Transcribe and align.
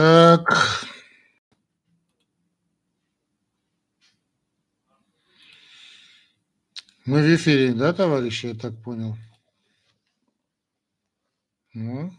Так. 0.00 0.48
Мы 7.04 7.20
в 7.20 7.34
эфире, 7.36 7.74
да, 7.74 7.92
товарищи, 7.92 8.46
я 8.46 8.54
так 8.54 8.82
понял? 8.82 9.18
Ну, 11.74 12.10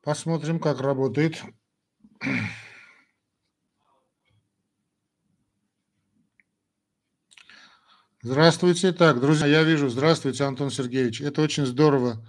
посмотрим, 0.00 0.58
как 0.58 0.80
работает. 0.80 1.42
Здравствуйте. 8.22 8.92
Так, 8.94 9.20
друзья, 9.20 9.46
я 9.48 9.62
вижу. 9.64 9.90
Здравствуйте, 9.90 10.44
Антон 10.44 10.70
Сергеевич. 10.70 11.20
Это 11.20 11.42
очень 11.42 11.66
здорово, 11.66 12.26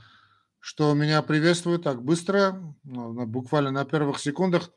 что 0.66 0.92
меня 0.96 1.22
приветствуют 1.22 1.84
так 1.84 2.04
быстро, 2.04 2.76
ну, 2.86 3.28
буквально 3.28 3.70
на 3.70 3.86
первых 3.86 4.18
секундах. 4.18 4.72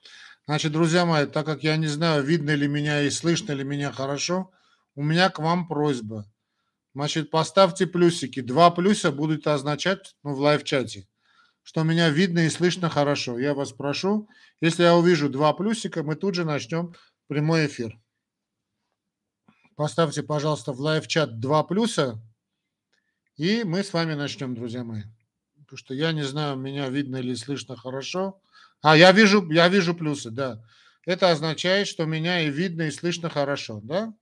Значит, 0.45 0.73
друзья 0.73 1.07
мои, 1.07 1.25
так 1.25 1.47
как 1.47 1.63
я 1.63 1.79
не 1.79 1.87
знаю, 1.87 2.23
видно 2.23 2.55
ли 2.55 2.69
меня 2.69 3.01
и 3.01 3.09
слышно 3.09 3.53
ли 3.53 3.65
меня 3.65 3.91
хорошо, 3.91 4.51
у 4.95 5.03
меня 5.03 5.31
к 5.31 5.39
вам 5.39 5.67
просьба. 5.67 6.31
Значит, 6.95 7.31
поставьте 7.31 7.87
плюсики. 7.87 8.41
Два 8.41 8.71
плюса 8.71 9.11
будут 9.13 9.47
означать 9.47 10.15
ну, 10.23 10.35
в 10.35 10.41
live-чате, 10.41 11.09
что 11.63 11.85
меня 11.85 12.11
видно 12.11 12.41
и 12.41 12.51
слышно 12.51 12.91
хорошо. 12.91 13.39
Я 13.39 13.55
вас 13.55 13.73
прошу, 13.73 14.29
если 14.61 14.83
я 14.83 14.95
увижу 14.95 15.31
два 15.31 15.55
плюсика, 15.55 16.03
мы 16.03 16.17
тут 16.17 16.35
же 16.35 16.45
начнем 16.45 16.95
прямой 17.29 17.67
эфир. 17.67 17.99
Поставьте, 19.75 20.23
пожалуйста, 20.23 20.75
в 20.75 20.81
live-чат 20.81 21.41
два 21.41 21.63
плюса, 21.63 22.23
и 23.37 23.65
мы 23.65 23.83
с 23.83 23.95
вами 23.95 24.13
начнем, 24.13 24.55
друзья 24.55 24.85
мои. 24.85 25.05
Потому 25.69 25.79
что 25.81 25.93
я 25.93 26.13
не 26.13 26.23
знаю, 26.23 26.57
меня 26.57 26.89
видно 26.89 27.17
или 27.17 27.35
слышно 27.35 27.77
хорошо. 27.77 28.41
А, 28.81 28.97
я 28.97 29.13
вижу, 29.13 29.47
я 29.51 29.69
вижу 29.69 29.95
плюсы, 29.95 30.31
да. 30.31 30.65
Это 31.05 31.31
означает, 31.31 31.89
что 31.89 32.07
меня 32.07 32.41
и 32.41 32.51
видно, 32.51 32.83
и 32.83 32.91
слышно 32.91 33.29
хорошо, 33.29 33.81
да? 33.83 34.15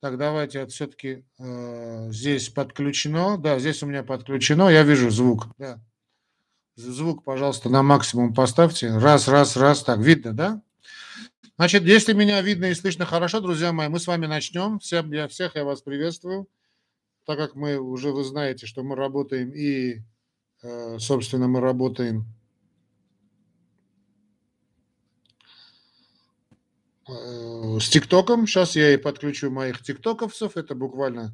Так, 0.00 0.16
давайте 0.16 0.64
все-таки 0.68 1.26
э, 1.38 2.10
здесь 2.10 2.48
подключено. 2.48 3.36
Да, 3.36 3.58
здесь 3.58 3.82
у 3.82 3.86
меня 3.86 4.02
подключено. 4.04 4.70
Я 4.70 4.84
вижу 4.84 5.10
звук. 5.10 5.48
Да. 5.58 5.82
Звук, 6.76 7.24
пожалуйста, 7.24 7.68
на 7.68 7.82
максимум 7.82 8.32
поставьте. 8.32 8.96
Раз, 8.96 9.28
раз, 9.28 9.58
раз. 9.58 9.82
Так, 9.82 9.98
видно, 9.98 10.32
да? 10.32 10.62
Значит, 11.58 11.82
если 11.82 12.14
меня 12.14 12.40
видно 12.40 12.70
и 12.70 12.74
слышно 12.74 13.04
хорошо, 13.04 13.40
друзья 13.40 13.70
мои, 13.74 13.88
мы 13.88 14.00
с 14.00 14.06
вами 14.06 14.24
начнем. 14.24 14.78
Всем, 14.78 15.12
я, 15.12 15.28
всех 15.28 15.56
я 15.56 15.64
вас 15.64 15.82
приветствую. 15.82 16.48
Так 17.26 17.36
как 17.36 17.54
мы 17.54 17.76
уже, 17.76 18.12
вы 18.12 18.24
знаете, 18.24 18.66
что 18.66 18.82
мы 18.82 18.96
работаем 18.96 19.50
и, 19.52 20.02
собственно, 20.98 21.46
мы 21.46 21.60
работаем 21.60 22.26
э, 27.08 27.78
с 27.80 27.88
ТикТоком. 27.90 28.46
Сейчас 28.46 28.76
я 28.76 28.94
и 28.94 28.96
подключу 28.96 29.50
моих 29.50 29.82
тиктоковцев. 29.82 30.56
Это 30.56 30.74
буквально 30.74 31.32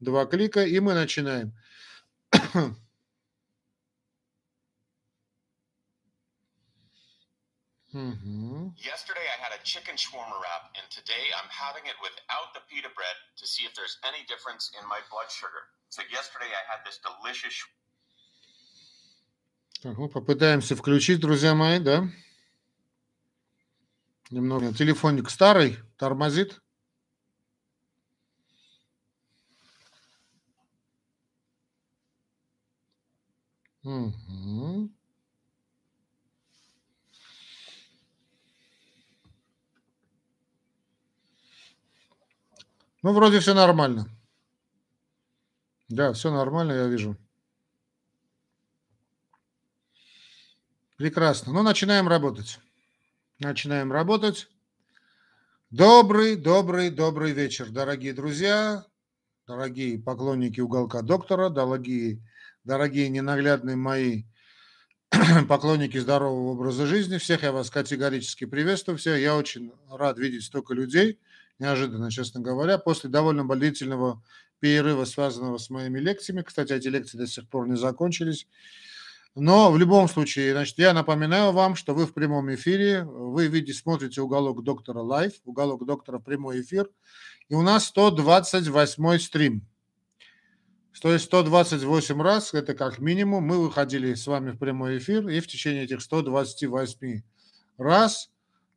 два 0.00 0.24
клика, 0.26 0.64
и 0.64 0.80
мы 0.80 0.94
начинаем. 0.94 1.52
Mm-hmm. 7.92 8.70
Yesterday 8.78 9.26
I 9.26 9.36
had 9.42 9.50
a 9.50 9.58
chicken 9.64 9.96
shawarma 9.98 10.38
wrap, 10.38 10.70
and 10.78 10.86
today 10.94 11.26
I'm 11.34 11.50
having 11.50 11.82
it 11.90 11.98
without 11.98 12.54
the 12.54 12.62
pita 12.70 12.86
bread 12.94 13.18
to 13.42 13.44
see 13.50 13.66
if 13.66 13.74
there's 13.74 13.98
any 14.06 14.22
difference 14.30 14.70
in 14.78 14.86
my 14.86 15.02
blood 15.10 15.26
sugar. 15.26 15.66
So 15.90 16.06
yesterday 16.06 16.46
I 16.54 16.62
had 16.70 16.86
this 16.86 17.02
delicious. 17.02 17.58
Так, 19.82 19.96
ну, 19.96 20.10
попытаемся 20.10 20.76
включить, 20.76 21.20
друзья 21.20 21.54
мои, 21.54 21.78
да? 21.78 22.06
Немного. 24.30 24.74
Телефонник 24.74 25.30
старый, 25.30 25.78
тормозит. 25.96 26.60
Угу. 33.82 34.90
Ну, 43.02 43.12
вроде 43.14 43.40
все 43.40 43.54
нормально. 43.54 44.10
Да, 45.88 46.12
все 46.12 46.30
нормально, 46.30 46.72
я 46.72 46.86
вижу. 46.86 47.16
Прекрасно. 51.00 51.54
Ну, 51.54 51.62
начинаем 51.62 52.08
работать. 52.08 52.58
Начинаем 53.38 53.90
работать. 53.90 54.48
Добрый, 55.70 56.36
добрый, 56.36 56.90
добрый 56.90 57.32
вечер, 57.32 57.70
дорогие 57.70 58.12
друзья, 58.12 58.84
дорогие 59.46 59.98
поклонники 59.98 60.60
уголка 60.60 61.00
доктора, 61.00 61.48
дорогие, 61.48 62.20
дорогие 62.64 63.08
ненаглядные 63.08 63.76
мои 63.76 64.24
поклонники 65.48 65.96
здорового 65.96 66.50
образа 66.50 66.84
жизни. 66.84 67.16
Всех 67.16 67.44
я 67.44 67.52
вас 67.52 67.70
категорически 67.70 68.44
приветствую. 68.44 68.98
Все, 68.98 69.14
я 69.14 69.38
очень 69.38 69.72
рад 69.88 70.18
видеть 70.18 70.44
столько 70.44 70.74
людей– 70.74 71.18
неожиданно, 71.60 72.10
честно 72.10 72.40
говоря, 72.40 72.78
после 72.78 73.08
довольно 73.08 73.46
длительного 73.46 74.22
перерыва, 74.58 75.04
связанного 75.04 75.58
с 75.58 75.70
моими 75.70 76.00
лекциями. 76.00 76.42
Кстати, 76.42 76.72
эти 76.72 76.88
лекции 76.88 77.18
до 77.18 77.26
сих 77.26 77.48
пор 77.48 77.68
не 77.68 77.76
закончились. 77.76 78.48
Но 79.34 79.70
в 79.70 79.78
любом 79.78 80.08
случае, 80.08 80.52
значит, 80.52 80.78
я 80.78 80.92
напоминаю 80.92 81.52
вам, 81.52 81.76
что 81.76 81.94
вы 81.94 82.06
в 82.06 82.14
прямом 82.14 82.52
эфире, 82.54 83.04
вы 83.04 83.46
видите, 83.46 83.78
смотрите 83.78 84.20
уголок 84.20 84.62
доктора 84.64 85.00
live, 85.00 85.34
уголок 85.44 85.86
доктора 85.86 86.18
прямой 86.18 86.62
эфир, 86.62 86.90
и 87.48 87.54
у 87.54 87.62
нас 87.62 87.86
128 87.86 89.18
стрим. 89.18 89.66
То 91.00 91.12
есть 91.12 91.26
128 91.26 92.20
раз, 92.20 92.52
это 92.52 92.74
как 92.74 92.98
минимум, 92.98 93.44
мы 93.44 93.62
выходили 93.62 94.14
с 94.14 94.26
вами 94.26 94.50
в 94.50 94.58
прямой 94.58 94.98
эфир, 94.98 95.28
и 95.28 95.40
в 95.40 95.46
течение 95.46 95.84
этих 95.84 96.02
128 96.02 97.22
раз 97.78 98.30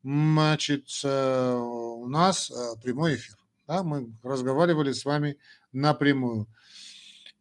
Значит, 0.04 0.90
э, 1.06 1.56
у 1.56 2.08
нас 2.10 2.52
э, 2.52 2.82
прямой 2.82 3.16
эфир. 3.16 3.38
Да, 3.68 3.84
мы 3.84 4.12
разговаривали 4.22 4.92
с 4.92 5.06
вами 5.06 5.38
напрямую. 5.72 6.48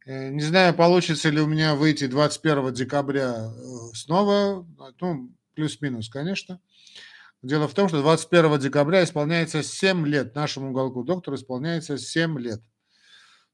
Э, 0.04 0.30
не 0.30 0.42
знаю, 0.42 0.74
получится 0.74 1.30
ли 1.30 1.40
у 1.40 1.46
меня 1.46 1.74
выйти 1.74 2.06
21 2.06 2.72
декабря 2.72 3.50
снова, 3.94 4.66
ну, 5.00 5.30
плюс-минус, 5.54 6.08
конечно. 6.08 6.60
Дело 7.42 7.66
в 7.66 7.74
том, 7.74 7.88
что 7.88 8.00
21 8.00 8.58
декабря 8.58 9.02
исполняется 9.02 9.62
7 9.62 10.06
лет, 10.06 10.34
нашему 10.34 10.70
уголку 10.70 11.02
доктор 11.02 11.34
исполняется 11.34 11.98
7 11.98 12.38
лет. 12.38 12.60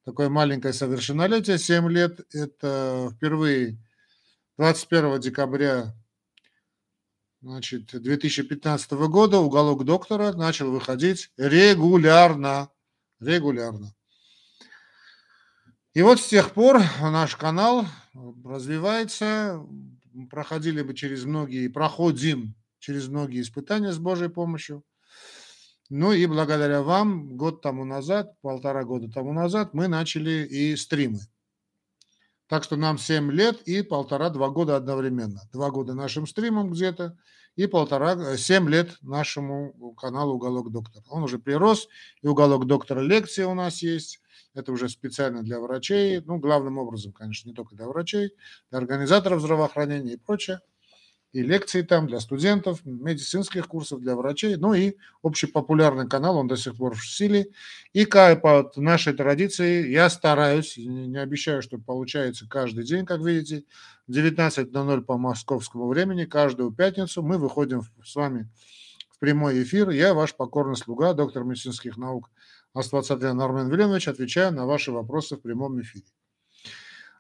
Такое 0.04 0.28
маленькое 0.28 0.72
совершеннолетие, 0.72 1.58
7 1.58 1.90
лет. 1.90 2.20
Это 2.32 3.10
впервые 3.14 3.78
21 4.56 5.20
декабря 5.20 5.94
значит, 7.40 7.90
2015 7.92 8.90
года 8.92 9.38
уголок 9.38 9.84
доктора 9.84 10.32
начал 10.32 10.70
выходить 10.70 11.30
регулярно. 11.36 12.70
Регулярно. 13.20 13.94
И 15.98 16.02
вот 16.02 16.20
с 16.20 16.28
тех 16.28 16.52
пор 16.52 16.80
наш 17.00 17.34
канал 17.34 17.84
развивается. 18.44 19.66
Проходили 20.30 20.80
бы 20.82 20.94
через 20.94 21.24
многие, 21.24 21.66
проходим 21.66 22.54
через 22.78 23.08
многие 23.08 23.40
испытания 23.40 23.90
с 23.90 23.98
Божьей 23.98 24.28
помощью. 24.28 24.84
Ну 25.90 26.12
и 26.12 26.24
благодаря 26.26 26.82
вам 26.82 27.36
год 27.36 27.62
тому 27.62 27.84
назад, 27.84 28.40
полтора 28.42 28.84
года 28.84 29.10
тому 29.10 29.32
назад 29.32 29.74
мы 29.74 29.88
начали 29.88 30.46
и 30.46 30.76
стримы. 30.76 31.18
Так 32.46 32.62
что 32.62 32.76
нам 32.76 32.96
7 32.96 33.32
лет 33.32 33.62
и 33.62 33.82
полтора-два 33.82 34.50
года 34.50 34.76
одновременно. 34.76 35.40
Два 35.52 35.72
года 35.72 35.94
нашим 35.94 36.28
стримам 36.28 36.70
где-то 36.70 37.18
и 37.56 37.66
полтора, 37.66 38.36
7 38.36 38.70
лет 38.70 38.96
нашему 39.02 39.94
каналу 39.94 40.34
«Уголок 40.34 40.70
доктора». 40.70 41.04
Он 41.08 41.24
уже 41.24 41.40
прирос, 41.40 41.88
и 42.22 42.28
«Уголок 42.28 42.66
доктора» 42.66 43.00
лекции 43.00 43.42
у 43.42 43.54
нас 43.54 43.82
есть. 43.82 44.20
Это 44.54 44.72
уже 44.72 44.88
специально 44.88 45.42
для 45.42 45.60
врачей, 45.60 46.20
ну, 46.24 46.38
главным 46.38 46.78
образом, 46.78 47.12
конечно, 47.12 47.48
не 47.48 47.54
только 47.54 47.76
для 47.76 47.86
врачей, 47.86 48.32
для 48.70 48.78
организаторов 48.78 49.40
здравоохранения 49.40 50.14
и 50.14 50.16
прочее 50.16 50.60
и 51.32 51.42
лекции 51.42 51.82
там 51.82 52.06
для 52.06 52.20
студентов, 52.20 52.80
медицинских 52.84 53.68
курсов 53.68 54.00
для 54.00 54.16
врачей, 54.16 54.56
ну 54.56 54.72
и 54.72 54.94
общепопулярный 55.22 56.08
канал, 56.08 56.38
он 56.38 56.48
до 56.48 56.56
сих 56.56 56.76
пор 56.76 56.94
в 56.94 57.06
силе. 57.06 57.48
И 57.92 58.06
по 58.06 58.72
нашей 58.76 59.12
традиции 59.12 59.88
я 59.90 60.08
стараюсь, 60.08 60.76
не 60.78 61.18
обещаю, 61.18 61.60
что 61.62 61.78
получается 61.78 62.46
каждый 62.48 62.84
день, 62.84 63.04
как 63.04 63.20
видите, 63.20 63.64
19.00 64.08 65.02
по 65.02 65.18
московскому 65.18 65.86
времени, 65.88 66.24
каждую 66.24 66.72
пятницу 66.72 67.22
мы 67.22 67.36
выходим 67.36 67.82
с 68.02 68.14
вами 68.16 68.48
в 69.10 69.18
прямой 69.18 69.62
эфир. 69.62 69.90
Я 69.90 70.14
ваш 70.14 70.34
покорный 70.34 70.76
слуга, 70.76 71.12
доктор 71.12 71.44
медицинских 71.44 71.98
наук 71.98 72.30
Аствацатрян 72.78 73.40
Армен 73.40 73.68
Веленович, 73.68 74.08
отвечаю 74.08 74.52
на 74.52 74.64
ваши 74.64 74.92
вопросы 74.92 75.36
в 75.36 75.40
прямом 75.40 75.80
эфире. 75.80 76.06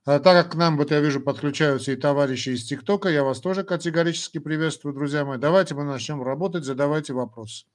А 0.04 0.20
так 0.20 0.44
как 0.44 0.52
к 0.52 0.54
нам, 0.54 0.76
вот 0.76 0.90
я 0.90 1.00
вижу, 1.00 1.20
подключаются 1.20 1.92
и 1.92 1.96
товарищи 1.96 2.50
из 2.50 2.64
ТикТока, 2.64 3.08
я 3.08 3.24
вас 3.24 3.40
тоже 3.40 3.64
категорически 3.64 4.38
приветствую, 4.38 4.94
друзья 4.94 5.24
мои. 5.24 5.36
Давайте 5.36 5.74
мы 5.74 5.84
начнем 5.84 6.22
работать, 6.22 6.64
задавайте 6.64 7.12
вопросы. 7.12 7.66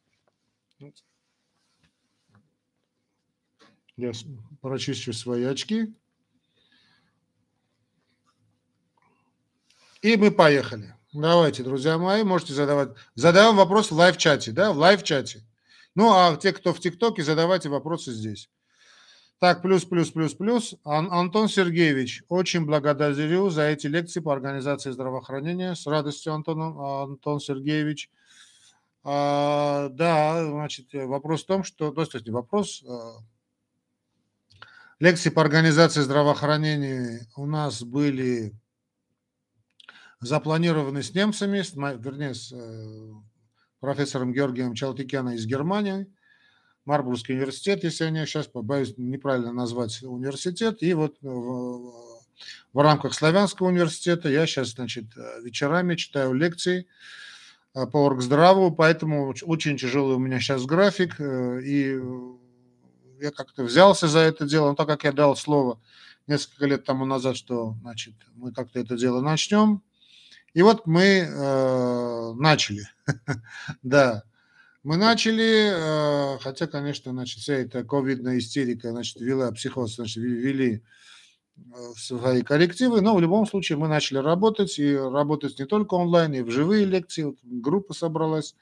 Я 3.98 4.12
прочищу 4.62 5.14
свои 5.14 5.44
очки. 5.44 5.94
И 10.02 10.18
мы 10.18 10.32
поехали. 10.32 10.96
Давайте, 11.14 11.64
друзья 11.64 11.98
мои, 11.98 12.24
можете 12.24 12.54
задавать. 12.54 12.90
Задаем 13.14 13.56
вопрос 13.56 13.92
в 13.92 13.96
live-чате, 13.96 14.52
да, 14.52 14.74
в 14.74 14.78
live-чате. 14.78 15.44
Ну, 15.95 16.12
а 16.13 16.36
те, 16.38 16.54
кто 16.54 16.74
в 16.74 16.80
ТикТоке, 16.80 17.24
задавайте 17.24 17.69
вопросы 17.69 18.12
здесь. 18.12 18.50
Так, 19.40 19.62
плюс, 19.62 19.84
плюс, 19.84 20.10
плюс, 20.10 20.34
плюс. 20.34 20.75
Ан- 20.84 21.12
Антон 21.12 21.50
Сергеевич, 21.50 22.24
очень 22.30 22.66
благодарю 22.66 23.50
за 23.50 23.63
эти 23.63 23.88
лекции 23.88 24.22
по 24.22 24.31
организации 24.31 24.92
здравоохранения. 24.92 25.75
С 25.75 25.86
радостью, 25.86 26.34
Антон, 26.34 26.62
Антон 26.62 27.40
Сергеевич. 27.40 28.10
А, 29.04 29.90
да, 29.90 30.45
значит, 30.45 30.94
вопрос 30.94 31.44
в 31.44 31.48
том, 31.48 31.63
что... 31.63 31.92
То 31.92 32.01
есть, 32.01 32.30
вопрос... 32.30 32.84
А, 32.88 33.18
лекции 35.00 35.30
по 35.30 35.42
организации 35.42 36.01
здравоохранения 36.01 37.28
у 37.36 37.46
нас 37.46 37.84
были 37.84 38.54
запланированы 40.22 41.04
с 41.04 41.13
немцами, 41.13 41.62
с, 41.62 41.74
вернее, 41.74 42.34
с 42.34 42.54
э, 42.54 43.12
профессором 43.84 44.32
Георгием 44.32 44.76
Чалтыкяна 44.76 45.36
из 45.36 45.46
Германии, 45.46 46.08
Марбургский 46.86 47.34
университет, 47.34 47.84
если 47.84 48.06
я 48.06 48.12
не 48.12 48.26
сейчас 48.26 48.48
побоюсь 48.48 48.94
неправильно 48.96 49.52
назвать 49.52 50.02
университет, 50.04 50.78
и 50.80 50.94
вот 50.94 51.18
э, 51.22 51.28
в, 51.28 51.92
в 52.72 52.80
рамках 52.80 53.14
Славянского 53.14 53.68
университета 53.68 54.30
я 54.30 54.48
сейчас, 54.48 54.70
значит, 54.70 55.08
э, 55.18 55.42
вечерами 55.42 55.96
читаю 55.96 56.32
лекции 56.32 56.88
по 57.74 58.06
оргздраву, 58.06 58.72
поэтому 58.72 59.36
очень 59.42 59.78
тяжелый 59.78 60.16
у 60.16 60.20
меня 60.20 60.40
сейчас 60.40 60.64
график, 60.64 61.20
и 61.20 62.00
я 63.20 63.32
как-то 63.32 63.64
взялся 63.64 64.08
за 64.08 64.20
это 64.20 64.46
дело, 64.46 64.70
но 64.70 64.76
так 64.76 64.88
как 64.88 65.04
я 65.04 65.12
дал 65.12 65.36
слово 65.36 65.82
несколько 66.26 66.68
лет 66.68 66.86
тому 66.86 67.04
назад, 67.04 67.36
что, 67.36 67.76
значит, 67.82 68.14
мы 68.36 68.54
как-то 68.54 68.80
это 68.80 68.96
дело 68.96 69.20
начнем, 69.20 69.82
и 70.54 70.62
вот 70.62 70.86
мы 70.86 71.04
э, 71.04 72.34
начали, 72.36 72.88
да, 73.84 74.24
мы 74.84 74.98
начали, 74.98 76.36
э, 76.36 76.40
хотя, 76.40 76.68
конечно, 76.68 77.12
значит, 77.12 77.40
вся 77.40 77.54
эта 77.56 77.84
ковидная 77.84 78.38
истерика, 78.38 78.92
значит, 78.92 79.20
вела 79.22 79.52
психоз, 79.52 79.96
значит, 79.96 80.18
ввели 80.18 80.84
э, 81.58 81.62
свои 81.98 82.42
коррективы, 82.42 83.02
но 83.02 83.16
в 83.16 83.22
любом 83.22 83.48
случае 83.48 83.78
мы 83.78 83.88
начали 83.88 84.18
работать, 84.18 84.78
и 84.78 84.96
работать 84.96 85.58
не 85.58 85.66
только 85.66 85.96
онлайн, 85.96 86.34
и 86.34 86.42
в 86.42 86.52
живые 86.52 86.86
лекции, 86.86 87.24
вот 87.24 87.38
группа 87.44 87.94
собралась. 87.94 88.56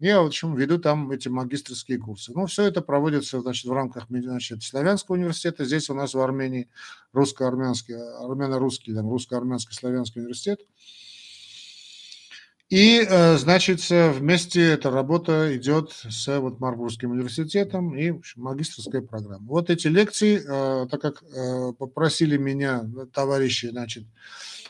Я, 0.00 0.22
в 0.22 0.26
общем, 0.26 0.54
веду 0.54 0.78
там 0.78 1.10
эти 1.10 1.26
магистрские 1.26 1.98
курсы. 1.98 2.30
Ну, 2.32 2.46
все 2.46 2.64
это 2.64 2.82
проводится, 2.82 3.40
значит, 3.40 3.64
в 3.64 3.72
рамках 3.72 4.06
значит, 4.08 4.62
Славянского 4.62 5.16
университета. 5.16 5.64
Здесь 5.64 5.90
у 5.90 5.94
нас 5.94 6.14
в 6.14 6.20
Армении 6.20 6.68
русско-армянский, 7.12 7.96
армяно-русский, 7.96 8.94
там, 8.94 9.10
русско-армянский 9.10 9.74
славянский 9.74 10.20
университет. 10.20 10.60
И, 12.70 13.00
э, 13.00 13.38
значит, 13.38 13.80
вместе 13.88 14.62
эта 14.72 14.90
работа 14.90 15.56
идет 15.56 15.90
с 15.90 16.38
вот 16.38 16.60
Марбургским 16.60 17.12
университетом 17.12 17.96
и 17.96 18.10
общем, 18.10 18.42
магистрская 18.42 19.00
программа. 19.00 19.46
Вот 19.46 19.70
эти 19.70 19.86
лекции, 19.86 20.42
э, 20.44 20.86
так 20.88 21.00
как 21.00 21.22
э, 21.22 21.72
попросили 21.78 22.36
меня 22.36 22.84
товарищи, 23.14 23.66
значит, 23.66 24.04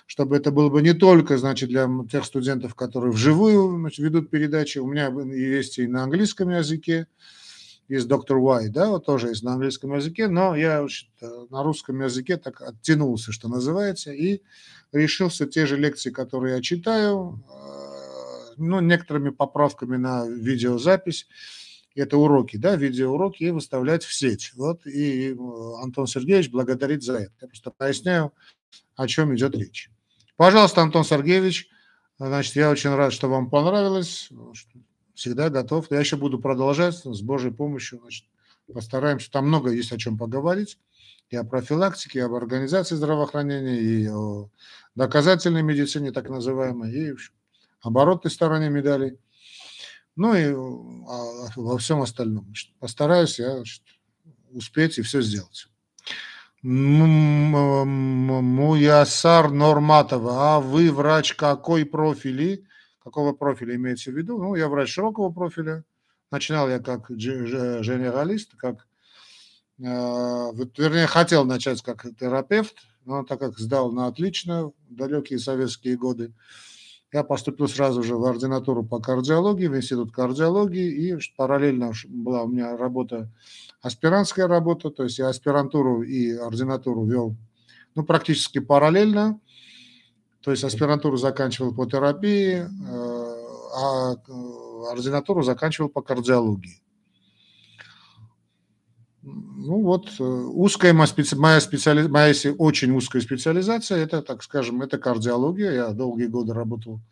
чтобы 0.06 0.36
это 0.36 0.52
было 0.52 0.70
бы 0.70 0.80
не 0.80 0.92
только, 0.92 1.38
значит, 1.38 1.70
для 1.70 1.88
тех 2.08 2.24
студентов, 2.24 2.76
которые 2.76 3.10
вживую 3.10 3.80
значит, 3.80 3.98
ведут 3.98 4.30
передачи, 4.30 4.78
у 4.78 4.86
меня 4.86 5.08
есть 5.34 5.78
и 5.78 5.88
на 5.88 6.04
английском 6.04 6.50
языке, 6.50 7.08
есть 7.88 8.06
доктор 8.06 8.36
Уай, 8.36 8.68
да, 8.68 8.88
вот 8.88 9.06
тоже 9.06 9.28
есть 9.28 9.42
на 9.42 9.54
английском 9.54 9.94
языке, 9.94 10.28
но 10.28 10.54
я 10.54 10.80
значит, 10.80 11.08
на 11.50 11.62
русском 11.62 12.00
языке 12.00 12.36
так 12.36 12.60
оттянулся, 12.60 13.32
что 13.32 13.48
называется, 13.48 14.12
и 14.12 14.42
решился 14.92 15.46
те 15.46 15.66
же 15.66 15.76
лекции, 15.76 16.10
которые 16.10 16.56
я 16.56 16.62
читаю, 16.62 17.42
ну, 18.58 18.80
некоторыми 18.80 19.30
поправками 19.30 19.96
на 19.96 20.26
видеозапись. 20.26 21.26
Это 21.94 22.16
уроки, 22.16 22.56
да, 22.56 22.76
видеоуроки, 22.76 23.44
и 23.44 23.50
выставлять 23.50 24.04
в 24.04 24.14
сеть. 24.14 24.52
Вот, 24.54 24.86
и 24.86 25.32
э, 25.32 25.82
Антон 25.82 26.06
Сергеевич 26.06 26.48
благодарит 26.48 27.02
за 27.02 27.14
это. 27.14 27.32
Я 27.40 27.48
просто 27.48 27.72
поясняю, 27.72 28.32
о 28.94 29.08
чем 29.08 29.34
идет 29.34 29.56
речь. 29.56 29.90
Пожалуйста, 30.36 30.82
Антон 30.82 31.02
Сергеевич, 31.02 31.68
значит, 32.18 32.54
я 32.54 32.70
очень 32.70 32.94
рад, 32.94 33.12
что 33.12 33.28
вам 33.28 33.50
понравилось. 33.50 34.28
Всегда 35.18 35.50
готов. 35.50 35.90
Я 35.90 35.98
еще 35.98 36.16
буду 36.16 36.38
продолжать 36.38 36.94
с 36.94 37.22
Божьей 37.22 37.50
помощью. 37.50 37.98
Значит, 37.98 38.24
постараемся. 38.72 39.28
Там 39.32 39.48
много 39.48 39.72
есть 39.72 39.90
о 39.90 39.98
чем 39.98 40.16
поговорить. 40.16 40.78
И 41.30 41.36
о 41.36 41.42
профилактике, 41.42 42.20
и 42.20 42.22
об 42.22 42.34
организации 42.34 42.94
здравоохранения, 42.94 43.80
и 43.80 44.08
о 44.08 44.48
доказательной 44.94 45.62
медицине, 45.62 46.12
так 46.12 46.30
называемой, 46.30 46.92
и 46.92 47.16
оборотной 47.82 48.30
стороне 48.30 48.70
медали, 48.70 49.18
ну 50.14 50.34
и 50.34 50.52
а, 50.52 51.48
во 51.56 51.78
всем 51.78 52.00
остальном. 52.00 52.54
Постараюсь 52.78 53.40
я 53.40 53.64
успеть 54.52 54.98
и 54.98 55.02
все 55.02 55.20
сделать. 55.20 55.66
Муясар 56.62 57.90
Норматова, 59.50 60.54
а 60.54 60.60
вы 60.60 60.92
врач 60.92 61.34
какой 61.34 61.84
профили? 61.84 62.67
Какого 63.08 63.32
профиля 63.32 63.74
имеется 63.76 64.10
в 64.10 64.14
виду? 64.14 64.36
Ну, 64.36 64.54
я 64.54 64.68
врач 64.68 64.90
широкого 64.90 65.30
профиля. 65.30 65.82
Начинал 66.30 66.68
я 66.68 66.78
как 66.78 67.10
генералист, 67.10 68.54
как, 68.56 68.86
э, 69.78 69.82
вернее, 69.82 71.06
хотел 71.06 71.46
начать 71.46 71.80
как 71.80 72.02
терапевт, 72.20 72.74
но 73.06 73.24
так 73.24 73.40
как 73.40 73.58
сдал 73.58 73.92
на 73.92 74.08
отлично 74.08 74.72
далекие 74.90 75.38
советские 75.38 75.96
годы, 75.96 76.34
я 77.10 77.24
поступил 77.24 77.66
сразу 77.66 78.02
же 78.02 78.14
в 78.14 78.24
ординатуру 78.26 78.84
по 78.84 79.00
кардиологии, 79.00 79.68
в 79.68 79.76
институт 79.76 80.12
кардиологии, 80.12 81.14
и 81.14 81.18
параллельно 81.34 81.92
была 82.08 82.42
у 82.42 82.48
меня 82.48 82.76
работа, 82.76 83.32
аспирантская 83.80 84.48
работа, 84.48 84.90
то 84.90 85.04
есть 85.04 85.18
я 85.18 85.28
аспирантуру 85.28 86.02
и 86.02 86.32
ординатуру 86.32 87.06
вел 87.06 87.34
ну, 87.94 88.04
практически 88.04 88.58
параллельно, 88.58 89.40
то 90.48 90.52
есть 90.52 90.64
аспирантуру 90.64 91.18
заканчивал 91.18 91.74
по 91.74 91.84
терапии, 91.84 92.54
э, 92.54 92.66
а 93.76 94.14
э, 94.14 94.90
ординатуру 94.90 95.42
заканчивал 95.42 95.90
по 95.90 96.00
кардиологии. 96.00 96.80
Ну 99.22 99.82
вот, 99.82 100.08
э, 100.18 100.24
узкая 100.24 100.94
моя, 100.94 101.06
специ... 101.06 101.36
моя, 101.36 101.60
специали... 101.60 102.08
моя 102.08 102.32
очень 102.56 102.96
узкая 102.96 103.20
специализация, 103.20 103.98
это, 103.98 104.22
так 104.22 104.42
скажем, 104.42 104.80
это 104.80 104.96
кардиология. 104.96 105.70
Я 105.70 105.90
долгие 105.90 106.28
годы 106.28 106.54
работал 106.54 107.02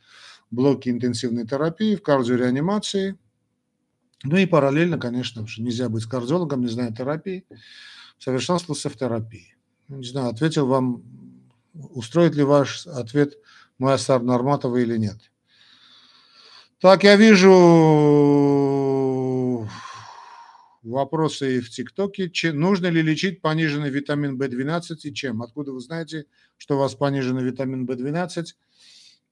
в 0.51 0.55
блоке 0.55 0.89
интенсивной 0.89 1.47
терапии, 1.47 1.95
в 1.95 2.03
кардиореанимации. 2.03 3.19
Ну 4.25 4.39
и 4.39 4.47
параллельно, 4.47 4.99
конечно, 4.99 5.47
что 5.47 5.61
нельзя 5.61 5.91
быть 5.91 6.07
кардиологом, 6.07 6.63
не 6.63 6.69
зная 6.69 6.91
терапии, 6.91 7.45
совершенствовался 8.19 8.89
в 8.89 8.97
терапии. 8.97 9.57
Не 9.89 10.07
знаю, 10.07 10.31
ответил 10.31 10.67
вам, 10.67 11.03
устроит 11.91 12.35
ли 12.35 12.43
ваш 12.43 12.87
ответ 12.87 13.39
мой 13.79 13.95
Асар 13.95 14.23
Норматова 14.23 14.77
или 14.77 14.97
нет. 14.97 15.19
Так, 16.81 17.05
я 17.05 17.17
вижу 17.17 17.53
вопросы 20.83 21.61
в 21.61 21.71
ТикТоке. 21.71 22.31
Нужно 22.53 22.87
ли 22.87 23.03
лечить 23.03 23.41
пониженный 23.41 23.91
витамин 23.91 24.41
В12 24.41 24.97
и 25.03 25.15
чем? 25.15 25.43
Откуда 25.43 25.73
вы 25.73 25.81
знаете, 25.81 26.27
что 26.57 26.77
у 26.77 26.79
вас 26.79 26.95
пониженный 26.95 27.43
витамин 27.45 27.87
В12? 27.87 28.45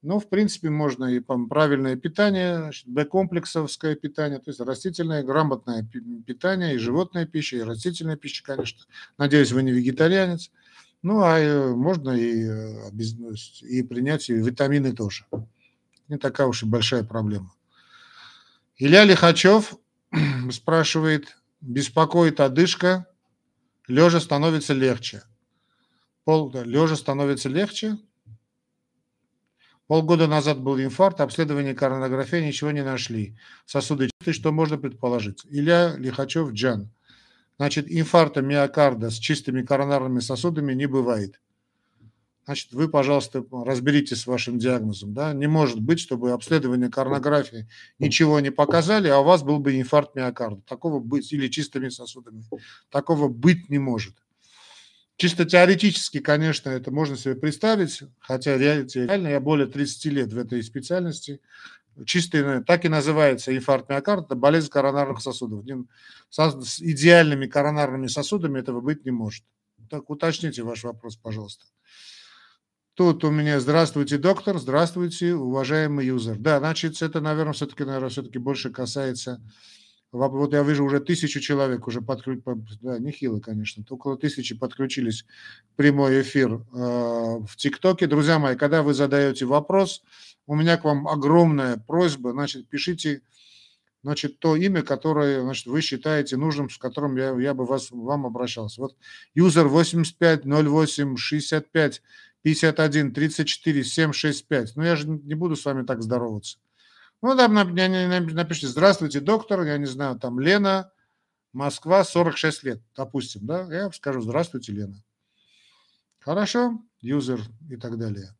Ну, 0.01 0.19
в 0.19 0.29
принципе, 0.29 0.69
можно 0.69 1.05
и 1.05 1.19
правильное 1.19 1.95
питание, 1.95 2.71
Б-комплексовское 2.85 3.95
питание, 3.95 4.37
то 4.37 4.51
есть 4.51 4.59
растительное, 4.59 5.23
грамотное 5.23 5.87
питание, 6.27 6.75
и 6.75 6.77
животная 6.77 7.25
пища, 7.25 7.57
и 7.57 7.61
растительная 7.61 8.15
пища, 8.15 8.43
конечно. 8.43 8.83
Надеюсь, 9.17 9.51
вы 9.51 9.63
не 9.63 9.71
вегетарианец. 9.71 10.51
Ну, 11.05 11.21
а 11.21 11.37
э, 11.37 11.75
можно 11.75 12.09
и, 12.09 12.49
э, 12.49 12.89
и 13.61 13.83
принять 13.83 14.27
и 14.31 14.33
витамины 14.33 14.91
тоже. 14.91 15.27
Не 16.07 16.17
такая 16.17 16.47
уж 16.47 16.63
и 16.63 16.65
большая 16.65 17.03
проблема. 17.03 17.53
Илья 18.77 19.03
Лихачев 19.03 19.75
спрашивает, 20.51 21.37
беспокоит 21.61 22.39
одышка, 22.39 23.05
лежа 23.87 24.19
становится 24.19 24.73
легче. 24.73 25.21
Пол, 26.23 26.51
лежа 26.63 26.95
становится 26.95 27.49
легче. 27.49 27.99
Полгода 29.85 30.25
назад 30.25 30.59
был 30.59 30.79
инфаркт, 30.79 31.21
обследование 31.21 31.75
коронографии, 31.75 32.37
ничего 32.37 32.71
не 32.71 32.83
нашли. 32.83 33.37
Сосуды 33.67 34.09
чистые, 34.09 34.33
что 34.33 34.51
можно 34.51 34.79
предположить. 34.79 35.45
Илья 35.51 35.95
Лихачев, 35.97 36.51
Джан. 36.53 36.89
Значит, 37.57 37.85
инфаркта 37.89 38.41
миокарда 38.41 39.09
с 39.09 39.15
чистыми 39.17 39.61
коронарными 39.61 40.19
сосудами 40.19 40.73
не 40.73 40.87
бывает. 40.87 41.39
значит, 42.45 42.73
вы, 42.73 42.89
пожалуйста, 42.89 43.45
разберитесь 43.51 44.21
с 44.21 44.27
вашим 44.27 44.59
диагнозом. 44.59 45.13
Да? 45.13 45.33
Не 45.33 45.47
может 45.47 45.79
быть, 45.79 45.99
чтобы 45.99 46.31
обследование 46.31 46.89
коронографии 46.89 47.67
ничего 47.97 48.39
не 48.41 48.51
показали, 48.51 49.07
а 49.07 49.19
у 49.19 49.23
вас 49.23 49.43
был 49.43 49.59
бы 49.59 49.79
инфаркт 49.79 50.15
миокарда. 50.15 50.61
Такого 50.67 50.99
быть, 50.99 51.31
или 51.31 51.47
чистыми 51.47 51.89
сосудами. 51.89 52.43
Такого 52.89 53.29
быть 53.29 53.69
не 53.69 53.79
может. 53.79 54.15
Чисто 55.17 55.45
теоретически, 55.45 56.19
конечно, 56.19 56.69
это 56.69 56.91
можно 56.91 57.15
себе 57.15 57.35
представить, 57.35 58.03
хотя 58.19 58.57
реально 58.57 59.29
я 59.29 59.39
более 59.39 59.67
30 59.67 60.05
лет 60.07 60.33
в 60.33 60.37
этой 60.37 60.61
специальности. 60.61 61.39
Чисто 62.05 62.61
так 62.61 62.83
и 62.85 62.89
называется 62.89 63.55
инфаркт 63.55 63.89
миокарда, 63.89 64.35
болезнь 64.35 64.69
коронарных 64.69 65.21
сосудов. 65.21 65.63
С 66.29 66.81
идеальными 66.81 67.47
коронарными 67.47 68.07
сосудами 68.07 68.59
этого 68.59 68.81
быть 68.81 69.05
не 69.05 69.11
может. 69.11 69.45
Так 69.89 70.09
уточните 70.09 70.63
ваш 70.63 70.83
вопрос, 70.83 71.15
пожалуйста. 71.15 71.65
Тут 72.95 73.23
у 73.23 73.29
меня 73.31 73.59
здравствуйте, 73.59 74.17
доктор, 74.17 74.57
здравствуйте, 74.57 75.35
уважаемый 75.35 76.05
юзер. 76.05 76.37
Да, 76.37 76.59
значит, 76.59 77.01
это, 77.01 77.19
наверное, 77.21 77.53
все-таки, 77.53 77.83
наверное, 77.83 78.09
все-таки 78.09 78.39
больше 78.39 78.71
касается 78.71 79.41
вот 80.11 80.53
я 80.53 80.63
вижу, 80.63 80.85
уже 80.85 80.99
тысячу 80.99 81.39
человек 81.39 81.87
уже 81.87 82.01
подключились, 82.01 82.77
да, 82.81 82.99
нехило, 82.99 83.39
конечно, 83.39 83.83
около 83.89 84.17
тысячи 84.17 84.55
подключились 84.55 85.25
в 85.73 85.75
прямой 85.75 86.21
эфир 86.21 86.53
э, 86.53 86.59
в 86.73 87.55
ТикТоке. 87.57 88.07
Друзья 88.07 88.39
мои, 88.39 88.55
когда 88.55 88.81
вы 88.81 88.93
задаете 88.93 89.45
вопрос, 89.45 90.03
у 90.47 90.55
меня 90.55 90.77
к 90.77 90.83
вам 90.85 91.07
огромная 91.07 91.77
просьба, 91.77 92.31
значит, 92.31 92.69
пишите 92.69 93.21
значит, 94.05 94.37
то 94.37 94.55
имя, 94.55 94.83
которое 94.83 95.41
значит, 95.41 95.65
вы 95.65 95.81
считаете 95.81 96.37
нужным, 96.37 96.69
с 96.69 96.77
которым 96.77 97.17
я, 97.17 97.35
я 97.39 97.55
бы 97.55 97.65
вас, 97.65 97.89
вам 97.89 98.27
обращался. 98.27 98.79
Вот 98.81 98.95
юзер 99.33 99.67
85 99.67 100.45
08 100.45 101.17
65 101.17 102.03
51 102.43 103.13
34 103.13 103.83
765. 103.83 104.75
Ну, 104.75 104.83
я 104.83 104.95
же 104.95 105.07
не 105.07 105.33
буду 105.33 105.55
с 105.55 105.65
вами 105.65 105.83
так 105.83 106.03
здороваться. 106.03 106.59
Ну, 107.25 107.35
там 107.35 107.55
напишите, 107.55 108.67
здравствуйте, 108.67 109.19
доктор, 109.19 109.63
я 109.63 109.79
не 109.79 109.87
знаю, 109.87 110.19
там 110.19 110.39
Лена, 110.39 110.91
Москва, 111.53 112.03
46 112.03 112.61
лет, 112.61 112.83
допустим, 112.95 113.47
да, 113.47 113.63
я 113.73 113.91
скажу, 113.91 114.21
здравствуйте, 114.21 114.73
Лена. 114.73 115.03
Хорошо, 116.19 116.77
юзер 117.01 117.41
и 117.67 117.77
так 117.77 117.97
далее. 117.97 118.37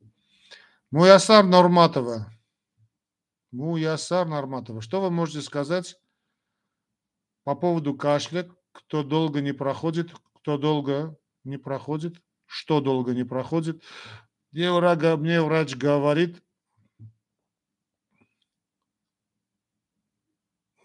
Муясар 0.91 1.43
Норматова. 1.43 2.31
Муясар 3.51 4.27
Норматова. 4.27 4.81
Что 4.81 5.01
вы 5.01 5.09
можете 5.09 5.41
сказать 5.41 5.99
по 7.43 7.55
поводу 7.55 7.95
кашля? 7.95 8.47
Кто 8.71 9.01
долго 9.01 9.41
не 9.41 9.53
проходит, 9.53 10.11
кто 10.35 10.59
долго 10.59 11.17
не 11.43 11.57
проходит, 11.57 12.21
что 12.45 12.81
долго 12.81 13.15
не 13.15 13.23
проходит. 13.23 13.81
Мне 14.51 14.71
врач, 15.41 15.75
говорит, 15.75 16.43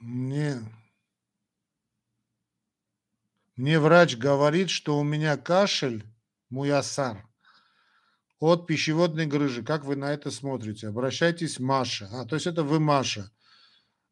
Мне, 0.00 0.59
мне 3.57 3.78
врач 3.78 4.16
говорит, 4.16 4.71
что 4.71 4.99
у 4.99 5.04
меня 5.04 5.37
кашель, 5.37 6.07
муясар, 6.49 7.28
от 8.38 8.66
пищеводной 8.66 9.26
грыжи. 9.26 9.62
Как 9.62 9.85
вы 9.85 9.97
на 9.97 10.14
это 10.14 10.30
смотрите? 10.30 10.88
Обращайтесь, 10.88 11.61
Маша. 11.61 12.09
А, 12.12 12.25
то 12.25 12.37
есть 12.37 12.47
это 12.47 12.62
вы, 12.62 12.80
Маша. 12.80 13.30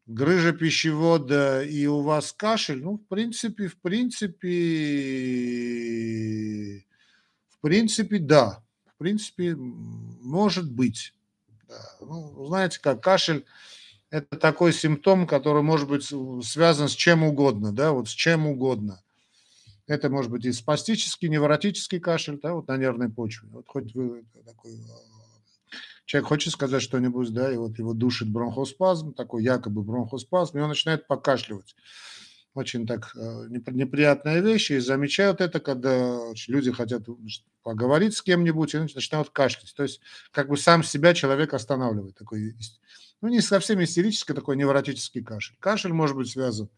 Грыжа 0.05 0.53
пищевода 0.53 1.63
и 1.63 1.87
у 1.87 2.03
вас 2.03 2.35
кашель? 2.35 2.83
Ну, 2.83 2.99
в 2.99 3.07
принципе, 3.07 3.69
в 3.69 3.81
принципе, 3.81 4.49
в 7.49 7.61
принципе, 7.61 8.19
да. 8.19 8.63
В 8.85 8.99
принципе, 8.99 9.57
может 9.57 10.71
быть. 10.71 11.15
Да. 11.67 11.97
Ну, 12.01 12.47
знаете, 12.47 12.79
как 12.81 13.03
кашель 13.03 13.47
это 14.11 14.39
такой 14.39 14.73
симптом, 14.73 15.27
который 15.27 15.63
может 15.63 15.89
быть 15.89 16.05
связан 16.45 16.89
с 16.89 16.93
чем 16.93 17.23
угодно, 17.23 17.73
да, 17.73 17.93
вот 17.93 18.09
с 18.09 18.13
чем 18.13 18.47
угодно. 18.47 19.03
Это 19.87 20.11
может 20.11 20.31
быть 20.31 20.45
и 20.45 20.53
спастический, 20.53 21.29
невротический 21.29 21.99
кашель, 21.99 22.39
да, 22.43 22.55
вот 22.55 22.69
на 22.69 22.77
нервной 22.77 23.09
почве. 23.09 23.49
Вот 23.51 23.67
хоть 23.67 23.95
вы 23.95 24.25
такой 24.45 24.73
а, 24.73 25.75
человек 26.05 26.29
хочет 26.29 26.53
сказать 26.53 26.83
что-нибудь, 26.83 27.33
да, 27.33 27.51
и 27.53 27.57
вот 27.57 27.79
его 27.79 27.95
душит 27.95 28.29
бронхоспазм, 28.29 29.15
такой 29.15 29.43
якобы 29.43 29.83
бронхоспазм, 29.83 30.59
и 30.59 30.61
он 30.61 30.69
начинает 30.69 31.07
покашливать. 31.07 31.75
Очень 32.53 32.87
так 32.87 33.13
а, 33.17 33.47
неприятная 33.49 34.41
вещь, 34.41 34.71
и 34.71 34.79
замечают 34.79 35.41
это, 35.41 35.59
когда 35.59 36.19
люди 36.49 36.71
хотят 36.71 37.05
поговорить 37.63 38.15
с 38.15 38.21
кем-нибудь 38.21 38.75
и 38.75 38.79
начинают 38.79 39.31
кашлять. 39.31 39.75
То 39.75 39.85
есть 39.85 40.01
как 40.33 40.49
бы 40.49 40.59
сам 40.59 40.83
себя 40.83 41.15
человек 41.15 41.55
останавливает. 41.55 42.15
Такой 42.15 42.55
ну, 43.21 43.29
не 43.29 43.41
совсем 43.41 43.83
истерический, 43.83 44.35
такой 44.35 44.57
невротический 44.57 45.23
кашель. 45.23 45.57
Кашель 45.61 45.93
может 45.93 46.17
быть 46.17 46.31
связан 46.31 46.69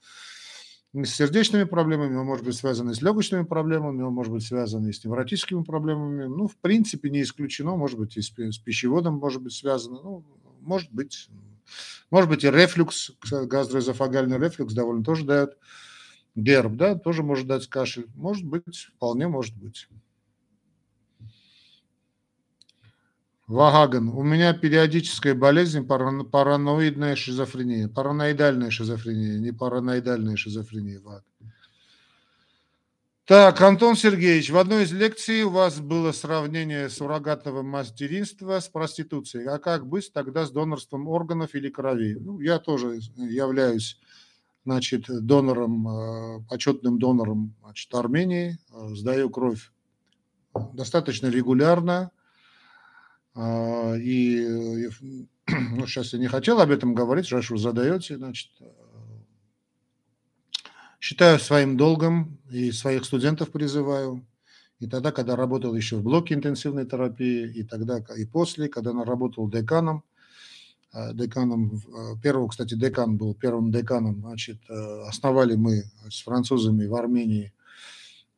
с 0.92 1.09
сердечными 1.09 1.64
проблемами, 1.64 2.16
он 2.16 2.26
может 2.26 2.44
быть 2.44 2.56
связан 2.56 2.92
с 2.92 3.00
легочными 3.00 3.44
проблемами, 3.44 4.02
он 4.02 4.12
может 4.12 4.32
быть 4.32 4.44
связан 4.44 4.92
с 4.92 5.04
невротическими 5.04 5.62
проблемами. 5.62 6.25
Ну, 6.25 6.49
в 6.49 6.56
принципе, 6.56 7.11
не 7.11 7.23
исключено, 7.23 7.76
может 7.76 7.99
быть, 7.99 8.16
и 8.16 8.23
с, 8.23 8.32
с 8.32 8.59
пищеводом 8.59 9.14
может 9.14 9.40
быть 9.42 9.52
связано. 9.52 10.00
Ну, 10.02 10.25
может 10.61 10.90
быть. 10.90 11.28
Может 12.11 12.28
быть, 12.28 12.42
и 12.42 12.50
рефлюкс, 12.50 13.12
гастроэзофагальный 13.30 14.38
рефлюкс 14.38 14.75
довольно 14.75 15.04
тоже 15.04 15.25
дает. 15.25 15.56
Герб, 16.35 16.75
да, 16.75 16.97
тоже 16.97 17.23
может 17.23 17.47
дать 17.47 17.68
кашель. 17.68 18.06
Может 18.14 18.44
быть, 18.44 18.88
вполне 18.97 19.28
может 19.28 19.56
быть. 19.56 19.88
Вагаган. 23.50 24.11
У 24.11 24.23
меня 24.23 24.52
периодическая 24.54 25.35
болезнь, 25.35 25.85
параноидная 25.85 27.16
шизофрения. 27.16 27.88
Параноидальная 27.88 28.71
шизофрения, 28.71 29.40
не 29.40 29.50
параноидальная 29.50 30.37
шизофрения. 30.37 31.00
Ваг. 31.00 31.25
Так, 33.25 33.61
Антон 33.61 33.97
Сергеевич, 33.97 34.50
в 34.50 34.57
одной 34.57 34.85
из 34.85 34.92
лекций 34.92 35.42
у 35.42 35.50
вас 35.50 35.80
было 35.80 36.12
сравнение 36.12 36.88
суррогатного 36.88 37.62
материнства 37.62 38.61
с 38.61 38.69
проституцией. 38.69 39.49
А 39.49 39.59
как 39.59 39.85
быть 39.85 40.12
тогда 40.12 40.47
с 40.47 40.52
донорством 40.52 41.09
органов 41.09 41.57
или 41.57 41.71
крови? 41.71 42.16
Ну, 42.21 42.38
я 42.38 42.61
тоже 42.61 43.00
являюсь 43.16 43.99
значит, 44.64 45.07
донором, 45.09 45.88
э, 45.88 46.45
почетным 46.49 47.00
донором 47.00 47.57
значит, 47.64 47.92
Армении, 47.95 48.59
э, 48.73 48.95
сдаю 48.95 49.28
кровь 49.28 49.73
достаточно 50.73 51.26
регулярно. 51.26 52.12
А, 53.42 53.94
и 53.94 54.87
ну, 55.49 55.87
сейчас 55.87 56.12
я 56.12 56.18
не 56.18 56.26
хотел 56.26 56.61
об 56.61 56.70
этом 56.70 56.94
говорить, 56.94 57.32
раз 57.32 57.49
вы 57.49 57.56
задаете, 57.56 58.18
значит, 58.18 58.50
э, 58.61 58.66
считаю 61.00 61.38
своим 61.38 61.78
долгом 61.78 62.38
и 62.50 62.70
своих 62.70 63.06
студентов 63.06 63.50
призываю. 63.50 64.26
И 64.78 64.87
тогда, 64.87 65.11
когда 65.11 65.37
работал 65.37 65.75
еще 65.75 65.97
в 65.97 66.02
блоке 66.02 66.35
интенсивной 66.35 66.85
терапии, 66.85 67.50
и 67.50 67.64
тогда, 67.64 68.04
и 68.14 68.26
после, 68.26 68.68
когда 68.68 68.90
я 68.90 69.04
работал 69.04 69.49
деканом, 69.49 70.04
э, 70.92 71.14
деканом, 71.14 71.76
э, 71.76 72.20
первого, 72.23 72.49
кстати, 72.49 72.75
декан 72.75 73.16
был 73.16 73.35
первым 73.35 73.73
деканом, 73.73 74.20
значит, 74.20 74.59
основали 74.68 75.56
мы 75.56 75.85
с 76.11 76.20
французами 76.23 76.85
в 76.85 76.94
Армении 76.94 77.54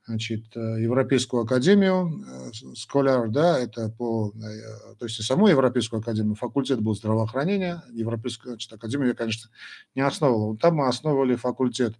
значит, 0.06 0.56
э, 0.56 0.82
Европейскую 0.82 1.44
академию, 1.44 2.24
э, 2.26 2.50
Сколяр, 2.74 3.28
да, 3.28 3.58
это 3.58 3.88
по, 3.88 4.32
э, 4.34 4.94
то 4.98 5.06
есть 5.06 5.22
саму 5.22 5.48
Европейскую 5.48 6.00
академию, 6.00 6.34
факультет 6.34 6.80
был 6.80 6.94
здравоохранения, 6.94 7.82
Европейскую 7.92 8.52
значит, 8.52 8.72
академию 8.72 9.08
я, 9.08 9.14
конечно, 9.14 9.50
не 9.94 10.02
основывал. 10.02 10.56
Там 10.56 10.76
мы 10.76 10.88
основывали 10.88 11.36
факультет 11.36 11.94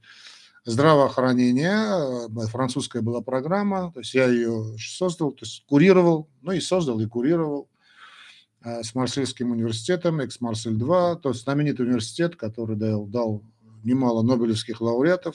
здравоохранения, 0.65 2.29
французская 2.49 3.03
была 3.03 3.21
программа, 3.21 3.93
то 3.93 4.01
есть 4.01 4.15
я 4.15 4.27
ее 4.27 4.77
создал, 4.79 5.33
то 5.33 5.45
есть 5.45 5.65
курировал, 5.67 6.29
ну 6.41 6.53
и 6.53 6.61
создал 6.61 7.01
и 7.01 7.07
курировал 7.07 7.69
с 8.65 8.95
Марсельским 8.95 9.51
университетом, 9.51 10.21
Экс-Марсель-2, 10.21 11.19
то 11.21 11.31
есть 11.31 11.43
знаменитый 11.43 11.85
университет, 11.85 12.37
который 12.37 12.77
дал, 12.77 13.07
дал 13.07 13.43
немало 13.83 14.23
нобелевских 14.23 14.81
лауреатов, 14.81 15.35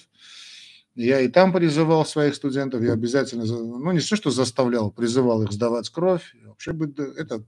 я 0.97 1.21
и 1.21 1.27
там 1.27 1.53
призывал 1.53 2.05
своих 2.05 2.33
студентов, 2.33 2.81
я 2.81 2.93
обязательно, 2.93 3.45
ну 3.45 3.91
не 3.91 3.99
все, 3.99 4.15
что 4.15 4.31
заставлял, 4.31 4.89
призывал 4.89 5.43
их 5.43 5.51
сдавать 5.51 5.89
кровь. 5.89 6.35
Вообще 6.45 6.71
это 7.17 7.35
э, 7.35 7.41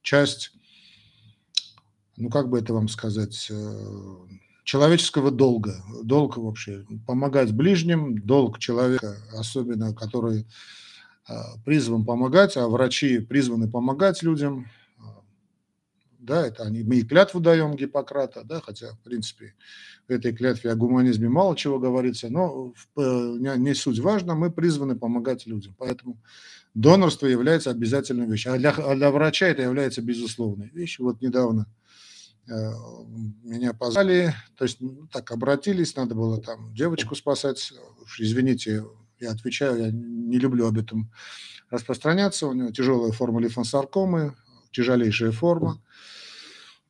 часть, 0.00 0.52
ну 2.16 2.30
как 2.30 2.48
бы 2.48 2.60
это 2.60 2.72
вам 2.72 2.88
сказать, 2.88 3.48
э, 3.50 4.16
человеческого 4.62 5.32
долга. 5.32 5.82
Долг 6.04 6.36
вообще 6.36 6.86
помогать 7.08 7.52
ближним, 7.52 8.22
долг 8.22 8.60
человека, 8.60 9.16
особенно 9.36 9.92
который 9.92 10.46
э, 11.28 11.32
призван 11.64 12.04
помогать, 12.04 12.56
а 12.56 12.68
врачи 12.68 13.18
призваны 13.18 13.68
помогать 13.68 14.22
людям. 14.22 14.68
Да, 16.20 16.46
это 16.46 16.64
они, 16.64 16.82
мы 16.82 16.96
и 16.96 17.02
клятву 17.02 17.40
даем 17.40 17.74
Гиппократа, 17.74 18.44
да, 18.44 18.60
хотя, 18.60 18.92
в 18.92 19.00
принципе, 19.00 19.54
в 20.06 20.12
этой 20.12 20.32
клятве 20.32 20.70
о 20.70 20.76
гуманизме 20.76 21.28
мало 21.28 21.56
чего 21.56 21.78
говорится, 21.78 22.28
но 22.28 22.74
не, 22.96 23.58
не 23.58 23.74
суть 23.74 23.98
важно, 23.98 24.34
мы 24.34 24.50
призваны 24.50 24.96
помогать 24.96 25.46
людям, 25.46 25.74
поэтому 25.78 26.20
донорство 26.74 27.26
является 27.26 27.70
обязательной 27.70 28.26
вещью, 28.26 28.52
а 28.52 28.58
для, 28.58 28.70
а 28.70 28.94
для 28.94 29.10
врача 29.10 29.46
это 29.46 29.62
является 29.62 30.02
безусловной 30.02 30.68
вещью. 30.68 31.06
Вот 31.06 31.20
недавно 31.20 31.66
э, 32.48 32.52
меня 33.42 33.72
позвали, 33.72 34.34
то 34.56 34.64
есть 34.64 34.80
ну, 34.80 35.08
так 35.12 35.30
обратились, 35.30 35.96
надо 35.96 36.14
было 36.14 36.40
там 36.40 36.74
девочку 36.74 37.14
спасать, 37.14 37.72
извините, 38.18 38.84
я 39.18 39.32
отвечаю, 39.32 39.78
я 39.78 39.90
не 39.90 40.38
люблю 40.38 40.66
об 40.66 40.78
этом 40.78 41.10
распространяться, 41.70 42.46
у 42.46 42.52
него 42.52 42.70
тяжелая 42.70 43.12
форма 43.12 43.40
лимфосаркомы, 43.40 44.34
тяжелейшая 44.72 45.32
форма. 45.32 45.80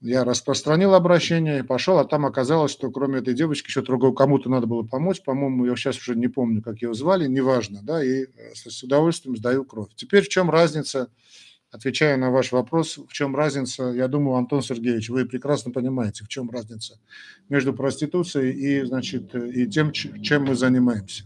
Я 0.03 0.25
распространил 0.25 0.95
обращение 0.95 1.59
и 1.59 1.63
пошел, 1.63 1.99
а 1.99 2.07
там 2.07 2.25
оказалось, 2.25 2.73
что 2.73 2.91
кроме 2.91 3.19
этой 3.19 3.35
девочки 3.35 3.69
еще 3.69 3.83
другого 3.83 4.15
кому-то 4.15 4.49
надо 4.49 4.67
было 4.67 4.83
помочь. 4.83 5.23
По-моему, 5.23 5.67
я 5.67 5.77
сейчас 5.77 5.99
уже 5.99 6.17
не 6.17 6.29
помню, 6.29 6.63
как 6.63 6.81
ее 6.81 6.95
звали, 6.95 7.27
неважно, 7.27 7.81
да, 7.83 8.03
и 8.03 8.25
э, 8.25 8.27
с 8.55 8.83
удовольствием 8.83 9.37
сдаю 9.37 9.65
кровь. 9.65 9.91
Теперь 9.95 10.25
в 10.25 10.29
чем 10.29 10.49
разница, 10.49 11.11
отвечая 11.71 12.17
на 12.17 12.31
ваш 12.31 12.51
вопрос, 12.53 12.97
в 12.97 13.13
чем 13.13 13.37
разница, 13.37 13.91
я 13.91 14.09
думаю, 14.09 14.37
Антон 14.37 14.63
Сергеевич, 14.63 15.11
вы 15.11 15.27
прекрасно 15.27 15.71
понимаете, 15.71 16.25
в 16.25 16.29
чем 16.29 16.49
разница 16.51 16.99
между 17.51 17.75
проституцией 17.75 18.53
и, 18.55 18.83
значит, 18.87 19.35
и 19.35 19.67
тем, 19.67 19.93
чем 19.93 20.45
мы 20.45 20.55
занимаемся. 20.55 21.25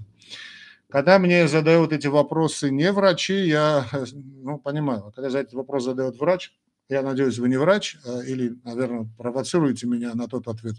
Когда 0.91 1.19
мне 1.19 1.49
задают 1.49 1.93
эти 1.93 2.07
вопросы 2.07 2.71
не 2.71 2.93
врачи, 2.93 3.47
я 3.47 3.87
ну, 4.13 4.59
понимаю, 4.59 5.13
когда 5.15 5.31
за 5.31 5.39
этот 5.39 5.55
вопрос 5.55 5.85
задает 5.85 6.19
врач, 6.19 6.53
я 6.89 7.03
надеюсь, 7.03 7.39
вы 7.39 7.49
не 7.49 7.57
врач, 7.57 7.97
а, 8.07 8.21
или, 8.21 8.57
наверное, 8.63 9.09
провоцируете 9.17 9.87
меня 9.87 10.15
на 10.15 10.29
тот 10.29 10.49
ответ, 10.49 10.75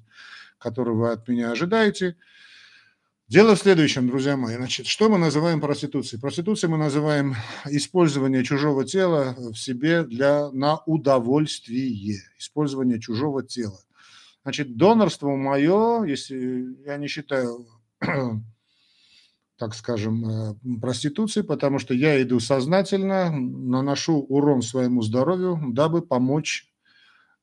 который 0.57 0.93
вы 0.93 1.11
от 1.11 1.27
меня 1.27 1.51
ожидаете. 1.51 2.15
Дело 3.27 3.55
в 3.55 3.59
следующем, 3.59 4.07
друзья 4.07 4.37
мои. 4.37 4.55
Значит, 4.55 4.85
что 4.85 5.09
мы 5.09 5.17
называем 5.17 5.59
проституцией? 5.59 6.21
Проституцией 6.21 6.71
мы 6.71 6.77
называем 6.77 7.35
использование 7.65 8.43
чужого 8.43 8.85
тела 8.85 9.35
в 9.35 9.55
себе 9.55 10.03
для, 10.03 10.51
на 10.51 10.77
удовольствие. 10.85 12.19
Использование 12.37 12.99
чужого 12.99 13.41
тела. 13.41 13.79
Значит, 14.43 14.77
донорство 14.77 15.35
мое, 15.35 16.03
если 16.03 16.77
я 16.85 16.97
не 16.97 17.07
считаю 17.07 17.65
так 19.57 19.73
скажем, 19.73 20.29
э, 20.29 20.55
проституции, 20.81 21.41
потому 21.41 21.79
что 21.79 21.93
я 21.93 22.21
иду 22.21 22.39
сознательно, 22.39 23.31
наношу 23.31 24.17
урон 24.19 24.61
своему 24.61 25.01
здоровью, 25.01 25.59
дабы 25.71 26.01
помочь, 26.01 26.71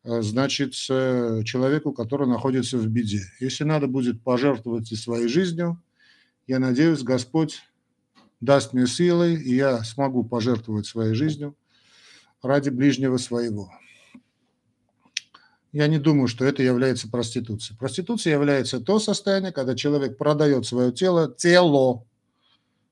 э, 0.05 0.21
значит, 0.23 0.73
человеку, 0.75 1.93
который 1.93 2.27
находится 2.29 2.79
в 2.79 2.87
беде. 2.87 3.23
Если 3.41 3.65
надо 3.65 3.87
будет 3.87 4.23
пожертвовать 4.23 4.93
и 4.93 4.97
своей 4.97 5.29
жизнью, 5.29 5.83
я 6.47 6.59
надеюсь, 6.59 7.03
Господь 7.03 7.63
даст 8.41 8.73
мне 8.73 8.87
силы, 8.87 9.35
и 9.35 9.55
я 9.55 9.83
смогу 9.85 10.25
пожертвовать 10.25 10.87
своей 10.87 11.15
жизнью 11.15 11.57
ради 12.43 12.71
ближнего 12.71 13.17
своего. 13.17 13.71
Я 15.73 15.87
не 15.87 15.99
думаю, 15.99 16.29
что 16.29 16.45
это 16.45 16.63
является 16.63 17.09
проституцией. 17.09 17.79
Проституция 17.79 18.35
является 18.35 18.79
то 18.79 18.99
состояние, 18.99 19.53
когда 19.53 19.75
человек 19.75 20.19
продает 20.19 20.67
свое 20.67 20.93
тело, 20.93 21.35
тело, 21.35 22.05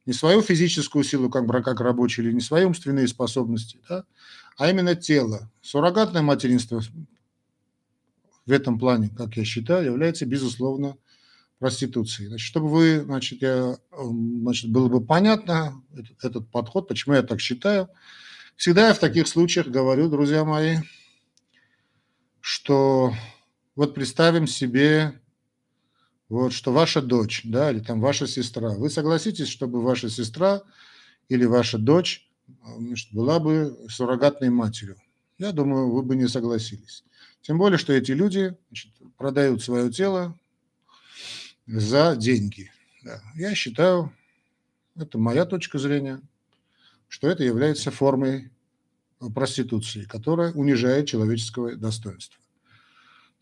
не 0.06 0.14
свою 0.14 0.40
физическую 0.40 1.04
силу, 1.04 1.28
как, 1.28 1.46
как 1.62 1.80
рабочий, 1.80 2.22
или 2.22 2.32
не 2.32 2.40
свои 2.40 2.64
умственные 2.64 3.06
способности, 3.06 3.78
да, 3.86 4.04
а 4.56 4.70
именно 4.70 4.96
тело. 4.96 5.50
Суррогатное 5.60 6.22
материнство 6.22 6.82
в 8.46 8.50
этом 8.50 8.78
плане, 8.78 9.10
как 9.10 9.36
я 9.36 9.44
считаю, 9.44 9.84
является, 9.84 10.24
безусловно, 10.24 10.96
проституцией. 11.58 12.28
Значит, 12.28 12.46
чтобы 12.46 12.68
вы, 12.68 13.02
значит, 13.02 13.42
я, 13.42 13.76
значит, 13.92 14.70
было 14.70 14.88
бы 14.88 15.04
понятно 15.04 15.82
этот, 15.94 16.24
этот 16.24 16.50
подход, 16.50 16.88
почему 16.88 17.14
я 17.14 17.22
так 17.22 17.40
считаю, 17.40 17.90
всегда 18.56 18.88
я 18.88 18.94
в 18.94 18.98
таких 18.98 19.28
случаях 19.28 19.66
говорю, 19.66 20.08
друзья 20.08 20.44
мои, 20.44 20.78
что 22.40 23.14
вот 23.76 23.94
представим 23.94 24.46
себе, 24.46 25.20
вот, 26.28 26.52
что 26.52 26.72
ваша 26.72 27.02
дочь, 27.02 27.42
да, 27.44 27.70
или 27.70 27.80
там 27.80 28.00
ваша 28.00 28.26
сестра, 28.26 28.70
вы 28.70 28.90
согласитесь, 28.90 29.48
чтобы 29.48 29.82
ваша 29.82 30.08
сестра 30.08 30.62
или 31.28 31.44
ваша 31.44 31.78
дочь 31.78 32.28
значит, 32.78 33.12
была 33.12 33.40
бы 33.40 33.76
суррогатной 33.88 34.50
матерью? 34.50 34.96
Я 35.38 35.52
думаю, 35.52 35.90
вы 35.90 36.02
бы 36.02 36.16
не 36.16 36.28
согласились. 36.28 37.04
Тем 37.42 37.58
более, 37.58 37.78
что 37.78 37.92
эти 37.92 38.12
люди 38.12 38.54
значит, 38.68 38.92
продают 39.16 39.62
свое 39.62 39.90
тело 39.90 40.38
за 41.66 42.14
деньги. 42.16 42.70
Да. 43.02 43.22
Я 43.34 43.54
считаю, 43.54 44.12
это 44.96 45.18
моя 45.18 45.46
точка 45.46 45.78
зрения, 45.78 46.20
что 47.08 47.28
это 47.28 47.42
является 47.42 47.90
формой 47.90 48.50
проституции, 49.34 50.04
которая 50.04 50.52
унижает 50.52 51.06
человеческое 51.06 51.76
достоинство. 51.76 52.38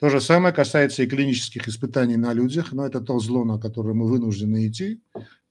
То 0.01 0.11
же 0.11 0.21
самое 0.21 0.55
касается 0.55 1.03
и 1.03 1.07
клинических 1.07 1.69
испытаний 1.69 2.17
на 2.17 2.33
людях, 2.33 2.73
но 2.73 2.87
это 2.87 3.01
то 3.01 3.19
зло, 3.19 3.45
на 3.45 3.59
которое 3.59 3.95
мы 3.95 4.09
вынуждены 4.09 4.69
идти, 4.69 5.01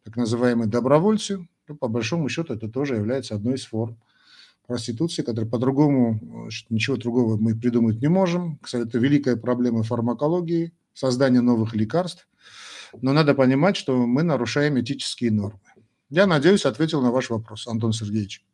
так 0.04 0.16
называемые 0.16 0.70
добровольцы. 0.70 1.48
Ну, 1.68 1.76
по 1.76 1.90
большому 1.90 2.30
счету 2.30 2.54
это 2.54 2.70
тоже 2.70 2.96
является 2.96 3.36
одной 3.36 3.56
из 3.56 3.66
форм 3.66 3.98
проституции, 4.66 5.22
которая 5.22 5.50
по-другому, 5.50 6.50
ничего 6.70 6.98
другого 6.98 7.38
мы 7.38 7.56
придумать 7.56 8.02
не 8.02 8.08
можем. 8.08 8.58
Кстати, 8.62 8.88
это 8.88 9.00
великая 9.00 9.36
проблема 9.36 9.84
фармакологии, 9.84 10.74
создание 10.94 11.42
новых 11.42 11.74
лекарств. 11.76 12.28
Но 13.02 13.12
надо 13.12 13.34
понимать, 13.34 13.76
что 13.76 14.06
мы 14.06 14.24
нарушаем 14.24 14.80
этические 14.80 15.32
нормы. 15.32 15.60
Я 16.10 16.26
надеюсь, 16.26 16.66
ответил 16.66 17.02
на 17.02 17.12
ваш 17.12 17.30
вопрос, 17.30 17.68
Антон 17.68 17.92
Сергеевич. 17.92 18.46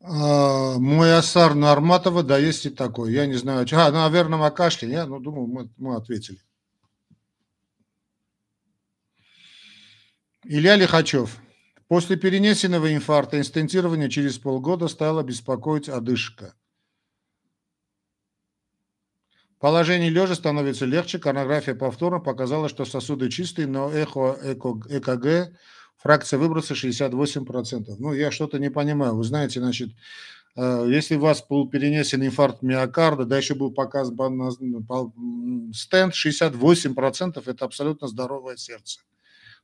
А, 0.00 0.78
мой 0.78 1.16
Асар 1.16 1.54
Нарматова, 1.54 2.22
да, 2.22 2.38
есть 2.38 2.66
и 2.66 2.70
такой. 2.70 3.12
Я 3.12 3.26
не 3.26 3.34
знаю. 3.34 3.66
А, 3.72 3.90
наверное, 3.90 4.44
о 4.46 4.50
кашле. 4.50 4.90
Я, 4.90 5.06
ну, 5.06 5.18
думаю, 5.18 5.46
мы, 5.46 5.70
мы 5.76 5.96
ответили. 5.96 6.40
Илья 10.44 10.76
Лихачев. 10.76 11.38
После 11.88 12.16
перенесенного 12.16 12.94
инфаркта 12.94 13.38
инстентирования 13.38 14.08
через 14.08 14.38
полгода 14.38 14.88
стала 14.88 15.22
беспокоить 15.22 15.88
одышка. 15.88 16.54
Положение 19.58 20.10
лежа 20.10 20.36
становится 20.36 20.84
легче, 20.84 21.18
коронография 21.18 21.74
повторно 21.74 22.20
показала, 22.20 22.68
что 22.68 22.84
сосуды 22.84 23.28
чистые, 23.28 23.66
но 23.66 23.90
эхо, 23.90 24.38
эко, 24.42 24.80
ЭКГ 24.88 25.52
фракция 25.98 26.38
выброса 26.38 26.74
68%. 26.74 27.96
Ну, 27.98 28.12
я 28.12 28.30
что-то 28.30 28.58
не 28.58 28.70
понимаю. 28.70 29.16
Вы 29.16 29.24
знаете, 29.24 29.60
значит, 29.60 29.90
э, 30.56 30.86
если 30.88 31.16
у 31.16 31.20
вас 31.20 31.44
был 31.46 31.68
перенесен 31.68 32.24
инфаркт 32.24 32.62
миокарда, 32.62 33.24
да, 33.24 33.36
еще 33.36 33.54
был 33.54 33.72
показан 33.72 34.16
стенд, 35.74 36.14
68% 36.14 37.42
это 37.46 37.64
абсолютно 37.64 38.08
здоровое 38.08 38.56
сердце. 38.56 39.00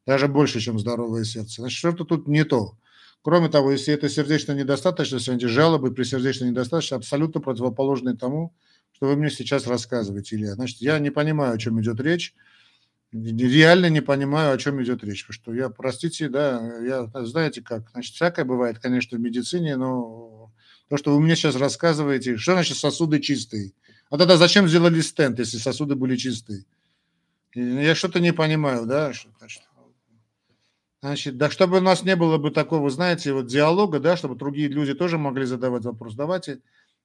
Даже 0.07 0.29
больше, 0.29 0.61
чем 0.61 0.79
здоровое 0.79 1.25
сердце. 1.25 1.63
Значит, 1.63 1.79
что-то 1.79 2.05
тут 2.05 2.29
не 2.29 2.45
то. 2.45 2.77
Кроме 3.23 3.49
того, 3.49 3.73
если 3.73 3.95
это 3.95 4.11
сердечная 4.11 4.55
недостаточность, 4.55 5.29
эти 5.29 5.47
жалобы 5.47 5.95
при 5.95 6.05
сердечной 6.05 6.51
недостаточности 6.51 6.95
абсолютно 6.95 7.41
противоположны 7.41 8.15
тому, 8.15 8.55
что 8.93 9.07
вы 9.07 9.17
мне 9.17 9.31
сейчас 9.31 9.67
рассказываете, 9.67 10.37
Илья. 10.37 10.55
Значит, 10.55 10.83
я 10.83 10.99
не 10.99 11.09
понимаю, 11.09 11.55
о 11.55 11.59
чем 11.59 11.81
идет 11.81 12.01
речь 12.01 12.35
реально 13.15 13.89
не 13.91 14.01
понимаю, 14.01 14.53
о 14.53 14.59
чем 14.59 14.83
идет 14.83 15.05
речь. 15.05 15.25
Что 15.29 15.55
я, 15.55 15.69
простите, 15.69 16.29
да, 16.29 16.61
я, 16.83 17.07
знаете 17.25 17.63
как, 17.63 17.91
значит, 17.93 18.15
всякое 18.15 18.45
бывает, 18.45 18.79
конечно, 18.79 19.17
в 19.17 19.21
медицине, 19.21 19.77
но 19.77 20.51
то, 20.89 20.97
что 20.97 21.15
вы 21.15 21.21
мне 21.21 21.37
сейчас 21.37 21.57
рассказываете, 21.57 22.37
что 22.37 22.53
значит 22.53 22.77
сосуды 22.77 23.21
чистые? 23.21 23.73
А 24.11 24.19
тогда 24.19 24.37
зачем 24.37 24.69
сделали 24.69 25.01
стенд, 25.01 25.39
если 25.39 25.59
сосуды 25.59 25.95
были 25.95 26.17
чистые? 26.17 26.65
Я 27.55 27.95
что-то 27.95 28.21
не 28.21 28.33
понимаю, 28.33 28.87
да, 28.87 29.13
значит, 29.39 29.63
Значит, 31.05 31.37
да, 31.37 31.51
чтобы 31.51 31.79
у 31.79 31.81
нас 31.83 32.03
не 32.03 32.17
было 32.17 32.39
бы 32.39 32.51
такого, 32.51 32.89
знаете, 32.89 33.35
вот 33.35 33.47
диалога, 33.47 34.01
да, 34.01 34.17
чтобы 34.17 34.37
другие 34.37 34.69
люди 34.69 34.95
тоже 34.95 35.19
могли 35.19 35.45
задавать 35.45 35.85
вопрос. 35.85 36.15
Давайте 36.15 36.63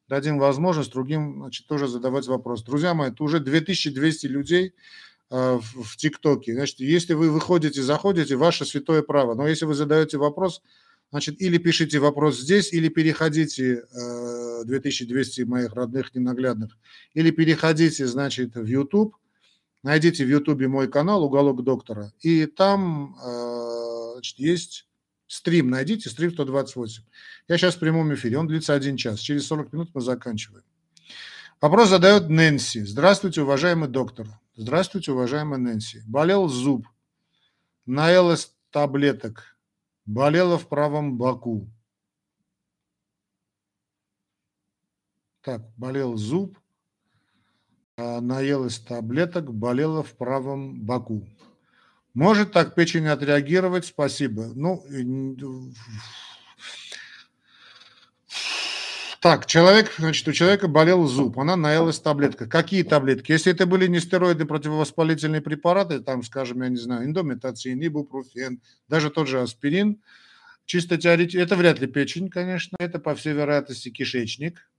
дадим 0.07 0.39
возможность 0.39 0.93
другим, 0.93 1.41
значит, 1.41 1.67
тоже 1.67 1.85
задавать 1.89 2.25
вопрос. 2.27 2.63
Друзья 2.63 2.93
мои, 2.93 3.09
это 3.09 3.21
уже 3.21 3.41
2200 3.41 4.27
людей, 4.27 4.73
в 5.29 5.97
ТикТоке. 5.97 6.53
Значит, 6.53 6.79
если 6.79 7.13
вы 7.13 7.29
выходите, 7.29 7.81
заходите, 7.83 8.35
ваше 8.35 8.65
святое 8.65 9.03
право. 9.03 9.35
Но 9.35 9.47
если 9.47 9.65
вы 9.65 9.75
задаете 9.75 10.17
вопрос, 10.17 10.61
значит, 11.11 11.39
или 11.41 11.57
пишите 11.57 11.99
вопрос 11.99 12.39
здесь, 12.39 12.73
или 12.73 12.89
переходите, 12.89 13.83
2200 14.65 15.41
э, 15.41 15.45
моих 15.45 15.73
родных 15.73 16.15
ненаглядных, 16.15 16.77
или 17.13 17.31
переходите, 17.31 18.07
значит, 18.07 18.55
в 18.55 18.65
YouTube, 18.65 19.15
найдите 19.83 20.25
в 20.25 20.29
YouTube 20.29 20.61
мой 20.67 20.87
канал 20.87 21.23
«Уголок 21.23 21.63
доктора», 21.63 22.11
и 22.21 22.45
там, 22.45 23.15
э, 23.23 24.11
значит, 24.13 24.39
есть 24.39 24.89
Стрим 25.29 25.69
найдите, 25.69 26.09
стрим 26.09 26.31
128. 26.31 27.03
Я 27.47 27.57
сейчас 27.59 27.75
в 27.75 27.79
прямом 27.79 28.11
эфире, 28.15 28.39
он 28.39 28.47
длится 28.47 28.73
один 28.73 28.97
час. 28.97 29.19
Через 29.19 29.45
40 29.45 29.71
минут 29.73 29.91
мы 29.93 30.01
заканчиваем. 30.01 30.63
Вопрос 31.61 31.89
задает 31.89 32.29
Нэнси. 32.29 32.79
Здравствуйте, 32.79 33.43
уважаемый 33.43 33.89
доктор. 33.89 34.27
Здравствуйте, 34.61 35.13
уважаемый 35.13 35.57
Нэнси. 35.57 36.03
Болел 36.05 36.49
зуб. 36.49 36.85
Наелась 37.85 38.53
таблеток. 38.71 39.57
Болела 40.05 40.57
в 40.57 40.67
правом 40.67 41.17
боку. 41.17 41.71
Так, 45.39 45.61
болел 45.77 46.17
зуб. 46.17 46.59
А, 47.95 48.19
наелась 48.19 48.79
таблеток. 48.79 49.53
Болела 49.53 50.03
в 50.03 50.11
правом 50.17 50.81
боку. 50.81 51.25
Может 52.13 52.51
так 52.51 52.75
печень 52.75 53.07
отреагировать? 53.07 53.85
Спасибо. 53.85 54.47
Ну, 54.55 54.83
так, 59.21 59.45
человек, 59.45 59.93
значит, 59.97 60.27
у 60.27 60.31
человека 60.31 60.67
болел 60.67 61.05
зуб, 61.05 61.37
она 61.39 61.55
наелась 61.55 61.99
таблетка. 61.99 62.47
Какие 62.47 62.83
таблетки? 62.83 63.31
Если 63.31 63.51
это 63.51 63.65
были 63.65 63.87
не 63.87 63.99
стероиды, 63.99 64.45
противовоспалительные 64.45 65.41
препараты, 65.41 65.99
там, 65.99 66.23
скажем, 66.23 66.61
я 66.63 66.69
не 66.69 66.77
знаю, 66.77 67.05
индометацин, 67.05 67.79
ибупрофен, 67.85 68.61
даже 68.87 69.09
тот 69.09 69.27
же 69.27 69.41
аспирин, 69.41 70.01
чисто 70.65 70.97
теоретически, 70.97 71.43
это 71.43 71.55
вряд 71.55 71.79
ли 71.79 71.87
печень, 71.87 72.29
конечно, 72.29 72.77
это, 72.79 72.99
по 72.99 73.13
всей 73.13 73.33
вероятности, 73.33 73.89
кишечник 73.89 74.69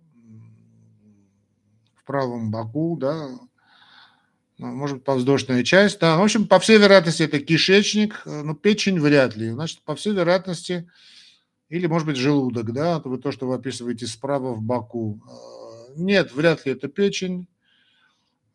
в 1.97 2.05
правом 2.05 2.51
боку, 2.51 2.97
да, 2.99 3.29
ну, 4.61 4.75
может 4.75 4.99
быть, 4.99 5.05
подвздошная 5.05 5.65
часть, 5.65 6.01
да. 6.01 6.19
В 6.19 6.23
общем, 6.23 6.47
по 6.47 6.59
всей 6.59 6.77
вероятности, 6.77 7.23
это 7.23 7.41
кишечник, 7.41 8.21
э, 8.27 8.43
но 8.43 8.55
печень 8.55 9.01
вряд 9.01 9.35
ли. 9.35 9.51
Значит, 9.51 9.81
по 9.85 9.97
всей 9.97 10.13
вероятности, 10.13 10.87
или, 11.71 11.87
может 11.87 12.07
быть, 12.07 12.17
желудок, 12.17 12.73
да, 12.73 12.99
вы 12.99 13.17
то, 13.19 13.31
что 13.31 13.47
вы 13.47 13.55
описываете 13.55 14.07
справа 14.07 14.53
в 14.53 14.61
боку. 14.61 15.21
Э, 15.27 15.95
нет, 15.97 16.33
вряд 16.33 16.67
ли 16.67 16.73
это 16.73 16.89
печень. 16.89 17.47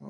Э, 0.02 0.06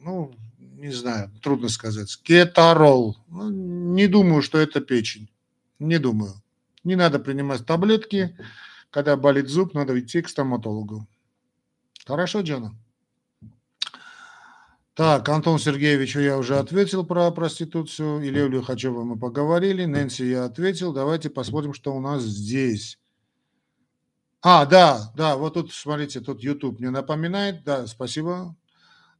ну, 0.00 0.34
не 0.58 0.90
знаю, 0.90 1.30
трудно 1.42 1.68
сказать. 1.68 2.16
Кетарол. 2.22 3.18
Ну, 3.28 3.50
не 3.50 4.06
думаю, 4.06 4.40
что 4.40 4.58
это 4.58 4.80
печень. 4.80 5.30
Не 5.78 5.98
думаю. 5.98 6.32
Не 6.82 6.96
надо 6.96 7.18
принимать 7.18 7.66
таблетки. 7.66 8.36
Когда 8.90 9.16
болит 9.16 9.48
зуб, 9.48 9.74
надо 9.74 9.98
идти 10.00 10.22
к 10.22 10.28
стоматологу. 10.30 11.06
Хорошо, 12.06 12.40
Джона? 12.40 12.74
Так, 14.96 15.28
Антон 15.28 15.58
Сергеевичу 15.58 16.20
я 16.20 16.38
уже 16.38 16.58
ответил 16.58 17.04
про 17.04 17.30
проституцию. 17.30 18.26
Илью 18.26 18.48
Лихачева 18.48 19.04
мы 19.04 19.18
поговорили. 19.18 19.84
Нэнси 19.84 20.22
я 20.22 20.46
ответил. 20.46 20.94
Давайте 20.94 21.28
посмотрим, 21.28 21.74
что 21.74 21.94
у 21.94 22.00
нас 22.00 22.22
здесь. 22.22 22.98
А, 24.40 24.64
да, 24.64 25.12
да, 25.14 25.36
вот 25.36 25.52
тут, 25.52 25.74
смотрите, 25.74 26.20
тут 26.20 26.42
YouTube 26.42 26.80
мне 26.80 26.88
напоминает. 26.88 27.62
Да, 27.62 27.86
спасибо. 27.86 28.56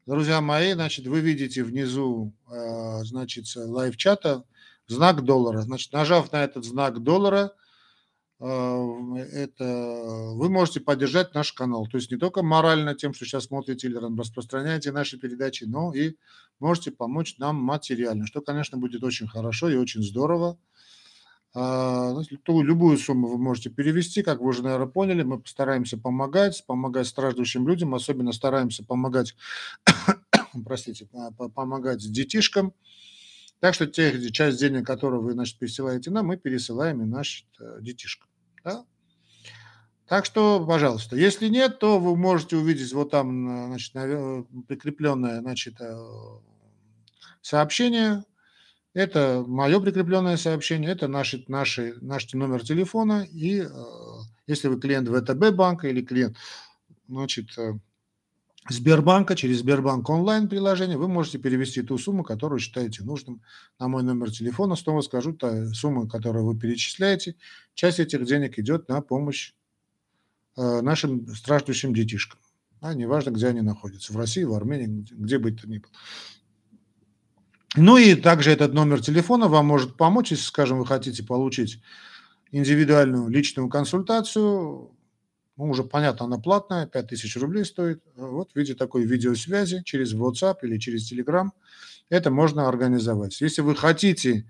Друзья 0.06 0.40
мои, 0.40 0.72
значит, 0.72 1.06
вы 1.06 1.20
видите 1.20 1.62
внизу, 1.62 2.32
э, 2.50 3.04
значит, 3.04 3.44
лайв-чата 3.54 4.44
знак 4.86 5.24
доллара. 5.24 5.60
Значит, 5.60 5.92
нажав 5.92 6.32
на 6.32 6.42
этот 6.42 6.64
знак 6.64 7.02
доллара– 7.02 7.52
это 8.38 9.64
вы 10.34 10.50
можете 10.50 10.80
поддержать 10.80 11.34
наш 11.34 11.52
канал. 11.52 11.86
То 11.86 11.96
есть 11.96 12.10
не 12.10 12.18
только 12.18 12.42
морально 12.42 12.94
тем, 12.94 13.14
что 13.14 13.24
сейчас 13.24 13.44
смотрите 13.44 13.88
или 13.88 13.96
распространяете 13.96 14.92
наши 14.92 15.18
передачи, 15.18 15.64
но 15.64 15.94
и 15.94 16.16
можете 16.60 16.90
помочь 16.90 17.38
нам 17.38 17.56
материально, 17.56 18.26
что, 18.26 18.42
конечно, 18.42 18.76
будет 18.76 19.02
очень 19.02 19.26
хорошо 19.26 19.70
и 19.70 19.76
очень 19.76 20.02
здорово. 20.02 20.58
А, 21.58 22.12
ну, 22.12 22.62
любую 22.62 22.98
сумму 22.98 23.28
вы 23.28 23.38
можете 23.38 23.70
перевести, 23.70 24.22
как 24.22 24.40
вы 24.40 24.48
уже, 24.48 24.62
наверное, 24.62 24.88
поняли, 24.88 25.22
мы 25.22 25.40
постараемся 25.40 25.96
помогать, 25.96 26.62
помогать 26.66 27.06
страждущим 27.06 27.66
людям, 27.66 27.94
особенно 27.94 28.32
стараемся 28.32 28.84
помогать, 28.84 29.34
простите, 30.66 31.08
помогать 31.54 32.12
детишкам, 32.12 32.74
так 33.60 33.72
что 33.72 33.86
часть 33.86 34.58
денег, 34.58 34.86
которую 34.86 35.22
вы, 35.22 35.32
значит, 35.32 35.58
пересылаете 35.58 36.10
нам, 36.10 36.26
мы 36.26 36.36
пересылаем 36.36 37.02
и 37.02 37.06
нашим 37.06 37.46
э, 37.58 37.78
детишкам. 37.80 38.25
Да? 38.66 38.84
Так 40.08 40.24
что, 40.24 40.64
пожалуйста, 40.66 41.16
если 41.16 41.48
нет, 41.48 41.78
то 41.78 42.00
вы 42.00 42.16
можете 42.16 42.56
увидеть 42.56 42.92
вот 42.92 43.10
там, 43.10 43.68
значит, 43.68 43.92
прикрепленное, 44.66 45.40
значит, 45.40 45.80
э, 45.80 45.96
сообщение. 47.42 48.24
Это 48.92 49.44
мое 49.46 49.80
прикрепленное 49.80 50.36
сообщение, 50.36 50.90
это 50.90 51.06
наши, 51.06 51.44
наши, 51.48 51.94
наш 52.00 52.32
номер 52.34 52.64
телефона. 52.64 53.26
И 53.30 53.60
э, 53.60 53.68
если 54.48 54.66
вы 54.68 54.80
клиент 54.80 55.08
ВТБ 55.08 55.54
банка 55.54 55.86
или 55.88 56.02
клиент, 56.02 56.36
значит, 57.08 57.50
Сбербанка, 58.68 59.36
через 59.36 59.58
Сбербанк 59.58 60.08
онлайн 60.10 60.48
приложение 60.48 60.98
вы 60.98 61.08
можете 61.08 61.38
перевести 61.38 61.82
ту 61.82 61.98
сумму, 61.98 62.24
которую 62.24 62.58
считаете 62.58 63.04
нужным 63.04 63.42
на 63.78 63.88
мой 63.88 64.02
номер 64.02 64.30
телефона. 64.30 64.74
Снова 64.74 65.02
скажу, 65.02 65.32
та 65.32 65.66
сумма, 65.68 66.08
которую 66.08 66.44
вы 66.46 66.58
перечисляете, 66.58 67.36
часть 67.74 68.00
этих 68.00 68.24
денег 68.24 68.58
идет 68.58 68.88
на 68.88 69.00
помощь 69.00 69.54
э, 70.56 70.80
нашим 70.80 71.28
страждущим 71.34 71.94
детишкам. 71.94 72.40
А 72.80 72.94
неважно, 72.94 73.30
где 73.30 73.46
они 73.48 73.62
находятся, 73.62 74.12
в 74.12 74.16
России, 74.16 74.44
в 74.44 74.52
Армении, 74.52 75.06
где, 75.10 75.38
бы 75.38 75.52
то 75.52 75.68
ни 75.68 75.78
было. 75.78 75.92
Ну 77.76 77.96
и 77.98 78.14
также 78.14 78.50
этот 78.50 78.74
номер 78.74 79.00
телефона 79.00 79.48
вам 79.48 79.66
может 79.66 79.96
помочь, 79.96 80.30
если, 80.30 80.44
скажем, 80.44 80.78
вы 80.78 80.86
хотите 80.86 81.22
получить 81.22 81.80
индивидуальную 82.50 83.28
личную 83.28 83.68
консультацию, 83.68 84.90
ну, 85.56 85.70
уже 85.70 85.84
понятно, 85.84 86.26
она 86.26 86.38
платная, 86.38 86.86
5000 86.86 87.36
рублей 87.36 87.64
стоит. 87.64 88.02
Вот 88.14 88.52
в 88.52 88.56
виде 88.56 88.74
такой 88.74 89.04
видеосвязи 89.04 89.82
через 89.84 90.14
WhatsApp 90.14 90.56
или 90.62 90.78
через 90.78 91.10
Telegram 91.10 91.48
это 92.10 92.30
можно 92.30 92.68
организовать. 92.68 93.40
Если 93.40 93.62
вы 93.62 93.74
хотите, 93.74 94.44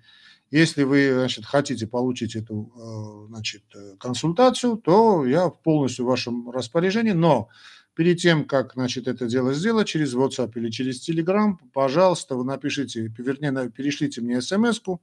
если 0.51 0.83
вы 0.83 1.13
значит, 1.13 1.45
хотите 1.45 1.87
получить 1.87 2.35
эту 2.35 2.73
э, 2.77 3.29
значит, 3.29 3.63
консультацию, 3.99 4.77
то 4.79 5.25
я 5.25 5.49
полностью 5.49 6.05
в 6.05 6.09
вашем 6.09 6.51
распоряжении, 6.51 7.13
но 7.13 7.49
перед 7.95 8.19
тем, 8.19 8.45
как 8.45 8.73
значит, 8.75 9.07
это 9.07 9.27
дело 9.27 9.55
сделать 9.55 9.87
через 9.87 10.15
WhatsApp 10.15 10.53
или 10.57 10.71
через 10.71 11.09
Telegram, 11.09 11.55
пожалуйста, 11.73 12.35
вы 12.35 12.45
напишите, 12.45 13.13
вернее, 13.17 13.71
перешлите 13.71 14.21
мне 14.21 14.43
смс-ку, 14.43 15.01
Э, 15.01 15.03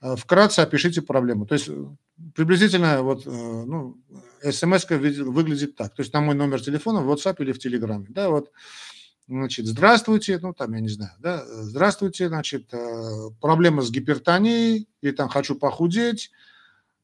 вкратце 0.00 0.60
опишите 0.60 1.02
проблему. 1.02 1.46
То 1.46 1.54
есть 1.54 1.68
э, 1.68 1.84
приблизительно 2.34 3.02
вот, 3.02 3.26
э, 3.26 3.30
ну, 3.30 3.96
смс 4.42 4.88
выглядит 4.88 5.76
так. 5.76 5.94
То 5.94 6.02
есть 6.02 6.12
на 6.12 6.20
мой 6.20 6.34
номер 6.34 6.60
телефона 6.60 7.00
в 7.00 7.10
WhatsApp 7.10 7.36
или 7.40 7.52
в 7.52 7.58
Телеграме. 7.58 8.06
Да, 8.08 8.30
вот, 8.30 8.52
значит, 9.26 9.66
здравствуйте, 9.66 10.38
ну, 10.40 10.54
там, 10.54 10.72
я 10.74 10.80
не 10.80 10.88
знаю, 10.88 11.12
да, 11.18 11.44
здравствуйте, 11.46 12.28
значит, 12.28 12.72
проблема 13.40 13.82
с 13.82 13.90
гипертонией, 13.90 14.88
или 15.02 15.10
там 15.10 15.28
хочу 15.28 15.54
похудеть, 15.54 16.30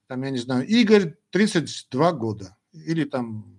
там, 0.07 0.22
я 0.22 0.30
не 0.30 0.38
знаю, 0.38 0.66
Игорь, 0.66 1.14
32 1.30 2.12
года, 2.12 2.57
или 2.72 3.04
там 3.04 3.54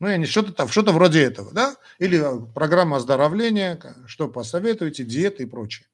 ну, 0.00 0.08
я 0.08 0.16
не 0.16 0.26
что-то 0.26 0.52
там, 0.52 0.68
что-то 0.68 0.92
вроде 0.92 1.22
этого, 1.22 1.52
да? 1.52 1.76
Или 1.98 2.22
программа 2.54 2.96
оздоровления, 2.96 3.80
что 4.06 4.28
посоветуете, 4.28 5.04
диеты 5.04 5.44
и 5.44 5.46
прочее. 5.46 5.86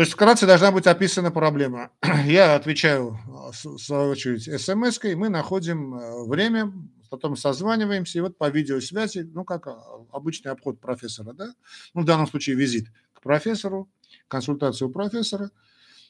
То 0.00 0.04
есть 0.04 0.14
вкратце 0.14 0.46
должна 0.46 0.72
быть 0.72 0.86
описана 0.86 1.30
проблема. 1.30 1.90
Я 2.24 2.54
отвечаю, 2.54 3.18
в 3.52 3.76
свою 3.76 4.12
очередь, 4.12 4.44
смс-кой, 4.58 5.14
мы 5.14 5.28
находим 5.28 5.94
э, 5.94 6.24
время, 6.24 6.72
потом 7.10 7.36
созваниваемся, 7.36 8.16
и 8.16 8.22
вот 8.22 8.38
по 8.38 8.48
видеосвязи, 8.48 9.30
ну, 9.34 9.44
как 9.44 9.66
а, 9.66 9.78
обычный 10.10 10.52
обход 10.52 10.80
профессора, 10.80 11.34
да, 11.34 11.52
ну, 11.92 12.00
в 12.00 12.04
данном 12.06 12.26
случае 12.26 12.56
визит 12.56 12.86
к 13.12 13.20
профессору, 13.20 13.90
консультацию 14.26 14.88
у 14.88 14.90
профессора, 14.90 15.50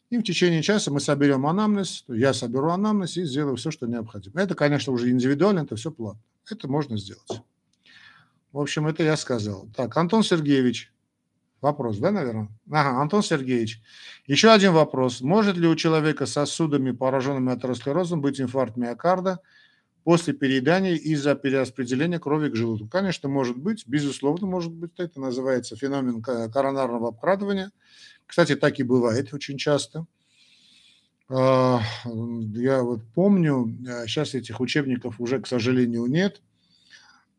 и 0.08 0.18
в 0.18 0.22
течение 0.22 0.62
часа 0.62 0.92
мы 0.92 1.00
соберем 1.00 1.44
анамнез, 1.44 2.04
я 2.06 2.32
соберу 2.32 2.70
анамнез 2.70 3.16
и 3.16 3.24
сделаю 3.24 3.56
все, 3.56 3.72
что 3.72 3.88
необходимо. 3.88 4.40
Это, 4.40 4.54
конечно, 4.54 4.92
уже 4.92 5.10
индивидуально, 5.10 5.62
это 5.62 5.74
все 5.74 5.90
платно. 5.90 6.22
Это 6.48 6.68
можно 6.68 6.96
сделать. 6.96 7.42
В 8.52 8.60
общем, 8.60 8.86
это 8.86 9.02
я 9.02 9.16
сказал. 9.16 9.68
Так, 9.74 9.96
Антон 9.96 10.22
Сергеевич, 10.22 10.92
Вопрос, 11.60 11.98
да, 11.98 12.10
наверное? 12.10 12.48
Ага, 12.70 13.00
Антон 13.00 13.22
Сергеевич. 13.22 13.82
Еще 14.26 14.50
один 14.50 14.72
вопрос. 14.72 15.20
Может 15.20 15.56
ли 15.56 15.68
у 15.68 15.76
человека 15.76 16.24
с 16.24 16.32
сосудами, 16.32 16.90
пораженными 16.90 17.52
атеросклерозом, 17.52 18.22
быть 18.22 18.40
инфаркт 18.40 18.76
миокарда 18.76 19.40
после 20.02 20.32
переедания 20.32 20.94
из-за 20.94 21.34
перераспределения 21.34 22.18
крови 22.18 22.48
к 22.48 22.56
желудку? 22.56 22.88
Конечно, 22.88 23.28
может 23.28 23.58
быть, 23.58 23.84
безусловно, 23.86 24.46
может 24.46 24.72
быть. 24.72 24.92
Это 24.96 25.20
называется 25.20 25.76
феномен 25.76 26.22
коронарного 26.22 27.08
обкрадывания. 27.08 27.70
Кстати, 28.26 28.56
так 28.56 28.78
и 28.78 28.82
бывает 28.82 29.34
очень 29.34 29.58
часто. 29.58 30.06
А, 31.28 31.82
я 32.04 32.82
вот 32.82 33.02
помню, 33.14 33.76
сейчас 34.06 34.34
а, 34.34 34.38
этих 34.38 34.60
учебников 34.60 35.20
уже, 35.20 35.40
к 35.40 35.46
сожалению, 35.46 36.06
нет– 36.06 36.40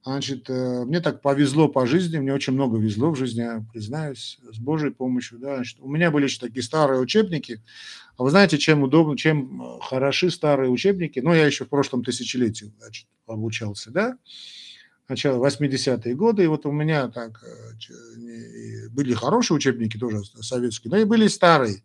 Значит, 0.03 0.49
э, 0.49 0.83
мне 0.85 0.99
так 0.99 1.21
повезло 1.21 1.67
по 1.67 1.85
жизни, 1.85 2.17
мне 2.17 2.33
очень 2.33 2.53
много 2.53 2.79
везло 2.79 3.11
в 3.11 3.15
жизни, 3.15 3.41
я 3.41 3.63
признаюсь, 3.71 4.39
с 4.51 4.57
Божьей 4.57 4.89
помощью. 4.89 5.37
Да. 5.37 5.55
Значит, 5.55 5.77
у 5.79 5.87
меня 5.87 6.09
были 6.09 6.23
еще 6.23 6.39
такие 6.39 6.63
старые 6.63 6.99
учебники. 6.99 7.61
А 8.17 8.23
вы 8.23 8.31
знаете, 8.31 8.57
чем 8.57 8.81
удобно, 8.81 9.15
чем 9.15 9.61
э, 9.61 9.79
хороши 9.81 10.31
старые 10.31 10.71
учебники? 10.71 11.19
Ну, 11.19 11.33
я 11.33 11.45
еще 11.45 11.65
в 11.65 11.69
прошлом 11.69 12.03
тысячелетии 12.03 12.73
значит, 12.79 13.05
обучался, 13.27 13.91
да, 13.91 14.17
начало 15.07 15.45
80-е 15.45 16.15
годы, 16.15 16.45
и 16.45 16.47
вот 16.47 16.65
у 16.65 16.71
меня 16.71 17.07
так 17.07 17.43
э, 17.43 18.89
были 18.89 19.13
хорошие 19.13 19.57
учебники 19.57 19.97
тоже 19.97 20.23
советские, 20.41 20.89
но 20.89 20.97
и 20.97 21.03
были 21.03 21.27
старые. 21.27 21.83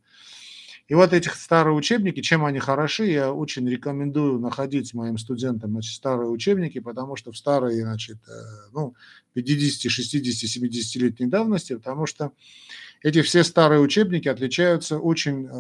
И 0.89 0.95
вот 0.95 1.13
этих 1.13 1.35
старые 1.35 1.75
учебники, 1.75 2.21
чем 2.21 2.45
они 2.45 2.61
хороши, 2.61 3.07
я 3.07 3.33
очень 3.33 3.69
рекомендую 3.69 4.39
находить 4.39 4.95
моим 4.95 5.19
студентам 5.19 5.71
значит, 5.73 5.95
старые 5.97 6.29
учебники, 6.31 6.79
потому 6.79 7.17
что 7.17 7.33
в 7.33 7.37
старые, 7.37 7.83
значит, 7.83 8.19
э, 8.29 8.33
ну, 8.73 8.95
50, 9.35 9.91
60, 9.91 10.49
70-летней 10.49 11.27
давности, 11.27 11.75
потому 11.75 12.07
что 12.07 12.31
эти 13.03 13.23
все 13.23 13.45
старые 13.45 13.81
учебники 13.81 14.29
отличаются 14.29 14.99
очень, 14.99 15.47
э, 15.47 15.51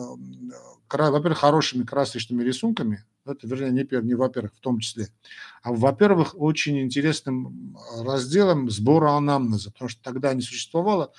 во-первых, 0.90 1.38
хорошими 1.38 1.84
красочными 1.84 2.42
рисунками, 2.44 3.04
это, 3.26 3.46
вернее, 3.48 3.70
не, 3.72 4.02
не 4.06 4.14
во-первых, 4.14 4.54
в 4.54 4.60
том 4.60 4.78
числе, 4.78 5.08
а, 5.62 5.72
во-первых, 5.72 6.34
очень 6.40 6.80
интересным 6.80 7.76
разделом 8.04 8.70
сбора 8.70 9.10
анамнеза, 9.12 9.72
потому 9.72 9.88
что 9.88 10.02
тогда 10.02 10.32
не 10.34 10.42
существовало 10.42 11.12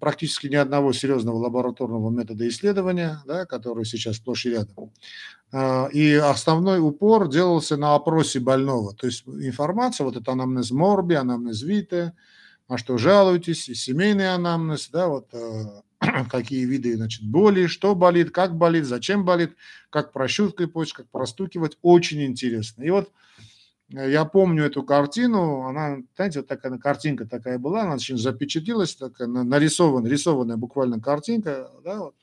практически 0.00 0.46
ни 0.46 0.56
одного 0.56 0.92
серьезного 0.92 1.36
лабораторного 1.36 2.10
метода 2.10 2.46
исследования, 2.48 3.22
да, 3.26 3.46
который 3.46 3.84
сейчас 3.84 4.16
сплошь 4.16 4.46
и 4.46 4.50
рядом. 4.50 4.92
А, 5.52 5.88
и 5.92 6.14
основной 6.14 6.80
упор 6.80 7.28
делался 7.28 7.76
на 7.76 7.94
опросе 7.94 8.40
больного. 8.40 8.94
То 8.94 9.06
есть 9.06 9.24
информация, 9.26 10.04
вот 10.04 10.16
это 10.16 10.32
анамнез 10.32 10.70
морби, 10.70 11.14
анамнез 11.14 11.62
вите, 11.62 12.12
а 12.66 12.76
что 12.76 12.98
жалуетесь, 12.98 13.64
семейный 13.64 14.34
анамнез, 14.34 14.90
да, 14.90 15.08
вот 15.08 15.28
э, 15.32 15.64
какие 16.30 16.64
виды 16.64 16.96
значит, 16.96 17.22
боли, 17.22 17.66
что 17.66 17.94
болит, 17.94 18.30
как 18.30 18.56
болит, 18.56 18.84
зачем 18.84 19.24
болит, 19.24 19.56
как 19.90 20.12
прощупывать 20.12 20.72
почку, 20.72 21.02
как 21.02 21.10
простукивать. 21.10 21.78
Очень 21.82 22.24
интересно. 22.24 22.82
И 22.82 22.90
вот 22.90 23.10
я 23.90 24.24
помню 24.26 24.64
эту 24.64 24.82
картину, 24.82 25.62
она, 25.62 25.98
знаете, 26.16 26.40
вот 26.40 26.48
такая 26.48 26.76
картинка 26.78 27.26
такая 27.26 27.58
была, 27.58 27.82
она 27.82 27.94
очень 27.94 28.18
запечатлилась, 28.18 28.94
такая 28.94 29.28
нарисованная, 29.28 30.10
рисованная 30.10 30.56
буквально 30.56 31.00
картинка, 31.00 31.70
да, 31.82 31.98
вот, 32.00 32.14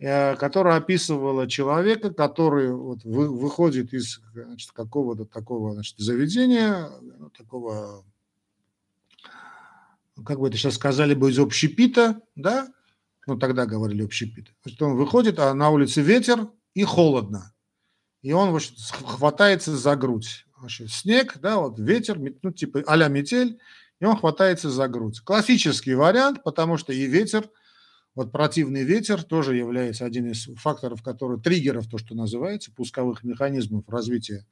э, 0.00 0.34
которая 0.34 0.78
описывала 0.78 1.48
человека, 1.48 2.12
который 2.12 2.72
вот 2.72 3.04
вы, 3.04 3.28
выходит 3.28 3.94
из 3.94 4.20
какого-то 4.72 5.26
такого 5.26 5.74
значит, 5.74 5.96
заведения, 5.98 6.90
ну, 7.00 7.30
такого, 7.30 8.04
как 10.26 10.40
бы 10.40 10.48
это 10.48 10.56
сейчас 10.56 10.74
сказали 10.74 11.14
бы, 11.14 11.30
из 11.30 11.38
общепита, 11.38 12.20
да, 12.34 12.66
ну 13.28 13.38
тогда 13.38 13.64
говорили 13.64 14.04
общепит. 14.04 14.52
Значит, 14.64 14.82
он 14.82 14.96
выходит, 14.96 15.38
а 15.38 15.54
на 15.54 15.70
улице 15.70 16.02
ветер 16.02 16.48
и 16.74 16.82
холодно. 16.82 17.52
И 18.22 18.32
он 18.32 18.50
значит, 18.50 18.74
хватается 18.80 19.76
за 19.76 19.94
грудь 19.94 20.44
значит, 20.64 20.90
снег, 20.90 21.38
да, 21.40 21.58
вот 21.58 21.78
ветер, 21.78 22.18
ну, 22.42 22.52
типа 22.52 22.82
а 22.86 23.08
метель, 23.08 23.58
и 24.00 24.04
он 24.04 24.16
хватается 24.16 24.70
за 24.70 24.88
грудь. 24.88 25.20
Классический 25.20 25.94
вариант, 25.94 26.42
потому 26.42 26.76
что 26.76 26.92
и 26.92 27.06
ветер, 27.06 27.48
вот 28.14 28.32
противный 28.32 28.82
ветер 28.82 29.22
тоже 29.22 29.56
является 29.56 30.04
один 30.04 30.30
из 30.30 30.46
факторов, 30.56 31.02
который, 31.02 31.40
триггеров, 31.40 31.88
то, 31.88 31.98
что 31.98 32.14
называется, 32.14 32.72
пусковых 32.72 33.24
механизмов 33.24 33.88
развития 33.88 34.46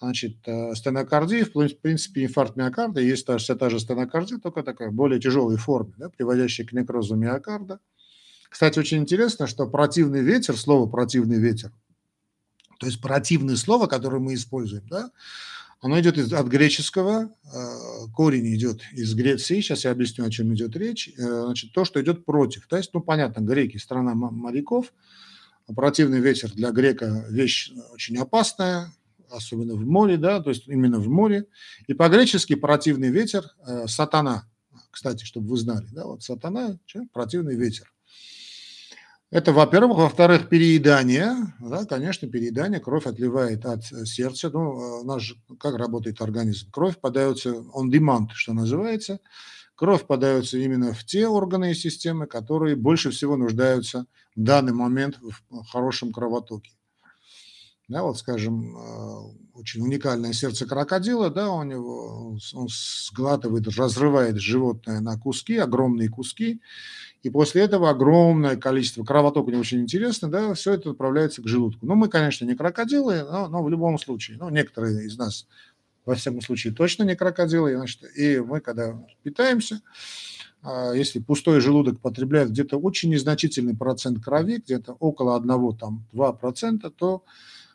значит, 0.00 0.36
э, 0.46 0.74
стенокардии, 0.74 1.42
в 1.42 1.52
принципе, 1.52 2.24
инфаркт 2.24 2.56
миокарда, 2.56 3.00
есть 3.00 3.26
та, 3.26 3.36
вся 3.36 3.54
та 3.54 3.70
же 3.70 3.78
стенокардия, 3.78 4.38
только 4.38 4.62
такая 4.62 4.90
более 4.90 5.20
тяжелой 5.20 5.56
форме, 5.56 5.92
да, 5.98 6.08
приводящая 6.08 6.66
к 6.66 6.72
некрозу 6.72 7.16
миокарда. 7.16 7.80
Кстати, 8.48 8.78
очень 8.78 8.98
интересно, 8.98 9.46
что 9.46 9.68
противный 9.68 10.22
ветер, 10.22 10.56
слово 10.56 10.90
противный 10.90 11.38
ветер, 11.38 11.72
то 12.80 12.86
есть 12.86 13.00
противное 13.00 13.56
слово, 13.56 13.86
которое 13.86 14.20
мы 14.20 14.34
используем, 14.34 14.86
да, 14.88 15.10
оно 15.82 16.00
идет 16.00 16.16
из, 16.16 16.32
от 16.32 16.46
греческого, 16.46 17.30
э, 17.52 18.06
корень 18.14 18.54
идет 18.54 18.80
из 18.92 19.14
Греции, 19.14 19.60
сейчас 19.60 19.84
я 19.84 19.90
объясню, 19.90 20.24
о 20.24 20.30
чем 20.30 20.52
идет 20.54 20.74
речь, 20.76 21.08
э, 21.08 21.42
значит, 21.44 21.72
то, 21.72 21.84
что 21.84 22.00
идет 22.00 22.24
против. 22.24 22.66
То 22.66 22.78
есть, 22.78 22.92
ну, 22.94 23.00
понятно, 23.00 23.42
греки– 23.42 23.76
страна 23.78 24.14
моряков, 24.14 24.94
противный 25.76 26.20
ветер 26.20 26.50
для 26.52 26.70
грека– 26.70 27.26
вещь 27.28 27.70
очень 27.92 28.16
опасная, 28.16 28.92
особенно 29.30 29.74
в 29.74 29.86
море, 29.86 30.16
да, 30.16 30.40
то 30.40 30.48
есть 30.48 30.66
именно 30.66 30.98
в 30.98 31.08
море. 31.08 31.46
И 31.86 31.92
по-гречески 31.92 32.54
противный 32.54 33.10
ветер 33.10 33.44
э,– 33.66 33.86
сатана, 33.88 34.48
кстати, 34.90 35.24
чтобы 35.24 35.48
вы 35.48 35.58
знали, 35.58 35.86
да, 35.92 36.06
вот 36.06 36.22
сатана– 36.22 36.78
противный 37.12 37.56
ветер. 37.56 37.92
Это, 39.30 39.52
во-первых. 39.52 39.98
Во-вторых, 39.98 40.48
переедание. 40.48 41.54
Да, 41.60 41.84
конечно, 41.84 42.28
переедание. 42.28 42.80
Кровь 42.80 43.06
отливает 43.06 43.64
от 43.64 43.90
э, 43.92 44.04
сердца. 44.04 44.50
Ну, 44.52 45.00
у 45.02 45.04
нас 45.04 45.22
же 45.22 45.36
как 45.60 45.76
работает 45.76 46.20
организм? 46.20 46.68
Кровь 46.72 46.98
подается 46.98 47.50
on 47.50 47.90
demand, 47.90 48.30
что 48.34 48.52
называется. 48.52 49.20
Кровь 49.76 50.04
подается 50.06 50.58
именно 50.58 50.92
в 50.92 51.04
те 51.04 51.28
органы 51.28 51.70
и 51.70 51.74
системы, 51.74 52.26
которые 52.26 52.74
больше 52.74 53.12
всего 53.12 53.36
нуждаются 53.36 54.06
в 54.34 54.42
данный 54.42 54.72
момент 54.72 55.18
в 55.20 55.64
хорошем 55.64 56.12
кровотоке. 56.12 56.72
Да, 57.90 58.02
вот, 58.02 58.18
скажем, 58.18 58.76
э, 58.76 59.20
очень 59.54 59.82
уникальное 59.82 60.32
сердце 60.32 60.64
крокодила, 60.64 61.28
да, 61.28 61.50
у 61.50 61.64
него, 61.64 62.36
он 62.54 62.68
сглатывает, 62.68 63.66
разрывает 63.76 64.38
животное 64.38 65.00
на 65.00 65.18
куски, 65.18 65.56
огромные 65.56 66.08
куски, 66.08 66.60
и 67.22 67.30
после 67.30 67.62
этого 67.62 67.90
огромное 67.90 68.56
количество, 68.56 69.04
кровоток 69.04 69.46
у 69.46 69.50
него 69.50 69.60
очень 69.60 69.80
интересно, 69.80 70.30
да, 70.30 70.54
все 70.54 70.72
это 70.72 70.90
отправляется 70.90 71.42
к 71.42 71.48
желудку. 71.48 71.84
Ну, 71.84 71.94
мы, 71.94 72.08
конечно, 72.08 72.44
не 72.44 72.54
крокодилы, 72.54 73.22
но, 73.22 73.48
но 73.48 73.62
в 73.62 73.68
любом 73.68 73.98
случае, 73.98 74.38
ну, 74.38 74.48
некоторые 74.48 75.04
из 75.04 75.18
нас, 75.18 75.46
во 76.06 76.14
всяком 76.14 76.40
случае, 76.40 76.72
точно 76.72 77.02
не 77.02 77.14
крокодилы, 77.14 77.76
значит, 77.76 78.00
и 78.16 78.40
мы, 78.40 78.60
когда 78.60 78.98
питаемся, 79.22 79.82
а, 80.62 80.92
если 80.92 81.18
пустой 81.18 81.60
желудок 81.60 82.00
потребляет 82.00 82.50
где-то 82.50 82.78
очень 82.78 83.10
незначительный 83.10 83.76
процент 83.76 84.22
крови, 84.22 84.62
где-то 84.64 84.94
около 84.94 85.36
1, 85.36 85.76
там, 85.76 86.06
2%, 86.12 86.90
то 86.90 87.24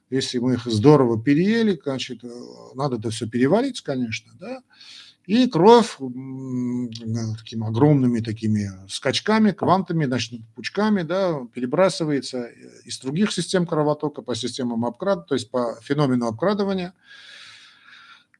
если 0.09 0.37
мы 0.37 0.53
их 0.53 0.65
здорово 0.65 1.21
переели, 1.21 1.79
значит, 1.83 2.23
э, 2.23 2.29
надо 2.75 2.97
это 2.97 3.09
все 3.09 3.27
переварить, 3.27 3.81
конечно, 3.81 4.31
да, 4.39 4.61
и 5.25 5.47
кровь 5.47 5.97
такими 5.97 7.67
огромными 7.67 8.19
такими 8.19 8.69
скачками, 8.87 9.51
квантами, 9.51 10.05
значит, 10.05 10.41
пучками, 10.55 11.01
да, 11.01 11.41
перебрасывается 11.53 12.45
из 12.85 12.99
других 12.99 13.31
систем 13.31 13.65
кровотока 13.65 14.21
по 14.21 14.35
системам 14.35 14.85
обкрада, 14.85 15.21
то 15.21 15.35
есть 15.35 15.49
по 15.49 15.79
феномену 15.81 16.27
обкрадывания. 16.27 16.93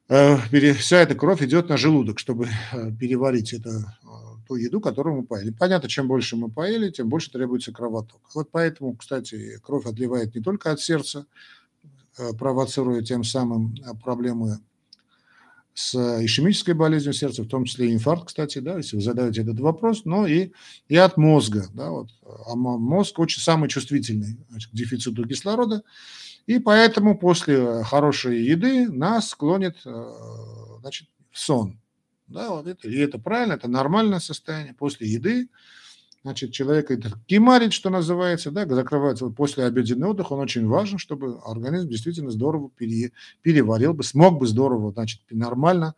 Э, 0.08 0.38
вся 0.74 0.98
эта 0.98 1.16
кровь 1.16 1.42
идет 1.42 1.70
на 1.70 1.78
желудок, 1.78 2.20
чтобы 2.20 2.48
э, 2.72 2.92
переварить 2.92 3.54
это, 3.54 3.70
э, 4.04 4.08
ту 4.48 4.56
еду, 4.56 4.80
которую 4.80 5.18
мы 5.18 5.24
поели. 5.24 5.50
Понятно, 5.50 5.90
чем 5.90 6.08
больше 6.08 6.36
мы 6.36 6.52
поели, 6.52 6.92
тем 6.92 7.10
больше 7.10 7.32
требуется 7.32 7.72
кровоток. 7.72 8.22
Вот 8.36 8.50
поэтому, 8.52 8.96
кстати, 8.96 9.60
кровь 9.64 9.88
отливает 9.88 10.36
не 10.36 10.42
только 10.42 10.72
от 10.72 10.80
сердца, 10.80 11.26
провоцируя 12.38 13.02
тем 13.02 13.26
самым 13.26 13.76
проблемы 14.02 14.60
с 15.76 15.94
ишемической 16.24 16.74
болезнью 16.74 17.14
сердца, 17.14 17.44
в 17.44 17.50
том 17.50 17.66
числе 17.66 17.94
инфаркт, 17.94 18.28
кстати, 18.28 18.60
да, 18.60 18.78
если 18.78 18.96
вы 18.96 19.02
задаете 19.02 19.42
этот 19.42 19.60
вопрос, 19.60 20.06
но 20.06 20.26
и, 20.26 20.52
и 20.88 20.96
от 20.96 21.18
мозга. 21.18 21.68
Да, 21.74 21.90
вот. 21.90 22.10
А 22.48 22.56
мозг 22.56 23.20
очень 23.20 23.42
самый 23.42 23.68
чувствительный 23.68 24.38
значит, 24.50 24.72
к 24.72 24.74
дефициту 24.74 25.28
кислорода, 25.28 25.84
и 26.48 26.60
поэтому 26.60 27.18
после 27.18 27.84
хорошей 27.84 28.42
еды 28.42 28.90
нас 28.90 29.30
склонит 29.30 29.76
э, 29.86 30.12
значит, 30.80 31.10
в 31.32 31.38
сон. 31.38 31.78
Да, 32.28 32.52
вот 32.52 32.68
это, 32.68 32.88
и 32.88 32.96
это 32.98 33.20
правильно, 33.20 33.54
это 33.54 33.68
нормальное 33.68 34.20
состояние. 34.20 34.74
После 34.74 35.10
еды 35.10 35.50
значит, 36.26 36.54
человек 36.54 36.90
это 36.90 37.12
кимарит, 37.28 37.72
что 37.72 37.92
называется, 37.92 38.50
да, 38.50 38.66
закрывается 38.66 39.30
после 39.30 39.64
обеденный 39.64 40.08
отдых, 40.08 40.32
он 40.32 40.40
очень 40.40 40.66
важен, 40.66 40.98
чтобы 40.98 41.40
организм 41.46 41.88
действительно 41.88 42.32
здорово 42.32 42.72
пере, 42.76 43.12
переварил 43.44 43.94
бы, 43.94 44.04
смог 44.04 44.40
бы 44.40 44.48
здорово, 44.48 44.92
значит, 44.92 45.22
нормально 45.30 45.94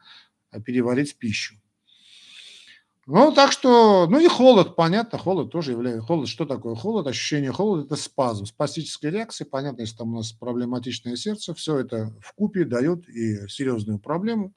переварить 0.66 1.16
пищу. 1.16 1.56
Ну, 3.10 3.32
так 3.32 3.54
что, 3.54 4.06
ну 4.10 4.20
и 4.20 4.28
холод, 4.28 4.76
понятно, 4.76 5.18
холод 5.18 5.50
тоже 5.50 5.72
является, 5.72 6.06
холод, 6.06 6.28
что 6.28 6.46
такое 6.46 6.76
холод? 6.76 7.08
Ощущение 7.08 7.54
холода– 7.54 7.86
это 7.86 7.96
спазм, 7.96 8.46
спастическая 8.46 9.10
реакция, 9.10 9.46
понятно, 9.46 9.82
если 9.82 9.96
там 9.96 10.14
у 10.14 10.18
нас 10.18 10.34
проблематичное 10.34 11.16
сердце, 11.16 11.54
все 11.54 11.78
это 11.78 12.14
в 12.22 12.34
купе 12.34 12.66
дает 12.66 13.08
и 13.08 13.48
серьезную 13.48 14.00
проблему. 14.00 14.54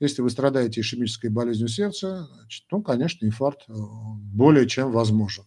Если 0.00 0.22
вы 0.22 0.30
страдаете 0.30 0.80
ишемической 0.80 1.30
болезнью 1.30 1.68
сердца, 1.68 2.28
значит, 2.40 2.64
ну, 2.72 2.82
конечно, 2.82 3.26
инфаркт 3.26 3.62
э, 3.68 3.72
более 3.72 4.68
чем 4.68 4.90
возможен. 4.90 5.44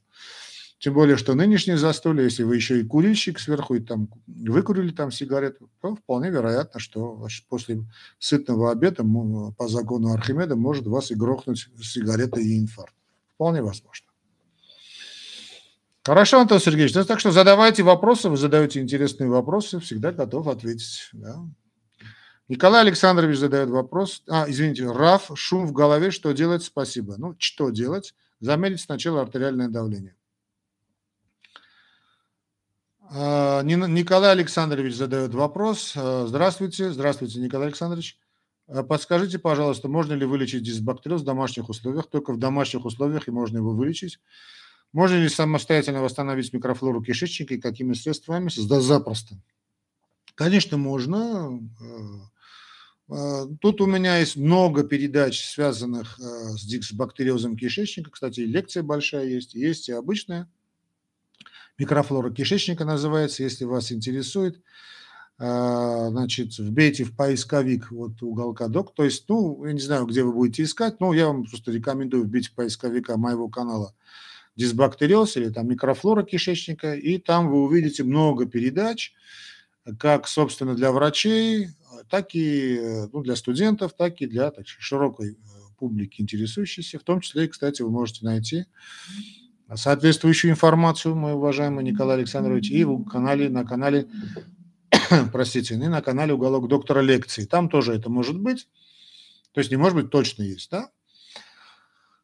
Тем 0.80 0.94
более, 0.94 1.18
что 1.18 1.34
нынешнее 1.34 1.78
застолье, 1.78 2.26
если 2.26 2.44
вы 2.44 2.56
еще 2.56 2.80
и 2.80 2.84
курильщик 2.84 3.40
сверху, 3.40 3.74
и 3.76 3.80
там 3.80 4.10
выкурили 4.28 4.92
там 4.92 5.12
сигарету, 5.12 5.72
то 5.82 5.96
вполне 5.96 6.30
вероятно, 6.30 6.80
что 6.80 7.28
после 7.50 7.84
сытного 8.20 8.72
обеда 8.72 9.04
по 9.58 9.68
закону 9.68 10.14
Архимеда 10.14 10.56
может 10.56 10.86
вас 10.86 11.10
и 11.10 11.16
грохнуть 11.16 11.68
сигарета 11.82 12.40
и 12.40 12.60
инфаркт. 12.60 12.94
Вполне 13.36 13.64
возможно. 13.64 14.06
Хорошо, 16.06 16.40
Антон 16.40 16.60
Сергеевич. 16.60 16.94
Ну, 16.94 17.04
так 17.04 17.20
что 17.20 17.32
задавайте 17.32 17.82
вопросы, 17.84 18.30
вы 18.30 18.38
задаете 18.38 18.80
интересные 18.80 19.30
вопросы, 19.30 19.80
всегда 19.80 20.12
готов 20.12 20.48
ответить. 20.48 21.10
Да. 21.12 21.44
Николай 22.48 22.82
Александрович 22.82 23.40
задает 23.40 23.70
вопрос. 23.70 24.24
А, 24.30 24.46
извините, 24.48 24.90
Раф, 24.90 25.32
шум 25.34 25.68
в 25.68 25.74
голове, 25.74 26.12
что 26.12 26.32
делать? 26.32 26.64
Спасибо. 26.64 27.16
Ну, 27.18 27.36
что 27.40 27.72
делать? 27.72 28.14
Замерить 28.40 28.80
сначала 28.80 29.22
артериальное 29.22 29.68
давление. 29.68 30.16
А, 33.10 33.62
Николай 33.64 34.32
Александрович 34.32 34.96
задает 34.96 35.34
вопрос. 35.34 35.94
А, 35.96 36.26
здравствуйте, 36.28 36.92
здравствуйте, 36.92 37.40
Николай 37.40 37.68
Александрович. 37.68 38.18
А, 38.68 38.84
подскажите, 38.84 39.40
пожалуйста, 39.40 39.88
можно 39.88 40.14
ли 40.14 40.26
вылечить 40.26 40.64
дисбактериоз 40.64 41.22
в 41.22 41.26
домашних 41.26 41.70
условиях? 41.70 42.10
Только 42.10 42.34
в 42.34 42.40
домашних 42.40 42.86
условиях 42.86 43.28
и 43.28 43.32
можно 43.32 43.58
его 43.58 43.72
вылечить. 43.72 44.20
Можно 44.94 45.16
ли 45.16 45.30
самостоятельно 45.30 46.02
восстановить 46.02 46.52
микрофлору 46.54 47.02
кишечника 47.02 47.54
и 47.54 47.62
какими 47.62 47.94
средствами? 47.94 48.50
Да 48.68 48.82
запросто. 48.82 49.36
Конечно, 50.36 50.78
можно. 50.78 51.60
Тут 53.62 53.82
у 53.82 53.86
меня 53.86 54.18
есть 54.18 54.36
много 54.36 54.84
передач, 54.84 55.46
связанных 55.46 56.18
с 56.20 56.66
дисбактериозом 56.66 57.56
кишечника. 57.58 58.12
Кстати, 58.12 58.42
лекция 58.42 58.84
большая 58.84 59.26
есть. 59.28 59.54
Есть 59.56 59.90
и 59.90 59.94
обычная 59.94 60.50
микрофлора 61.78 62.32
кишечника 62.32 62.86
называется, 62.86 63.44
если 63.44 63.66
вас 63.66 63.92
интересует. 63.92 64.62
А, 65.40 66.10
значит, 66.10 66.58
вбейте 66.58 67.04
в 67.04 67.16
поисковик 67.16 67.92
вот 67.92 68.22
уголка 68.24 68.68
док. 68.68 68.94
То 68.96 69.04
есть, 69.04 69.26
ну, 69.30 69.64
я 69.66 69.74
не 69.74 69.80
знаю, 69.80 70.06
где 70.06 70.24
вы 70.24 70.34
будете 70.34 70.64
искать, 70.64 71.00
но 71.00 71.14
я 71.14 71.28
вам 71.28 71.46
просто 71.46 71.72
рекомендую 71.72 72.24
вбить 72.24 72.48
в 72.48 72.56
поисковика 72.56 73.18
моего 73.18 73.48
канала 73.48 73.94
дисбактериоз 74.56 75.38
или 75.38 75.50
там 75.50 75.68
микрофлора 75.68 76.24
кишечника, 76.24 76.96
и 76.96 77.20
там 77.20 77.50
вы 77.50 77.62
увидите 77.64 78.04
много 78.04 78.48
передач, 78.48 79.14
как, 80.00 80.28
собственно, 80.28 80.74
для 80.74 80.92
врачей, 80.92 81.70
так 82.10 82.34
и 82.34 83.08
ну, 83.14 83.22
для 83.22 83.36
студентов, 83.36 83.94
так 83.96 84.20
и 84.22 84.26
для 84.26 84.50
так, 84.50 84.68
широкой 84.68 85.34
э, 85.34 85.36
публики, 85.78 86.22
интересующейся. 86.22 86.98
В 86.98 87.04
том 87.04 87.22
числе, 87.22 87.48
кстати, 87.48 87.84
вы 87.84 87.92
можете 87.92 88.26
найти 88.26 88.66
соответствующую 89.76 90.52
информацию, 90.52 91.16
мой 91.16 91.34
уважаемый 91.34 91.84
Николай 91.84 92.18
Александрович, 92.18 92.72
и 92.72 92.84
в 92.86 93.04
канале, 93.06 93.50
на 93.50 93.66
канале, 93.66 94.08
простите, 95.34 95.76
и 95.76 95.78
на 95.78 96.02
канале 96.02 96.34
«Уголок 96.34 96.68
доктора 96.68 97.02
лекций». 97.02 97.46
Там 97.46 97.70
тоже 97.70 97.94
это 97.94 98.10
может 98.10 98.40
быть. 98.40 98.68
То 99.54 99.60
есть 99.60 99.72
не 99.72 99.78
может 99.78 99.96
быть, 99.98 100.10
точно 100.10 100.44
есть, 100.44 100.70
да? 100.70 100.90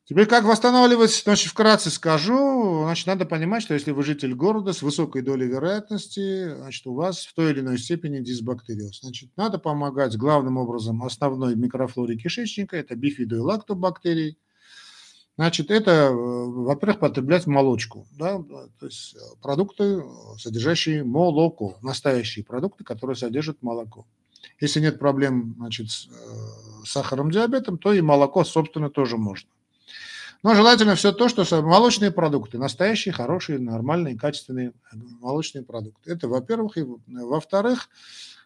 Теперь 0.06 0.26
как 0.26 0.44
восстанавливать, 0.44 1.12
значит, 1.24 1.50
вкратце 1.50 1.90
скажу. 1.90 2.84
Значит, 2.84 3.08
надо 3.08 3.26
понимать, 3.26 3.64
что 3.64 3.74
если 3.74 3.92
вы 3.92 4.04
житель 4.04 4.36
города 4.36 4.74
с 4.74 4.82
высокой 4.82 5.22
долей 5.22 5.48
вероятности, 5.48 6.56
значит, 6.56 6.86
у 6.88 6.94
вас 6.94 7.26
в 7.26 7.34
той 7.34 7.52
или 7.52 7.62
иной 7.62 7.78
степени 7.78 8.20
дисбактериоз. 8.20 9.00
Значит, 9.02 9.32
надо 9.38 9.60
помогать 9.60 10.18
главным 10.18 10.58
образом 10.58 11.04
основной 11.04 11.56
микрофлоре 11.56 12.18
кишечника, 12.18 12.76
это 12.76 12.96
бифидо 12.96 13.38
и 13.38 13.40
лактобактерии, 13.40 14.38
Значит, 15.36 15.72
это, 15.72 15.92
э, 15.92 16.14
во-первых, 16.14 17.00
потреблять 17.00 17.48
молочку, 17.48 18.08
да, 18.12 18.38
то 18.80 18.86
есть 18.86 19.16
э, 19.16 19.20
продукты, 19.42 19.84
э, 19.84 20.02
содержащие 20.38 21.04
молоко, 21.04 21.78
настоящие 21.82 22.46
продукты, 22.46 22.84
которые 22.84 23.16
содержат 23.16 23.64
молоко. 23.64 24.06
Если 24.60 24.80
нет 24.80 25.00
проблем 25.00 25.56
значит, 25.58 25.90
с 25.90 26.08
сахаром, 26.86 27.32
диабетом, 27.32 27.80
то 27.80 27.94
и 27.94 28.02
молоко, 28.02 28.44
собственно, 28.44 28.92
тоже 28.92 29.18
можно. 29.18 29.50
Но 30.44 30.54
желательно 30.54 30.96
все 30.96 31.14
то, 31.14 31.30
что 31.30 31.46
молочные 31.64 32.12
продукты, 32.12 32.60
настоящие, 32.60 33.14
хорошие, 33.14 33.58
нормальные, 33.58 34.18
качественные 34.18 34.74
молочные 34.92 35.64
продукты. 35.64 36.12
Это, 36.12 36.28
во-первых. 36.28 36.78
И, 36.78 36.86
во-вторых, 37.08 37.90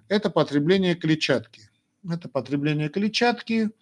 это 0.08 0.30
потребление 0.30 0.94
клетчатки. 0.94 1.70
Это 2.08 2.30
потребление 2.30 2.90
клетчатки– 2.90 3.72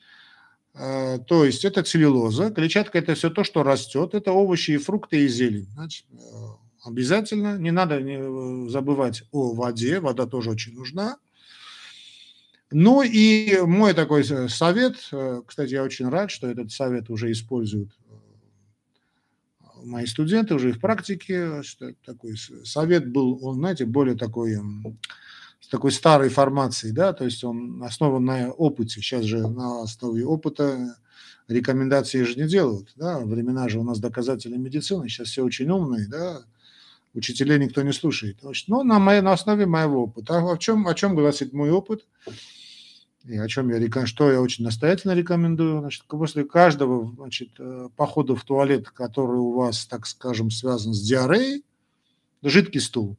то 0.77 1.45
есть 1.45 1.63
это 1.63 1.83
целлюлоза, 1.83 2.51
клетчатка– 2.51 2.97
это 2.99 3.15
все 3.15 3.29
то, 3.29 3.43
что 3.43 3.63
растет, 3.63 4.13
это 4.13 4.31
овощи 4.31 4.71
и 4.71 4.77
фрукты 4.77 5.23
и 5.23 5.27
зелень. 5.27 5.69
Значит, 5.73 6.05
э, 6.11 6.17
обязательно 6.83 7.57
не 7.57 7.71
надо 7.71 7.99
э, 7.99 8.69
забывать 8.69 9.23
о 9.31 9.53
воде, 9.53 10.01
вода 10.01 10.25
тоже 10.25 10.49
очень 10.49 10.73
нужна. 10.73 11.17
Ну 12.71 13.03
и 13.03 13.61
мой 13.61 13.93
такой 13.93 14.25
совет, 14.25 14.97
кстати, 15.45 15.71
я 15.71 15.83
очень 15.83 16.09
рад, 16.09 16.29
что 16.29 16.47
этот 16.47 16.71
совет 16.71 17.09
уже 17.09 17.31
используют 17.31 17.91
мои 19.85 20.05
студенты 20.05 20.55
уже 20.55 20.69
и 20.69 20.73
в 20.73 20.79
практике. 20.79 21.63
Что 21.63 21.93
такой 22.05 22.35
совет 22.63 23.09
был, 23.11 23.39
он, 23.45 23.55
знаете, 23.55 23.85
более 23.85 24.15
такой 24.15 24.57
такой 25.75 25.91
старой 25.91 26.29
формацией, 26.29 26.93
да, 26.93 27.11
то 27.11 27.25
есть 27.25 27.43
он 27.43 27.83
основан 27.83 28.23
на 28.23 28.49
опыте. 28.49 29.01
Сейчас 29.01 29.25
же 29.25 29.45
на 29.45 29.81
основе 29.81 30.25
опыта 30.25 30.95
рекомендации 31.49 32.23
же 32.23 32.35
не 32.35 32.47
делают, 32.47 32.93
да, 32.95 33.19
времена 33.19 33.67
же 33.67 33.79
у 33.79 33.83
нас 33.83 33.99
доказательной 33.99 34.57
медицины, 34.57 35.09
сейчас 35.09 35.27
все 35.27 35.43
очень 35.43 35.69
умные, 35.69 36.07
да, 36.07 36.43
учителей 37.13 37.59
никто 37.59 37.81
не 37.81 37.91
слушает. 37.91 38.37
Значит, 38.41 38.69
ну, 38.69 38.83
на, 38.83 38.99
моей, 38.99 39.19
на 39.19 39.33
основе 39.33 39.65
моего 39.65 40.03
опыта. 40.03 40.37
А 40.37 40.53
о 40.53 40.57
чем, 40.57 40.87
о 40.87 40.93
чем 40.93 41.13
гласит 41.13 41.51
мой 41.51 41.71
опыт? 41.71 42.07
И 43.25 43.37
о 43.37 43.47
чем 43.49 43.67
я, 43.69 44.05
что 44.05 44.31
я 44.31 44.41
очень 44.41 44.63
настоятельно 44.63 45.11
рекомендую. 45.11 45.81
Значит, 45.81 46.05
после 46.05 46.45
каждого 46.45 47.13
значит, 47.17 47.49
э, 47.59 47.89
похода 47.97 48.37
в 48.37 48.45
туалет, 48.45 48.89
который 48.91 49.39
у 49.39 49.51
вас, 49.51 49.85
так 49.87 50.07
скажем, 50.07 50.51
связан 50.51 50.93
с 50.93 51.01
диареей, 51.01 51.65
жидкий 52.43 52.79
стул, 52.79 53.17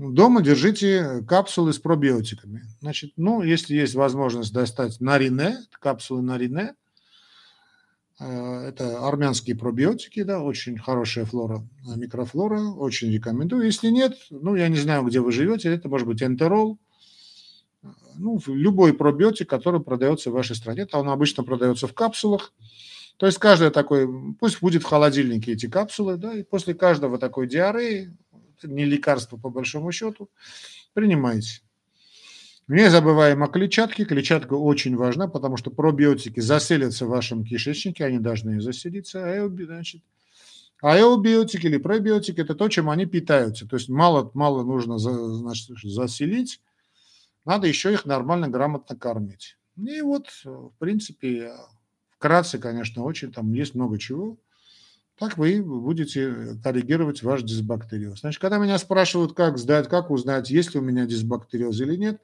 Дома 0.00 0.40
держите 0.40 1.22
капсулы 1.28 1.74
с 1.74 1.78
пробиотиками. 1.78 2.62
Значит, 2.80 3.12
ну, 3.18 3.42
если 3.42 3.74
есть 3.74 3.94
возможность 3.94 4.50
достать 4.50 4.98
нарине, 4.98 5.58
капсулы 5.72 6.22
нарине, 6.22 6.74
э, 8.18 8.68
это 8.68 9.06
армянские 9.06 9.56
пробиотики, 9.56 10.22
да, 10.22 10.40
очень 10.40 10.78
хорошая 10.78 11.26
флора, 11.26 11.68
э, 11.86 11.98
микрофлора, 11.98 12.62
очень 12.62 13.12
рекомендую. 13.12 13.66
Если 13.66 13.90
нет, 13.90 14.16
ну, 14.30 14.54
я 14.54 14.68
не 14.68 14.78
знаю, 14.78 15.04
где 15.04 15.20
вы 15.20 15.32
живете, 15.32 15.68
это 15.68 15.90
может 15.90 16.06
быть 16.06 16.22
энтерол, 16.22 16.78
ну, 18.16 18.40
любой 18.46 18.94
пробиотик, 18.94 19.50
который 19.50 19.82
продается 19.82 20.30
в 20.30 20.32
вашей 20.32 20.56
стране, 20.56 20.86
то 20.86 20.98
он 20.98 21.10
обычно 21.10 21.44
продается 21.44 21.86
в 21.86 21.92
капсулах. 21.92 22.54
То 23.18 23.26
есть 23.26 23.36
каждый 23.36 23.70
такой, 23.70 24.08
пусть 24.40 24.62
будет 24.62 24.82
в 24.82 24.86
холодильнике 24.86 25.52
эти 25.52 25.68
капсулы, 25.68 26.16
да, 26.16 26.32
и 26.32 26.42
после 26.42 26.72
каждого 26.72 27.18
такой 27.18 27.46
диареи 27.46 28.16
не 28.68 28.84
лекарство 28.84 29.36
по 29.36 29.50
большому 29.50 29.92
счету, 29.92 30.30
принимайте. 30.92 31.60
Не 32.68 32.88
забываем 32.88 33.42
о 33.42 33.48
клетчатке. 33.48 34.04
Клетчатка 34.04 34.54
очень 34.54 34.96
важна, 34.96 35.26
потому 35.26 35.56
что 35.56 35.72
пробиотики 35.72 36.38
заселятся 36.38 37.04
в 37.04 37.08
вашем 37.08 37.44
кишечнике, 37.44 38.04
они 38.04 38.20
должны 38.20 38.60
заселиться. 38.60 39.24
А 39.24 39.48
значит, 39.48 40.02
аэобиотики 40.80 41.66
или 41.66 41.78
пробиотики– 41.78 42.40
это 42.42 42.54
то, 42.54 42.68
чем 42.68 42.88
они 42.88 43.06
питаются. 43.06 43.66
То 43.66 43.74
есть 43.74 43.88
мало, 43.88 44.30
мало 44.34 44.62
нужно 44.62 44.98
значит, 44.98 45.76
заселить, 45.82 46.60
надо 47.44 47.66
еще 47.66 47.92
их 47.92 48.06
нормально, 48.06 48.48
грамотно 48.48 48.94
кормить. 48.94 49.56
И 49.76 50.00
вот, 50.00 50.28
в 50.44 50.72
принципе, 50.78 51.52
вкратце, 52.10 52.58
конечно, 52.58 53.02
очень 53.02 53.32
там 53.32 53.52
есть 53.52 53.74
много 53.74 53.98
чего. 53.98 54.36
Так 55.20 55.36
вы 55.36 55.62
будете 55.62 56.56
коррегировать 56.64 57.22
ваш 57.22 57.42
дисбактериоз. 57.42 58.20
Значит, 58.20 58.40
когда 58.40 58.56
меня 58.56 58.78
спрашивают, 58.78 59.34
как 59.34 59.58
сдать, 59.58 59.86
как 59.86 60.10
узнать, 60.10 60.48
есть 60.48 60.72
ли 60.72 60.80
у 60.80 60.82
меня 60.82 61.04
дисбактериоз 61.04 61.78
или 61.82 61.94
нет, 61.94 62.22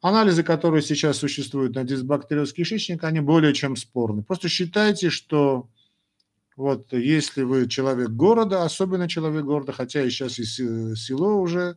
анализы, 0.00 0.44
которые 0.44 0.82
сейчас 0.82 1.16
существуют 1.16 1.74
на 1.74 1.82
дисбактериоз 1.82 2.52
кишечника, 2.52 3.08
они 3.08 3.18
более 3.18 3.52
чем 3.54 3.74
спорны. 3.74 4.22
Просто 4.22 4.48
считайте, 4.48 5.10
что 5.10 5.68
вот 6.54 6.92
если 6.92 7.42
вы 7.42 7.66
человек 7.66 8.10
города, 8.10 8.62
особенно 8.62 9.08
человек 9.08 9.44
города, 9.44 9.72
хотя 9.72 10.04
и 10.04 10.08
сейчас 10.08 10.38
и 10.38 10.44
село 10.44 11.40
уже 11.40 11.76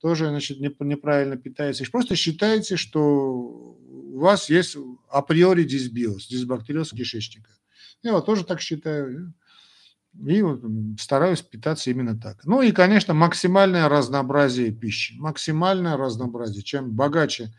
тоже 0.00 0.28
значит, 0.28 0.60
неправильно 0.60 1.36
питается, 1.36 1.82
просто 1.90 2.14
считайте, 2.14 2.76
что 2.76 3.02
у 3.02 4.20
вас 4.20 4.48
есть 4.48 4.76
априори 5.08 5.64
дисбиоз, 5.64 6.28
дисбактериоз 6.28 6.92
кишечника. 6.92 7.50
Я 8.04 8.12
вот 8.12 8.26
тоже 8.26 8.44
так 8.44 8.60
считаю. 8.60 9.34
И 10.20 10.44
стараюсь 10.98 11.42
питаться 11.42 11.90
именно 11.90 12.18
так. 12.18 12.44
Ну 12.44 12.60
и, 12.60 12.72
конечно, 12.72 13.14
максимальное 13.14 13.88
разнообразие 13.88 14.70
пищи. 14.70 15.14
Максимальное 15.18 15.96
разнообразие. 15.96 16.62
Чем 16.62 16.90
богаче 16.90 17.52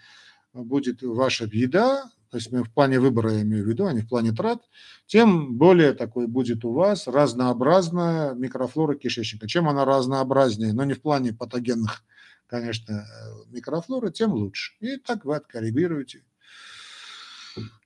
будет 0.53 1.01
ваша 1.01 1.45
еда, 1.45 2.03
то 2.29 2.37
есть 2.37 2.51
в 2.51 2.71
плане 2.71 2.99
выбора 2.99 3.33
я 3.33 3.41
имею 3.41 3.63
в 3.63 3.67
виду, 3.67 3.85
а 3.85 3.93
не 3.93 4.01
в 4.01 4.07
плане 4.07 4.31
трат, 4.31 4.61
тем 5.07 5.55
более 5.57 5.93
такой 5.93 6.27
будет 6.27 6.63
у 6.65 6.73
вас 6.73 7.07
разнообразная 7.07 8.33
микрофлора 8.33 8.95
кишечника. 8.95 9.47
Чем 9.47 9.67
она 9.67 9.83
разнообразнее, 9.85 10.73
но 10.73 10.83
не 10.83 10.93
в 10.93 11.01
плане 11.01 11.33
патогенных, 11.33 12.03
конечно, 12.47 13.05
микрофлоры, 13.49 14.11
тем 14.11 14.31
лучше. 14.33 14.73
И 14.79 14.97
так 14.97 15.25
вы 15.25 15.35
откоррегируете 15.35 16.23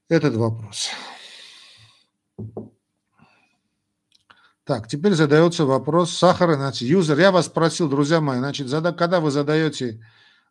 этот 0.10 0.36
вопрос. 0.36 0.90
Так, 4.68 4.88
теперь 4.90 5.14
задается 5.14 5.66
вопрос 5.66 6.12
сахара, 6.12 6.56
значит, 6.56 6.90
юзер. 6.90 7.18
Я 7.18 7.32
вас 7.32 7.46
спросил, 7.46 7.88
друзья 7.88 8.20
мои, 8.20 8.40
значит, 8.40 8.68
зада, 8.68 8.92
когда 8.92 9.22
вы 9.22 9.32
задаете 9.32 10.06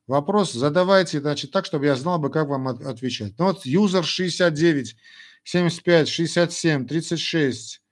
вопрос, 0.06 0.54
задавайте, 0.54 1.20
значит, 1.20 1.50
так, 1.50 1.66
чтобы 1.66 1.84
я 1.84 1.96
знал 1.96 2.18
бы, 2.18 2.30
как 2.30 2.48
вам 2.48 2.66
отвечать. 2.66 3.34
Ну 3.38 3.44
вот 3.44 3.66
юзер 3.66 4.06
69, 4.06 4.96
75, 5.44 6.08
67, 6.08 6.86
36, 6.86 7.82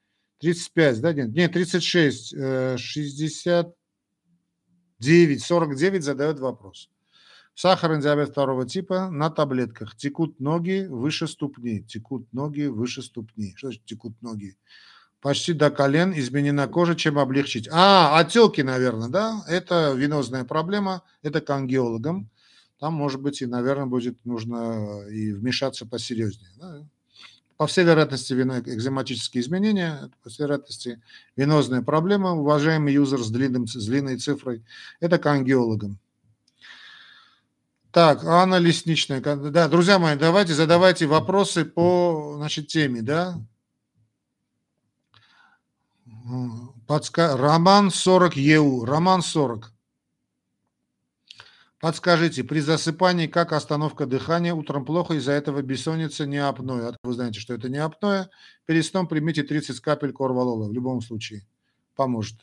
35, 0.41 1.01
да, 1.03 1.13
нет, 1.13 1.35
нет 1.35 1.53
36, 1.53 2.35
69, 2.79 5.43
49 5.43 6.03
задает 6.03 6.39
вопрос. 6.39 6.89
Сахарный 7.55 8.01
диабет 8.01 8.31
второго 8.31 8.67
типа 8.67 9.11
на 9.11 9.29
таблетках. 9.29 9.95
Текут 9.95 10.41
ноги 10.41 10.87
выше 10.89 11.29
ступни. 11.29 11.83
Текут 11.83 12.33
ноги 12.33 12.63
выше 12.63 13.03
ступни. 13.03 13.53
Что 13.57 13.67
значит 13.67 13.85
текут 13.85 14.23
ноги? 14.23 14.57
Почти 15.25 15.55
до 15.55 15.71
колен 15.71 16.13
изменена 16.13 16.69
кожа, 16.69 16.95
чем 16.95 17.19
облегчить. 17.19 17.67
А, 17.73 18.19
отеки, 18.19 18.61
наверное, 18.61 19.09
да? 19.09 19.43
Это 19.49 19.95
венозная 19.97 20.45
проблема. 20.45 21.03
Это 21.23 21.41
к 21.41 21.49
ангиологам. 21.49 22.29
Там, 22.79 22.93
может 22.93 23.23
быть, 23.23 23.41
и, 23.41 23.47
наверное, 23.47 23.87
будет 23.87 24.23
нужно 24.27 25.01
и 25.09 25.33
вмешаться 25.33 25.87
посерьезнее. 25.87 26.51
Да? 26.57 26.87
По 27.57 27.67
всей 27.67 27.87
вероятности, 27.87 28.35
вино, 28.35 28.59
экзематические 28.59 29.43
изменения, 29.43 30.11
по 30.23 30.29
всей 30.29 30.43
вероятности, 30.43 31.01
венозная 31.37 31.81
проблема, 31.81 32.33
уважаемый 32.33 32.93
юзер 32.93 33.21
с, 33.21 33.31
длинным, 33.31 33.67
с 33.67 33.87
длинной 33.87 34.19
цифрой, 34.19 34.63
это 35.01 35.17
к 35.17 35.25
ангиологам. 35.25 35.99
Так, 37.93 38.25
Анна 38.25 38.59
Лесничная. 38.59 39.23
Да, 39.23 39.69
друзья 39.69 39.99
мои, 39.99 40.17
давайте 40.17 40.53
задавайте 40.53 41.07
вопросы 41.07 41.65
по 41.65 42.35
значит, 42.37 42.67
теме, 42.67 43.01
да? 43.01 43.41
Подска... 46.87 47.37
Роман 47.37 47.91
40 47.91 48.37
ЕУ. 48.37 48.85
Роман 48.85 49.23
40. 49.23 49.73
Подскажите, 51.81 52.45
при 52.45 52.61
засыпании 52.61 53.27
как 53.27 53.53
остановка 53.53 54.07
дыхания? 54.07 54.55
Утром 54.55 54.87
плохо, 54.87 55.15
из-за 55.15 55.33
этого 55.33 55.61
бессонница 55.61 56.25
не 56.25 56.39
апноэ. 56.39 56.95
Вы 57.03 57.13
знаете, 57.13 57.41
что 57.41 57.53
это 57.53 57.69
не 57.69 57.77
апноэ. 57.77 58.29
Перед 58.65 58.87
сном 58.87 59.07
примите 59.07 59.43
30 59.43 59.81
капель 59.81 60.13
корвалола. 60.13 60.67
В 60.67 60.73
любом 60.73 61.03
случае 61.03 61.47
поможет. 61.95 62.37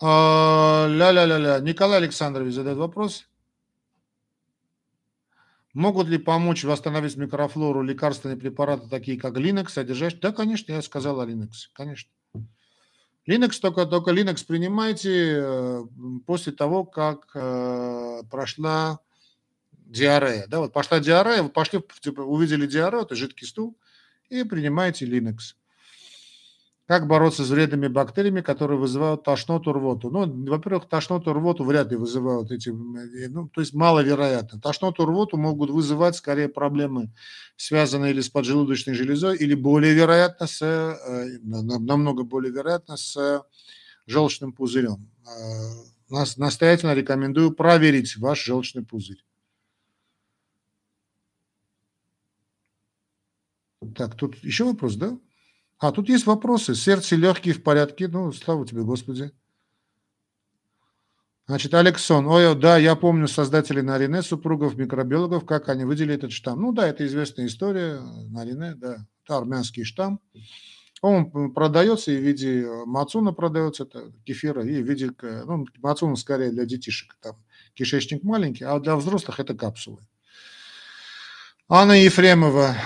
А, 0.00 0.86
ля-ля-ля-ля. 0.86 1.58
Николай 1.58 1.98
Александрович 1.98 2.54
задает 2.54 2.78
вопрос. 2.78 3.26
Могут 5.74 6.08
ли 6.08 6.18
помочь 6.18 6.64
восстановить 6.64 7.16
микрофлору 7.16 7.82
лекарственные 7.82 8.36
препараты, 8.36 8.88
такие 8.90 9.18
как 9.18 9.36
Linux, 9.36 9.70
содержащие? 9.70 10.20
Да, 10.20 10.32
конечно, 10.32 10.72
я 10.72 10.82
сказал 10.82 11.20
о 11.20 11.26
Linux, 11.26 11.70
конечно. 11.72 12.10
Linux, 13.26 13.58
только, 13.58 13.86
только 13.86 14.10
Linux 14.10 14.44
принимайте 14.44 15.36
э, 15.36 15.82
после 16.26 16.52
того, 16.52 16.84
как 16.84 17.30
э, 17.34 18.22
прошла 18.30 18.98
диарея. 19.70 20.46
Да, 20.46 20.58
вот 20.58 20.72
пошла 20.72 21.00
диарея, 21.00 21.42
вы 21.42 21.48
пошли, 21.48 21.80
типа, 22.00 22.20
увидели 22.20 22.66
диарею, 22.66 23.04
это 23.04 23.14
жидкий 23.14 23.46
стул, 23.46 23.78
и 24.28 24.44
принимаете 24.44 25.06
Linux. 25.06 25.56
Как 26.92 27.06
бороться 27.06 27.42
с 27.42 27.48
вредными 27.48 27.88
бактериями, 27.88 28.42
которые 28.42 28.78
вызывают 28.78 29.24
тошноту, 29.24 29.72
рвоту? 29.72 30.10
Ну, 30.10 30.26
во-первых, 30.50 30.90
тошноту, 30.90 31.32
рвоту 31.32 31.64
вряд 31.64 31.90
ли 31.90 31.96
вызывают 31.96 32.52
эти, 32.52 32.68
ну, 32.68 33.48
то 33.48 33.62
есть 33.62 33.72
маловероятно. 33.72 34.60
Тошноту, 34.60 35.06
рвоту 35.06 35.38
могут 35.38 35.70
вызывать 35.70 36.16
скорее 36.16 36.50
проблемы, 36.50 37.10
связанные 37.56 38.10
или 38.12 38.20
с 38.20 38.28
поджелудочной 38.28 38.92
железой, 38.92 39.38
или 39.38 39.54
более 39.54 39.94
вероятно, 39.94 40.46
с, 40.46 40.60
э, 40.60 41.38
намного 41.42 42.24
более 42.24 42.52
вероятно, 42.52 42.98
с 42.98 43.42
желчным 44.06 44.52
пузырем. 44.52 45.08
Э, 45.26 46.20
настоятельно 46.36 46.92
рекомендую 46.92 47.52
проверить 47.52 48.18
ваш 48.18 48.44
желчный 48.44 48.84
пузырь. 48.84 49.24
Так, 53.96 54.14
тут 54.14 54.36
еще 54.44 54.64
вопрос, 54.64 54.96
да? 54.96 55.16
А, 55.82 55.90
тут 55.90 56.08
есть 56.08 56.26
вопросы. 56.26 56.76
Сердце 56.76 57.16
легкие 57.16 57.54
в 57.54 57.62
порядке. 57.64 58.06
Ну, 58.06 58.30
слава 58.32 58.64
тебе, 58.64 58.82
Господи. 58.82 59.32
Значит, 61.48 61.74
Алексон. 61.74 62.28
Ой, 62.28 62.54
да, 62.54 62.78
я 62.78 62.94
помню 62.94 63.26
создателей 63.26 63.82
Нарине, 63.82 64.22
супругов 64.22 64.76
микробиологов, 64.76 65.44
как 65.44 65.68
они 65.68 65.84
выделили 65.84 66.14
этот 66.14 66.30
штамм. 66.30 66.62
Ну 66.62 66.72
да, 66.72 66.86
это 66.86 67.04
известная 67.04 67.46
история. 67.46 68.00
Нарине, 68.30 68.76
да. 68.76 69.04
Это 69.24 69.38
армянский 69.38 69.82
штамм. 69.82 70.20
Он 71.00 71.52
продается 71.52 72.12
и 72.12 72.16
в 72.16 72.20
виде 72.20 72.64
мацуна 72.86 73.32
продается, 73.32 73.82
это 73.82 74.12
кефира, 74.24 74.64
и 74.64 74.80
в 74.80 74.88
виде, 74.88 75.10
ну, 75.20 75.66
мацуна 75.78 76.14
скорее 76.14 76.52
для 76.52 76.64
детишек, 76.64 77.16
там 77.20 77.36
кишечник 77.74 78.22
маленький, 78.22 78.62
а 78.62 78.78
для 78.78 78.94
взрослых 78.94 79.40
это 79.40 79.54
капсулы. 79.54 79.98
Анна 81.68 82.00
Ефремова. 82.00 82.76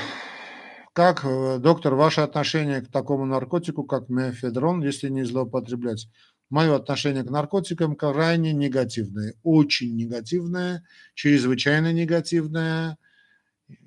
Как, 0.96 1.26
э, 1.26 1.58
доктор, 1.58 1.94
ваше 1.94 2.22
отношение 2.22 2.80
к 2.80 2.88
такому 2.90 3.26
наркотику, 3.26 3.84
как 3.84 4.08
мефедрон, 4.08 4.82
если 4.82 5.10
не 5.10 5.24
злоупотреблять? 5.24 6.08
Мое 6.48 6.74
отношение 6.74 7.22
к 7.22 7.28
наркотикам 7.28 7.96
крайне 7.96 8.54
негативное, 8.54 9.34
очень 9.42 9.94
негативное, 9.94 10.84
чрезвычайно 11.12 11.92
негативное. 11.92 12.96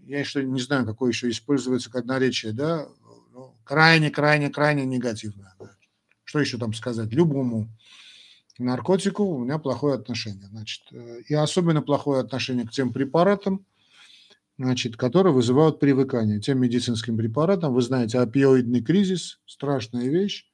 Я 0.05 0.23
что 0.23 0.43
не 0.43 0.61
знаю, 0.61 0.85
какое 0.85 1.09
еще 1.09 1.31
используется 1.31 1.89
как 1.89 2.05
наречие, 2.05 2.53
да? 2.53 2.87
Ну, 3.33 3.55
крайне, 3.63 4.11
крайне, 4.11 4.51
крайне 4.51 4.85
негативное. 4.85 5.55
Что 6.25 6.39
еще 6.39 6.59
там 6.59 6.75
сказать? 6.75 7.11
Любому 7.11 7.69
наркотику 8.59 9.23
у 9.23 9.39
меня 9.39 9.57
плохое 9.57 9.95
отношение. 9.95 10.45
Значит, 10.45 10.83
э, 10.91 11.21
и 11.27 11.33
особенно 11.33 11.81
плохое 11.81 12.21
отношение 12.21 12.67
к 12.67 12.71
тем 12.71 12.93
препаратам, 12.93 13.65
значит, 14.59 14.97
которые 14.97 15.33
вызывают 15.33 15.79
привыкание 15.79 16.41
тем 16.41 16.59
медицинским 16.59 17.15
препаратам. 17.17 17.73
Вы 17.73 17.81
знаете, 17.81 18.19
опиоидный 18.19 18.83
кризис– 18.83 19.39
страшная 19.45 20.09
вещь. 20.09 20.45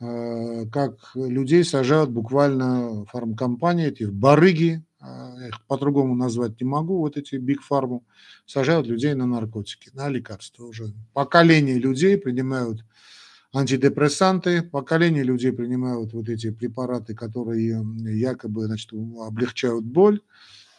Э, 0.00 0.66
как 0.72 1.12
людей 1.14 1.64
сажают 1.64 2.10
буквально 2.10 3.04
фармкомпании, 3.06 3.86
эти 3.86 4.02
барыги, 4.02 4.84
э, 5.00 5.48
их 5.48 5.64
по-другому 5.68 6.16
назвать 6.16 6.60
не 6.60 6.66
могу, 6.66 6.98
вот 6.98 7.16
эти 7.16 7.36
биг 7.36 7.62
фарму, 7.62 8.04
сажают 8.44 8.88
людей 8.88 9.14
на 9.14 9.26
наркотики, 9.26 9.90
на 9.94 10.08
лекарства 10.08 10.64
уже. 10.64 10.92
Поколение 11.12 11.78
людей 11.78 12.18
принимают 12.18 12.84
антидепрессанты, 13.54 14.62
поколение 14.62 15.22
людей 15.22 15.52
принимают 15.52 16.12
вот 16.12 16.28
эти 16.28 16.50
препараты, 16.50 17.14
которые 17.14 17.86
якобы 18.02 18.64
значит, 18.64 18.92
облегчают 18.92 19.84
боль 19.84 20.20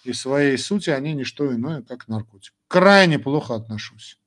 и 0.07 0.13
своей 0.13 0.57
сути 0.57 0.89
они 0.89 1.13
не 1.13 1.23
что 1.23 1.53
иное, 1.53 1.81
как 1.81 2.07
наркотик. 2.07 2.53
Крайне 2.67 3.19
плохо 3.19 3.55
отношусь. 3.55 4.17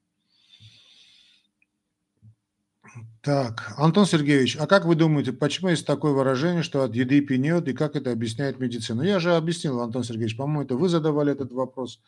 Так, 3.22 3.74
Антон 3.76 4.06
Сергеевич, 4.06 4.56
а 4.58 4.66
как 4.66 4.86
вы 4.86 4.94
думаете, 4.94 5.32
почему 5.32 5.68
есть 5.68 5.86
такое 5.86 6.12
выражение, 6.12 6.62
что 6.62 6.82
от 6.82 6.94
еды 6.94 7.20
пьянет, 7.20 7.68
и 7.68 7.74
как 7.74 7.94
это 7.94 8.12
объясняет 8.12 8.58
медицина? 8.58 9.02
Я 9.02 9.20
же 9.20 9.36
объяснил, 9.36 9.80
Антон 9.80 10.04
Сергеевич, 10.04 10.38
по-моему, 10.38 10.62
это 10.62 10.76
вы 10.76 10.88
задавали 10.88 11.32
этот 11.32 11.52
вопрос. 11.52 12.00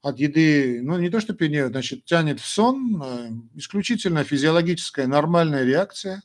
От 0.00 0.20
еды, 0.20 0.80
ну 0.82 0.98
не 0.98 1.10
то, 1.10 1.18
что 1.18 1.34
пьянет, 1.34 1.70
значит, 1.70 2.04
тянет 2.04 2.38
в 2.38 2.46
сон, 2.46 3.02
э, 3.02 3.30
исключительно 3.54 4.22
физиологическая 4.22 5.08
нормальная 5.08 5.64
реакция. 5.64 6.22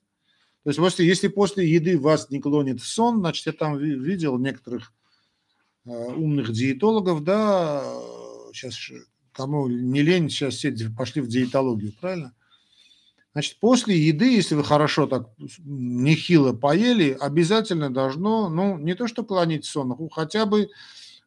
То 0.63 0.69
есть, 0.69 0.99
если, 0.99 1.27
после 1.27 1.67
еды 1.67 1.97
вас 1.97 2.29
не 2.29 2.39
клонит 2.39 2.81
в 2.81 2.85
сон, 2.85 3.19
значит, 3.19 3.47
я 3.47 3.53
там 3.53 3.77
видел 3.77 4.37
некоторых 4.37 4.93
умных 5.86 6.51
диетологов, 6.51 7.23
да, 7.23 7.84
сейчас 8.53 8.75
кому 9.32 9.67
не 9.67 10.01
лень, 10.01 10.30
сейчас 10.30 10.55
все 10.55 10.73
пошли 10.95 11.21
в 11.21 11.27
диетологию, 11.27 11.93
правильно? 11.99 12.34
Значит, 13.34 13.59
после 13.59 13.97
еды, 13.97 14.36
если 14.36 14.55
вы 14.55 14.63
хорошо 14.63 15.05
так 15.05 15.30
нехило 15.59 16.51
поели, 16.51 17.15
обязательно 17.19 17.93
должно, 17.93 18.49
ну, 18.49 18.77
не 18.77 18.95
то 18.95 19.07
что 19.07 19.23
клонить 19.23 19.65
сон, 19.65 19.91
а 19.91 19.97
хотя 20.11 20.45
бы, 20.47 20.69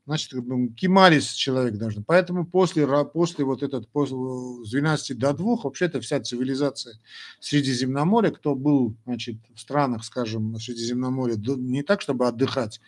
значит, 0.04 0.32
кемарис 0.76 1.30
человек 1.32 1.78
должен. 1.78 2.02
Поэтому 2.04 2.44
после, 2.44 2.86
после 3.04 3.44
вот 3.44 3.62
этот, 3.62 3.88
после, 3.88 4.16
с 4.64 4.70
12 4.70 5.16
до 5.16 5.32
2, 5.32 5.56
вообще 5.62 5.84
это 5.84 6.00
вся 6.00 6.20
цивилизация 6.20 6.98
Средиземноморья, 7.38 8.32
кто 8.32 8.56
был, 8.56 8.96
значит, 9.06 9.36
в 9.54 9.60
странах, 9.60 10.04
скажем, 10.04 10.56
Средиземноморья, 10.56 11.36
не 11.36 11.82
так, 11.82 12.00
чтобы 12.00 12.26
отдыхать, 12.26 12.80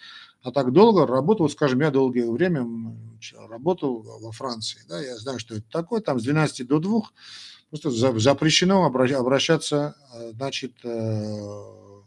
а 0.44 0.52
так 0.52 0.72
долго 0.72 1.06
работал, 1.06 1.48
скажем, 1.48 1.80
я 1.80 1.90
долгое 1.90 2.30
время 2.30 2.66
работал 3.48 4.02
во 4.20 4.30
Франции, 4.30 4.80
да, 4.88 5.00
я 5.00 5.16
знаю, 5.16 5.38
что 5.38 5.54
это 5.54 5.64
такое, 5.70 6.00
там 6.02 6.20
с 6.20 6.22
12 6.22 6.66
до 6.66 6.78
2 6.78 7.02
просто 7.70 7.90
запрещено 8.20 8.84
обращаться, 8.84 9.96
э, 10.14 10.32
значит, 10.34 10.74
э, 10.84 12.02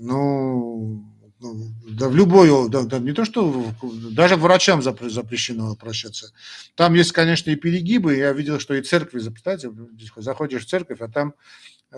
ну, 0.00 1.04
ну, 1.38 1.54
да, 1.90 2.08
в 2.08 2.16
любой, 2.16 2.68
да, 2.70 2.82
да, 2.82 2.98
не 2.98 3.12
то 3.12 3.24
что, 3.24 3.72
даже 4.10 4.36
врачам 4.36 4.82
запрещено 4.82 5.70
обращаться. 5.70 6.32
Там 6.74 6.94
есть, 6.94 7.12
конечно, 7.12 7.50
и 7.50 7.56
перегибы. 7.56 8.16
Я 8.16 8.32
видел, 8.32 8.58
что 8.58 8.74
и 8.74 8.82
церкви, 8.82 9.18
представляете, 9.18 9.70
заходишь 10.16 10.64
в 10.64 10.68
церковь, 10.68 11.00
а 11.00 11.08
там 11.08 11.34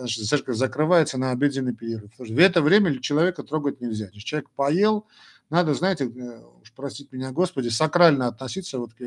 церковь 0.05 0.55
закрывается 0.55 1.17
на 1.17 1.31
обеденный 1.31 1.75
перерыв. 1.75 2.13
Что 2.13 2.23
в 2.23 2.39
это 2.39 2.61
время 2.61 2.99
человека 2.99 3.43
трогать 3.43 3.81
нельзя. 3.81 4.09
Человек 4.11 4.49
поел, 4.51 5.07
надо, 5.49 5.73
знаете, 5.73 6.05
э, 6.05 6.43
уж 6.61 6.71
простите 6.75 7.09
меня, 7.15 7.31
Господи, 7.31 7.69
сакрально 7.69 8.27
относиться 8.27 8.79
вот 8.79 8.93
к 8.93 9.01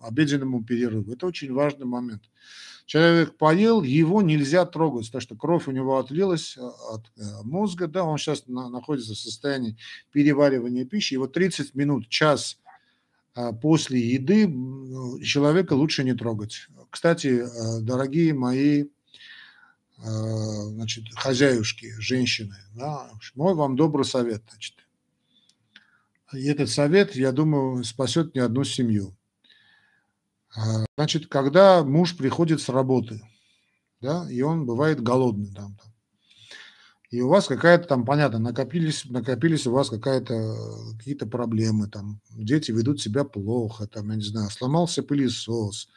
обеденному 0.00 0.64
перерыву. 0.64 1.12
Это 1.12 1.26
очень 1.26 1.52
важный 1.52 1.86
момент. 1.86 2.22
Человек 2.86 3.36
поел, 3.36 3.82
его 3.82 4.22
нельзя 4.22 4.66
трогать, 4.66 5.06
потому 5.06 5.20
что 5.20 5.36
кровь 5.36 5.68
у 5.68 5.70
него 5.70 5.98
отлилась 5.98 6.56
а, 6.58 6.68
от 6.94 7.12
э, 7.16 7.22
мозга, 7.44 7.86
да, 7.86 8.04
он 8.04 8.18
сейчас 8.18 8.46
находится 8.46 9.14
в 9.14 9.18
состоянии 9.18 9.76
переваривания 10.10 10.84
пищи, 10.84 11.14
его 11.14 11.26
30 11.26 11.74
минут, 11.74 12.08
час 12.08 12.58
после 13.62 13.98
еды 13.98 14.46
человека 15.24 15.72
лучше 15.72 16.04
не 16.04 16.12
трогать. 16.12 16.68
Кстати, 16.92 17.42
э, 17.42 17.80
дорогие 17.80 18.34
мои 18.34 18.82
э, 18.82 18.86
значит, 20.02 21.04
хозяюшки, 21.14 21.92
женщины, 21.98 22.56
да, 22.74 23.10
мой 23.34 23.54
вам 23.54 23.76
добрый 23.76 24.04
совет, 24.04 24.42
значит. 24.50 24.74
И 26.32 26.46
этот 26.46 26.70
совет, 26.70 27.14
я 27.14 27.30
думаю, 27.30 27.84
спасет 27.84 28.34
не 28.34 28.40
одну 28.40 28.64
семью. 28.64 29.16
А, 30.56 30.84
значит, 30.96 31.26
когда 31.26 31.84
муж 31.84 32.16
приходит 32.16 32.60
с 32.60 32.68
работы, 32.68 33.22
да, 34.00 34.30
и 34.30 34.40
он 34.42 34.66
бывает 34.66 35.02
голодный 35.02 35.52
там, 35.54 35.76
там 35.76 35.92
и 37.12 37.20
у 37.20 37.28
вас 37.28 37.46
какая-то 37.46 37.86
там, 37.86 38.06
понятно, 38.06 38.38
накопились, 38.38 39.04
накопились 39.04 39.66
у 39.66 39.72
вас 39.72 39.90
какая-то, 39.90 40.56
какие-то 40.96 41.26
проблемы, 41.26 41.86
там, 41.86 42.22
дети 42.30 42.72
ведут 42.72 43.02
себя 43.02 43.22
плохо, 43.24 43.86
там, 43.86 44.08
я 44.10 44.16
не 44.16 44.24
знаю, 44.24 44.48
сломался 44.48 45.02
пылесос, 45.02 45.90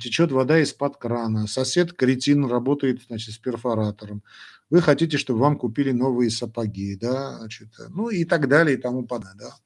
течет 0.00 0.32
вода 0.32 0.58
из-под 0.60 0.96
крана, 0.96 1.46
сосед 1.46 1.92
кретин 1.92 2.46
работает, 2.46 3.02
значит, 3.06 3.34
с 3.34 3.38
перфоратором, 3.38 4.22
вы 4.70 4.80
хотите, 4.80 5.18
чтобы 5.18 5.40
вам 5.40 5.56
купили 5.56 5.92
новые 5.92 6.30
сапоги, 6.30 6.96
да, 6.96 7.38
значит, 7.38 7.68
ну 7.90 8.08
и 8.08 8.24
так 8.24 8.48
далее 8.48 8.76
и 8.76 8.80
тому 8.80 9.04
подобное, 9.04 9.34
да 9.34 9.56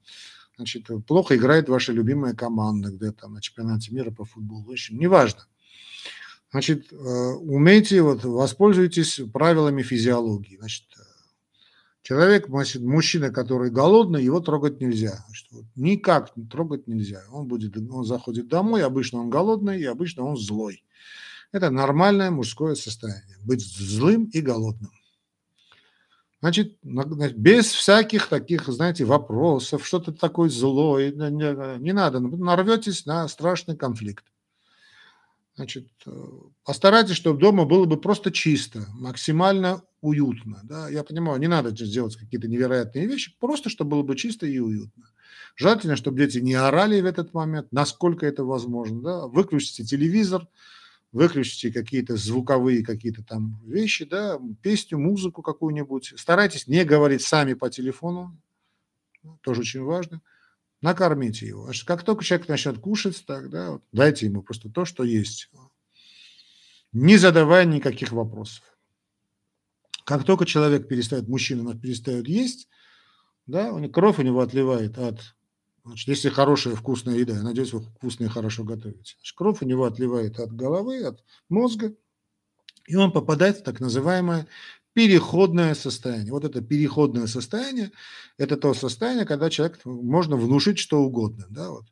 значит, 0.59 0.89
плохо 1.07 1.37
играет 1.37 1.69
ваша 1.69 1.93
любимая 1.93 2.35
команда 2.35 2.91
где 2.91 3.13
там 3.13 3.35
на 3.35 3.41
чемпионате 3.41 3.95
мира 3.95 4.11
по 4.11 4.25
футболу. 4.25 4.65
В 4.65 4.71
общем, 4.73 4.99
неважно. 4.99 5.47
Значит, 6.51 6.93
э, 6.93 6.97
умейте, 6.97 8.03
вот, 8.03 8.25
воспользуйтесь 8.25 9.21
правилами 9.33 9.83
физиологии. 9.83 10.57
Значит, 10.57 10.85
человек, 12.09 12.49
мужчина, 12.49 13.31
который 13.31 13.71
голодный, 13.71 14.25
его 14.25 14.41
трогать 14.41 14.81
нельзя. 14.81 15.27
Вот, 15.51 15.67
никак 15.77 16.33
трогать 16.51 16.87
нельзя. 16.87 17.23
Он, 17.31 17.47
будет, 17.47 17.77
он 17.77 18.05
заходит 18.05 18.49
домой, 18.49 18.83
обычно 18.83 19.21
он 19.21 19.29
голодный, 19.29 19.79
и 19.79 19.85
обычно 19.85 20.25
он 20.25 20.39
злой. 20.39 20.83
Это 21.53 21.69
нормальное 21.69 22.31
мужское 22.31 22.77
состояние. 22.77 23.37
Быть 23.45 23.61
злым 23.61 24.25
и 24.25 24.41
голодным. 24.41 24.91
Значит, 26.41 26.79
без 26.83 27.73
всяких 27.73 28.29
таких, 28.29 28.69
знаете, 28.69 29.05
вопросов, 29.05 29.87
что 29.87 29.99
то 29.99 30.11
такое 30.11 30.49
злое, 30.49 31.13
не, 31.13 31.79
не 31.79 31.93
надо, 31.93 32.21
нарветесь 32.21 33.05
на 33.05 33.29
страшный 33.29 33.77
конфликт. 33.77 34.25
Значит, 35.59 35.89
э, 36.07 36.11
постарайтесь, 36.65 37.17
чтобы 37.17 37.41
дома 37.41 37.65
было 37.65 37.85
бы 37.85 38.01
просто 38.01 38.31
чисто, 38.31 38.87
максимально 38.93 39.83
уютно. 40.01 40.61
Да? 40.63 40.89
Я 40.89 41.03
понимаю, 41.03 41.41
не 41.41 41.49
надо 41.49 41.75
сделать 41.85 42.15
какие-то 42.15 42.47
невероятные 42.47 43.09
вещи, 43.09 43.37
просто 43.41 43.69
чтобы 43.69 43.91
было 43.91 44.03
бы 44.05 44.15
чисто 44.15 44.47
и 44.47 44.61
уютно. 44.61 45.11
Желательно, 45.57 45.97
чтобы 45.97 46.19
дети 46.19 46.39
не 46.39 46.55
орали 46.55 47.01
в 47.01 47.07
этот 47.07 47.35
момент, 47.35 47.73
насколько 47.73 48.25
это 48.25 48.45
возможно. 48.45 49.03
Да? 49.03 49.27
Выключите 49.27 49.83
телевизор, 49.83 50.47
выключите 51.11 51.73
какие-то 51.73 52.17
звуковые 52.17 52.85
какие-то 52.85 53.25
там 53.25 53.61
вещи, 53.67 54.05
да, 54.05 54.39
песню, 54.63 55.01
музыку 55.01 55.43
какую-нибудь. 55.43 56.15
Старайтесь 56.17 56.69
не 56.69 56.85
говорить 56.85 57.23
сами 57.23 57.55
по 57.55 57.69
телефону, 57.69 58.41
тоже 59.41 59.63
очень 59.63 59.83
важно. 59.83 60.23
Накормите 60.81 61.47
его. 61.47 61.71
Как 61.85 62.05
только 62.05 62.25
человек 62.25 62.49
начнет 62.49 62.79
кушать, 62.79 63.25
тогда 63.27 63.73
вот, 63.73 63.83
дайте 63.93 64.27
ему 64.27 64.43
просто 64.43 64.71
то, 64.71 64.85
что 64.85 65.03
есть. 65.03 65.51
Не 66.93 67.17
задавая 67.17 67.65
никаких 67.65 68.13
вопросов. 68.13 68.63
Как 70.05 70.25
только 70.25 70.47
человек 70.47 70.89
перестает, 70.89 71.29
мужчина 71.29 71.79
перестает 71.79 72.29
есть, 72.29 72.69
да, 73.47 73.73
кровь 73.89 74.19
у 74.19 74.23
него 74.23 74.41
отливает 74.41 74.99
от 74.99 75.35
Значит, 75.85 76.09
если 76.09 76.29
хорошая 76.29 76.75
вкусная 76.75 77.17
еда, 77.17 77.33
я 77.35 77.43
надеюсь, 77.43 77.73
вы 77.73 77.81
вкусно 77.81 78.25
и 78.25 78.29
хорошо 78.29 78.63
готовите. 78.63 79.15
Значит, 79.17 79.35
кровь 79.35 79.63
у 79.63 79.65
него 79.65 79.87
отливает 79.87 80.39
от 80.39 80.53
головы, 80.53 81.03
от 81.03 81.25
мозга, 81.49 81.95
и 82.87 82.95
он 82.95 83.11
попадает 83.11 83.59
в 83.59 83.63
так 83.63 83.81
называемое 83.81 84.47
переходное 84.99 85.77
состояние. 85.77 86.33
Вот 86.33 86.45
это 86.45 86.61
переходное 86.61 87.29
состояние– 87.29 87.93
это 88.37 88.57
то 88.57 88.75
состояние, 88.75 89.27
когда 89.27 89.49
человек 89.49 89.85
можно 89.85 90.35
внушить 90.35 90.81
что 90.81 90.99
угодно. 90.99 91.47
Да, 91.51 91.71
вот. 91.71 91.85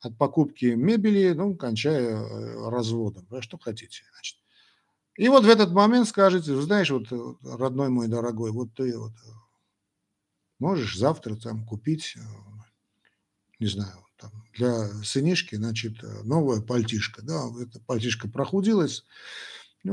От 0.00 0.16
покупки 0.16 0.66
мебели, 0.66 1.32
ну, 1.32 1.56
кончая 1.56 2.14
э, 2.14 2.68
разводом, 2.70 3.26
да, 3.28 3.42
что 3.42 3.58
хотите. 3.58 4.04
Значит. 4.12 4.36
И 5.16 5.28
вот 5.28 5.44
в 5.44 5.48
этот 5.48 5.72
момент 5.72 6.06
скажете, 6.06 6.54
знаешь, 6.60 6.90
вот, 6.90 7.08
родной 7.42 7.88
мой 7.88 8.06
дорогой, 8.06 8.52
вот 8.52 8.72
ты 8.74 8.96
вот 8.96 9.10
э, 9.10 9.30
можешь 10.60 10.96
завтра 10.96 11.34
там 11.34 11.66
купить 11.66 12.14
э, 12.16 12.20
не 13.58 13.66
знаю, 13.66 14.06
там, 14.18 14.30
для 14.54 14.86
сынишки, 15.02 15.56
значит, 15.56 15.96
э, 16.04 16.22
новая 16.22 16.60
пальтишка, 16.60 17.22
да, 17.22 17.42
эта 17.60 17.80
пальтишка 17.80 18.28
прохудилась, 18.28 19.02
и 19.02 19.04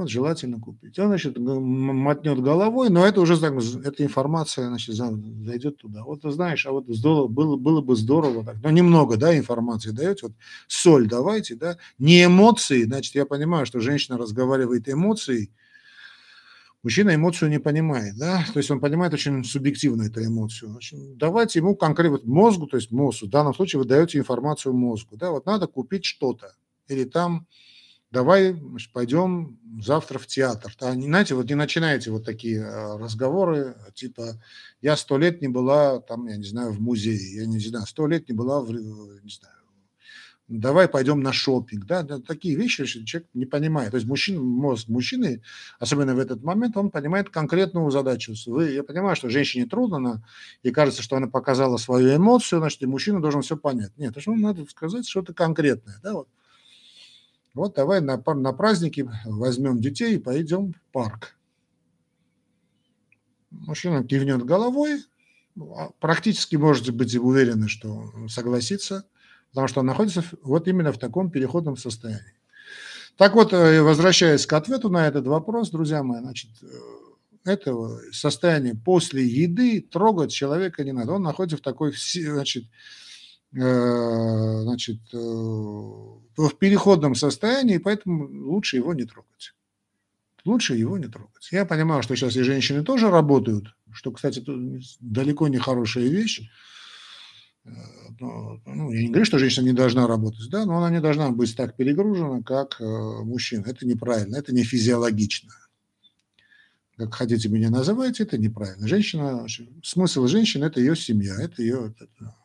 вот 0.01 0.09
желательно 0.09 0.59
купить. 0.59 0.97
Он, 0.99 1.07
значит, 1.07 1.37
мотнет 1.37 2.41
головой, 2.41 2.89
но 2.89 3.05
это 3.05 3.21
уже, 3.21 3.39
так, 3.39 3.53
эта 3.83 4.03
информация, 4.03 4.67
значит, 4.67 4.95
зайдет 4.95 5.77
туда. 5.77 6.03
Вот 6.03 6.21
знаешь, 6.23 6.65
а 6.65 6.71
вот 6.71 6.85
здорово, 6.87 7.27
было, 7.27 7.55
было 7.57 7.81
бы 7.81 7.95
здорово 7.95 8.43
так, 8.43 8.57
но 8.63 8.71
немного, 8.71 9.17
да, 9.17 9.37
информации 9.37 9.91
даете, 9.91 10.27
вот 10.27 10.33
соль 10.67 11.07
давайте, 11.07 11.55
да, 11.55 11.77
не 11.99 12.25
эмоции, 12.25 12.83
значит, 12.83 13.15
я 13.15 13.25
понимаю, 13.25 13.65
что 13.65 13.79
женщина 13.79 14.17
разговаривает 14.17 14.89
эмоцией, 14.89 15.51
Мужчина 16.83 17.15
эмоцию 17.15 17.49
не 17.49 17.61
понимает, 17.61 18.17
да, 18.17 18.45
то 18.51 18.57
есть 18.59 18.69
он 18.69 18.81
понимает 18.81 19.13
очень 19.13 19.45
субъективно 19.45 20.03
эту 20.03 20.21
эмоцию. 20.25 20.75
Общем, 20.75 21.17
давайте 21.17 21.59
ему 21.59 21.77
конкретно 21.77 22.19
мозгу, 22.25 22.67
то 22.67 22.75
есть 22.75 22.91
мозгу, 22.91 23.27
в 23.27 23.29
данном 23.29 23.53
случае 23.53 23.79
вы 23.79 23.85
даете 23.85 24.17
информацию 24.17 24.73
мозгу, 24.73 25.15
да, 25.15 25.31
вот 25.31 25.45
надо 25.45 25.67
купить 25.67 26.03
что-то, 26.03 26.57
или 26.89 27.05
там 27.05 27.47
давай 28.13 28.53
значит, 28.53 28.93
пойдем 28.93 29.59
завтра 29.81 30.19
в 30.19 30.27
театр. 30.27 30.71
Да, 30.79 30.95
не, 30.95 31.07
знаете, 31.07 31.33
вот 31.33 31.49
не 31.49 31.55
начинайте 31.55 32.11
вот 32.11 32.23
такие 32.23 32.63
а, 32.63 32.97
разговоры, 32.97 33.75
типа 33.95 34.39
я 34.81 34.95
сто 34.95 35.17
лет 35.17 35.41
не 35.41 35.47
была 35.47 35.99
там, 35.99 36.27
я 36.27 36.37
не 36.37 36.45
знаю, 36.45 36.71
в 36.71 36.79
музее, 36.79 37.35
я 37.41 37.45
не 37.47 37.59
знаю, 37.59 37.87
сто 37.87 38.07
лет 38.07 38.29
не 38.29 38.35
была 38.35 38.61
в, 38.61 38.71
не 38.71 39.31
знаю, 39.31 39.55
давай 40.47 40.87
пойдем 40.87 41.21
на 41.21 41.33
шопинг, 41.33 41.85
да, 41.85 42.03
такие 42.03 42.55
вещи 42.55 42.85
человек 42.85 43.27
не 43.33 43.47
понимает. 43.47 43.91
То 43.91 43.97
есть 43.97 44.07
мужчина, 44.07 44.41
мозг 44.41 44.89
мужчины, 44.89 45.41
особенно 45.79 46.13
в 46.13 46.19
этот 46.19 46.43
момент, 46.43 46.77
он 46.77 46.91
понимает 46.91 47.31
конкретную 47.31 47.89
задачу. 47.89 48.35
Вы, 48.45 48.73
я 48.73 48.83
понимаю, 48.83 49.15
что 49.15 49.29
женщине 49.29 49.65
трудно, 49.65 49.97
она, 49.97 50.23
и 50.61 50.69
кажется, 50.69 51.01
что 51.01 51.15
она 51.15 51.27
показала 51.27 51.77
свою 51.77 52.15
эмоцию, 52.15 52.59
значит, 52.59 52.83
и 52.83 52.85
мужчина 52.85 53.21
должен 53.21 53.41
все 53.41 53.57
понять. 53.57 53.97
Нет, 53.97 54.13
что 54.19 54.35
надо 54.35 54.65
сказать 54.65 55.07
что-то 55.07 55.33
конкретное, 55.33 55.99
да, 56.03 56.13
вот. 56.13 56.27
Вот 57.53 57.75
давай 57.75 58.01
на, 58.01 58.17
на 58.17 58.53
праздники 58.53 59.09
возьмем 59.25 59.79
детей 59.79 60.15
и 60.15 60.19
пойдем 60.19 60.73
в 60.73 60.81
парк. 60.91 61.35
Мужчина 63.51 64.03
кивнет 64.03 64.43
головой, 64.43 65.03
а 65.57 65.91
практически 65.99 66.55
можете 66.55 66.91
быть 66.91 67.15
уверены, 67.15 67.67
что 67.67 68.11
согласится– 68.27 69.05
потому 69.53 69.67
что 69.67 69.81
он 69.81 69.85
находится 69.85 70.23
вот 70.41 70.67
именно 70.67 70.91
в 70.91 70.97
таком 70.97 71.29
переходном 71.29 71.77
состоянии. 71.77 72.33
Так 73.17 73.35
вот, 73.35 73.53
э, 73.53 73.83
возвращаясь 73.83 74.47
к 74.47 74.53
ответу 74.53 74.89
на 74.89 75.07
этот 75.07 75.27
вопрос, 75.27 75.69
друзья 75.69 76.01
мои, 76.01 76.21
значит, 76.21 76.49
э, 76.63 76.65
это 77.45 77.99
состояние 78.11 78.73
после 78.73 79.23
еды 79.23 79.81
трогать 79.81 80.31
человека 80.31 80.83
не 80.83 80.91
надо. 80.91 81.13
Он 81.13 81.21
находится 81.21 81.57
в 81.57 81.61
такой, 81.61 81.93
значит, 81.95 82.65
значит, 83.53 84.99
в 85.11 86.51
переходном 86.59 87.15
состоянии, 87.15 87.77
поэтому 87.77 88.27
лучше 88.27 88.77
его 88.77 88.93
не 88.93 89.05
трогать. 89.05 89.53
Лучше 90.45 90.75
его 90.75 90.97
не 90.97 91.07
трогать. 91.07 91.49
Я 91.51 91.65
понимаю, 91.65 92.03
что 92.03 92.15
сейчас 92.15 92.35
и 92.35 92.41
женщины 92.41 92.83
тоже 92.83 93.09
работают, 93.09 93.75
что, 93.91 94.11
кстати, 94.11 94.43
далеко 94.99 95.47
не 95.47 95.57
хорошая 95.57 96.05
вещь. 96.05 96.41
ну, 98.19 98.61
ну, 98.65 98.91
я 98.91 99.01
не 99.03 99.07
говорю, 99.07 99.25
что 99.25 99.39
женщина 99.39 99.65
не 99.65 99.73
должна 99.73 100.05
работать, 100.05 100.49
да, 100.49 100.65
но 100.65 100.77
она 100.77 100.89
не 100.89 100.99
должна 100.99 101.29
быть 101.29 101.55
так 101.55 101.77
перегружена, 101.77 102.41
как 102.41 102.81
э, 102.81 102.83
мужчина. 103.23 103.65
Это 103.67 103.87
неправильно, 103.87 104.35
это 104.35 104.53
не 104.53 104.63
физиологично. 104.63 105.53
Как 106.97 107.13
хотите 107.13 107.47
меня 107.47 107.69
называйте, 107.69 108.23
это 108.23 108.37
неправильно. 108.37 108.87
Женщина, 108.87 109.47
смысл 109.81 110.27
женщины– 110.27 110.65
это 110.65 110.81
ее 110.81 110.95
семья, 110.95 111.35
это 111.39 111.61
ее, 111.61 111.95
это, 111.97 112.35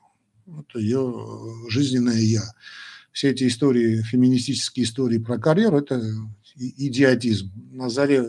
это 0.61 0.79
ее 0.79 1.69
жизненное 1.69 2.19
«я». 2.19 2.43
Все 3.13 3.31
эти 3.31 3.49
истории, 3.49 4.03
феминистические 4.03 4.85
истории 4.85 5.19
про 5.19 5.39
карьеру– 5.39 5.79
это 5.79 6.01
идиотизм. 6.57 7.51
На 7.73 7.89
заре 7.89 8.23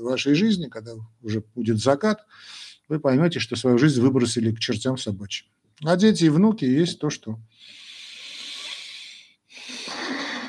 вашей 0.00 0.34
жизни, 0.34 0.66
когда 0.66 0.92
уже 1.22 1.44
будет 1.54 1.78
закат, 1.78 2.26
вы 2.88 2.98
поймете, 2.98 3.38
что 3.40 3.56
свою 3.56 3.78
жизнь 3.78 4.00
выбросили 4.00 4.52
к 4.52 4.58
чертям 4.58 4.98
собачьим. 4.98 5.46
А 5.84 5.96
дети 5.96 6.24
и 6.24 6.28
внуки 6.28 6.64
есть 6.64 6.98
то, 6.98 7.10
что 7.10 7.38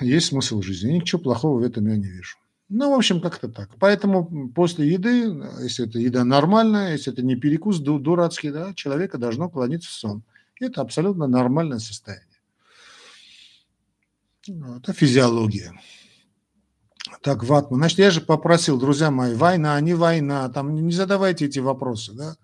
есть 0.02 0.28
смысл 0.28 0.62
жизни. 0.62 0.94
Ничего 0.94 1.22
плохого 1.22 1.60
в 1.60 1.64
этом 1.64 1.88
я 1.88 1.96
не 1.96 2.08
вижу. 2.08 2.38
Ну, 2.70 2.92
в 2.92 2.94
общем, 2.96 3.22
как-то 3.22 3.50
так. 3.50 3.70
Поэтому 3.80 4.50
после 4.50 4.92
еды, 4.92 5.32
если 5.62 5.88
это 5.88 6.00
еда 6.00 6.24
нормальная, 6.24 6.94
если 6.94 7.14
это 7.14 7.22
не 7.22 7.36
перекус 7.36 7.80
дурацкий, 7.80 8.50
да, 8.50 8.74
человека 8.74 9.18
должно 9.18 9.50
клониться 9.50 9.90
в 9.90 9.94
сон. 9.94 10.24
Это 10.64 10.82
абсолютно 10.82 11.28
нормальное 11.28 11.80
состояние. 11.80 12.28
Это 14.78 14.94
физиология. 14.94 15.74
Так, 17.22 17.44
Ватман. 17.44 17.80
Значит, 17.80 18.00
я 18.00 18.12
же 18.12 18.22
попросил, 18.22 18.80
друзья 18.80 19.12
мои, 19.12 19.36
война, 19.36 19.80
не 19.82 19.94
война, 19.94 20.50
там 20.50 20.76
не 20.76 20.92
задавайте 20.92 21.46
эти 21.46 21.60
вопросы, 21.60 22.14
да. 22.14 22.36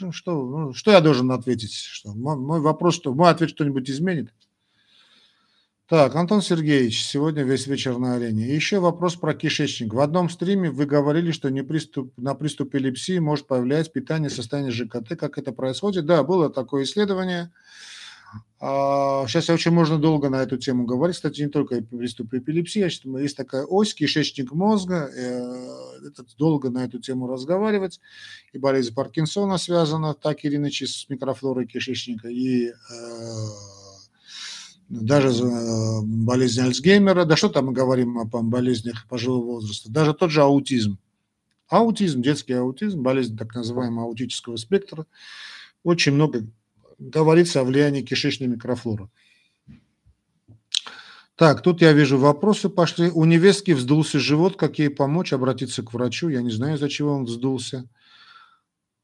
Ну, 0.00 0.12
что, 0.12 0.32
ну, 0.32 0.72
что 0.72 0.92
я 0.92 1.00
должен 1.00 1.30
ответить? 1.30 1.72
Что, 1.72 2.12
мой 2.14 2.60
вопрос, 2.60 2.94
что 2.94 3.14
мой 3.14 3.30
ответ 3.30 3.50
что-нибудь 3.50 3.90
изменит? 3.90 4.32
Так, 5.90 6.14
Антон 6.14 6.40
Сергеевич, 6.40 7.04
сегодня 7.04 7.42
весь 7.42 7.66
вечер 7.66 7.98
на 7.98 8.14
арене. 8.14 8.46
Еще 8.46 8.78
вопрос 8.78 9.16
про 9.16 9.34
кишечник. 9.34 9.92
В 9.92 9.98
одном 9.98 10.30
стриме 10.30 10.70
вы 10.70 10.86
говорили, 10.86 11.32
что 11.32 11.50
не 11.50 11.64
приступ, 11.64 12.16
на 12.16 12.36
приступ 12.36 12.68
эпилепсии 12.68 13.18
может 13.18 13.48
появляться 13.48 13.90
питание 13.90 14.30
состояния 14.30 14.70
ЖКТ. 14.70 15.16
Как 15.18 15.36
это 15.36 15.50
происходит? 15.50 16.06
Да, 16.06 16.22
было 16.22 16.48
такое 16.48 16.84
исследование. 16.84 17.50
Сейчас 18.60 19.50
а, 19.50 19.52
очень 19.52 19.72
можно 19.72 19.98
долго 19.98 20.28
на 20.28 20.36
эту 20.36 20.58
тему 20.58 20.84
говорить. 20.84 21.16
Кстати, 21.16 21.40
не 21.40 21.48
только 21.48 21.82
приступ 21.82 22.34
эпилепсии, 22.34 22.82
а 22.82 23.18
есть 23.20 23.36
такая 23.36 23.64
ось, 23.64 23.92
кишечник 23.92 24.52
мозга. 24.52 25.10
Э, 25.12 26.06
это 26.06 26.24
долго 26.38 26.70
на 26.70 26.84
эту 26.84 27.00
тему 27.00 27.26
разговаривать. 27.26 28.00
И 28.52 28.58
болезнь 28.58 28.94
Паркинсона 28.94 29.58
связана 29.58 30.14
так 30.14 30.44
или 30.44 30.54
иначе 30.54 30.86
с 30.86 31.08
микрофлорой 31.08 31.66
кишечника. 31.66 32.28
И 32.28 32.68
э, 32.68 32.72
даже 34.90 35.44
э, 35.44 36.00
болезнь 36.02 36.60
Альцгеймера. 36.60 37.24
Да 37.24 37.36
что 37.36 37.48
там 37.48 37.66
мы 37.66 37.72
говорим 37.72 38.18
о 38.18 38.24
болезнях 38.24 39.06
пожилого 39.08 39.44
возраста. 39.44 39.90
Даже 39.90 40.14
тот 40.14 40.30
же 40.30 40.42
аутизм. 40.42 40.98
Аутизм, 41.68 42.20
детский 42.20 42.54
аутизм, 42.54 43.00
болезнь 43.00 43.36
так 43.36 43.54
называемого 43.54 44.06
аутического 44.06 44.56
спектра. 44.56 45.06
Очень 45.84 46.14
много 46.14 46.44
говорится 46.98 47.60
о 47.60 47.64
влиянии 47.64 48.02
кишечной 48.02 48.48
микрофлоры. 48.48 49.08
Так, 51.36 51.62
тут 51.62 51.80
я 51.80 51.92
вижу 51.92 52.18
вопросы 52.18 52.68
пошли. 52.68 53.10
У 53.10 53.24
невестки 53.24 53.70
вздулся 53.70 54.18
живот, 54.18 54.56
как 54.56 54.78
ей 54.80 54.90
помочь, 54.90 55.32
обратиться 55.32 55.82
к 55.82 55.94
врачу. 55.94 56.28
Я 56.28 56.42
не 56.42 56.50
знаю, 56.50 56.76
за 56.76 56.88
чего 56.88 57.12
он 57.12 57.24
вздулся. 57.24 57.88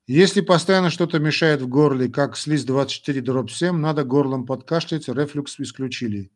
Если 0.07 0.41
постоянно 0.41 0.91
что-то 0.91 1.19
мешает 1.19 1.61
в 1.61 1.69
горле, 1.69 2.09
как 2.09 2.37
слизь 2.37 2.65
24 2.65 3.21
дробь 3.23 3.51
7, 3.51 3.77
надо 3.77 4.05
горлом 4.05 4.47
подкашлять, 4.47 5.09
рефлюкс 5.09 5.59
исключили. 5.59 6.31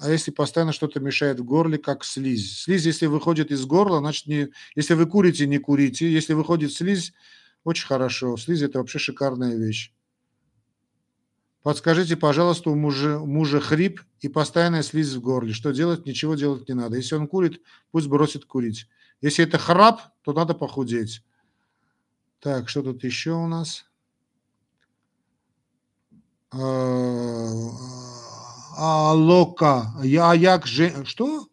А 0.00 0.10
если 0.10 0.32
постоянно 0.32 0.72
что-то 0.72 0.98
мешает 0.98 1.38
в 1.38 1.44
горле, 1.44 1.78
как 1.78 2.04
слизь? 2.04 2.62
Слизь, 2.62 2.84
если 2.84 3.06
выходит 3.06 3.52
из 3.52 3.64
горла, 3.64 4.00
значит, 4.00 4.26
не, 4.26 4.48
если 4.74 4.94
вы 4.94 5.06
курите, 5.06 5.46
не 5.46 5.58
курите. 5.58 6.10
Если 6.10 6.34
выходит 6.34 6.72
слизь, 6.72 7.14
очень 7.62 7.86
хорошо. 7.86 8.36
Слизь– 8.36 8.62
это 8.62 8.80
вообще 8.80 8.98
шикарная 8.98 9.56
вещь. 9.56 9.92
Подскажите, 11.62 12.16
пожалуйста, 12.16 12.70
у 12.70 12.74
мужа, 12.74 13.20
мужа 13.20 13.60
хрип 13.60 14.00
и 14.20 14.28
постоянная 14.28 14.82
слизь 14.82 15.14
в 15.14 15.20
горле. 15.20 15.52
Что 15.52 15.70
делать? 15.70 16.04
Ничего 16.06 16.34
делать 16.34 16.68
не 16.68 16.74
надо. 16.74 16.96
Если 16.96 17.14
он 17.14 17.28
курит, 17.28 17.62
пусть 17.92 18.08
бросит 18.08 18.44
курить. 18.44 18.88
Если 19.20 19.44
это 19.44 19.58
храп, 19.58 20.02
то 20.22 20.32
надо 20.32 20.54
похудеть. 20.54 21.22
Так, 22.40 22.68
что 22.68 22.82
тут 22.82 23.04
еще 23.04 23.32
у 23.32 23.46
нас? 23.46 23.86
А 28.78 29.12
лока. 29.14 29.92
А 29.98 30.34
як 30.34 30.66
же... 30.66 31.04
Что? 31.04 31.48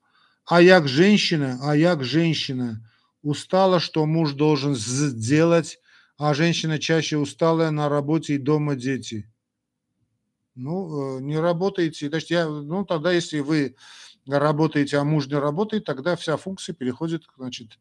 А 0.46 0.62
як 0.62 0.88
женщина, 0.88 1.58
а 1.64 1.76
як 1.76 2.04
женщина 2.04 2.86
устала, 3.22 3.80
что 3.80 4.06
муж 4.06 4.34
должен 4.34 4.76
сделать, 4.76 5.80
а 6.18 6.34
женщина 6.34 6.80
чаще 6.80 7.18
усталая 7.18 7.72
на 7.72 7.88
работе 7.88 8.36
и 8.36 8.38
дома 8.38 8.76
дети. 8.76 9.30
Ну, 10.56 11.18
э, 11.18 11.22
не 11.22 11.40
работаете. 11.40 12.10
Значит, 12.10 12.30
я, 12.30 12.48
ну, 12.48 12.86
тогда, 12.86 13.12
если 13.12 13.40
вы 13.40 13.76
работаете, 14.28 14.98
а 14.98 15.04
муж 15.04 15.28
не 15.28 15.36
работает, 15.36 15.86
тогда 15.86 16.16
вся 16.16 16.38
функция 16.38 16.76
переходит, 16.76 17.24
значит, 17.38 17.80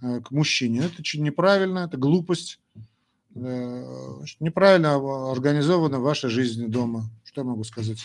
к 0.00 0.30
мужчине. 0.30 0.84
Это 0.84 1.02
неправильно, 1.18 1.80
это 1.80 1.96
глупость. 1.96 2.60
Э, 3.34 4.22
неправильно 4.40 5.30
организована 5.30 6.00
ваша 6.00 6.28
жизнь 6.28 6.66
дома. 6.68 7.10
Что 7.24 7.42
я 7.42 7.46
могу 7.46 7.64
сказать? 7.64 7.98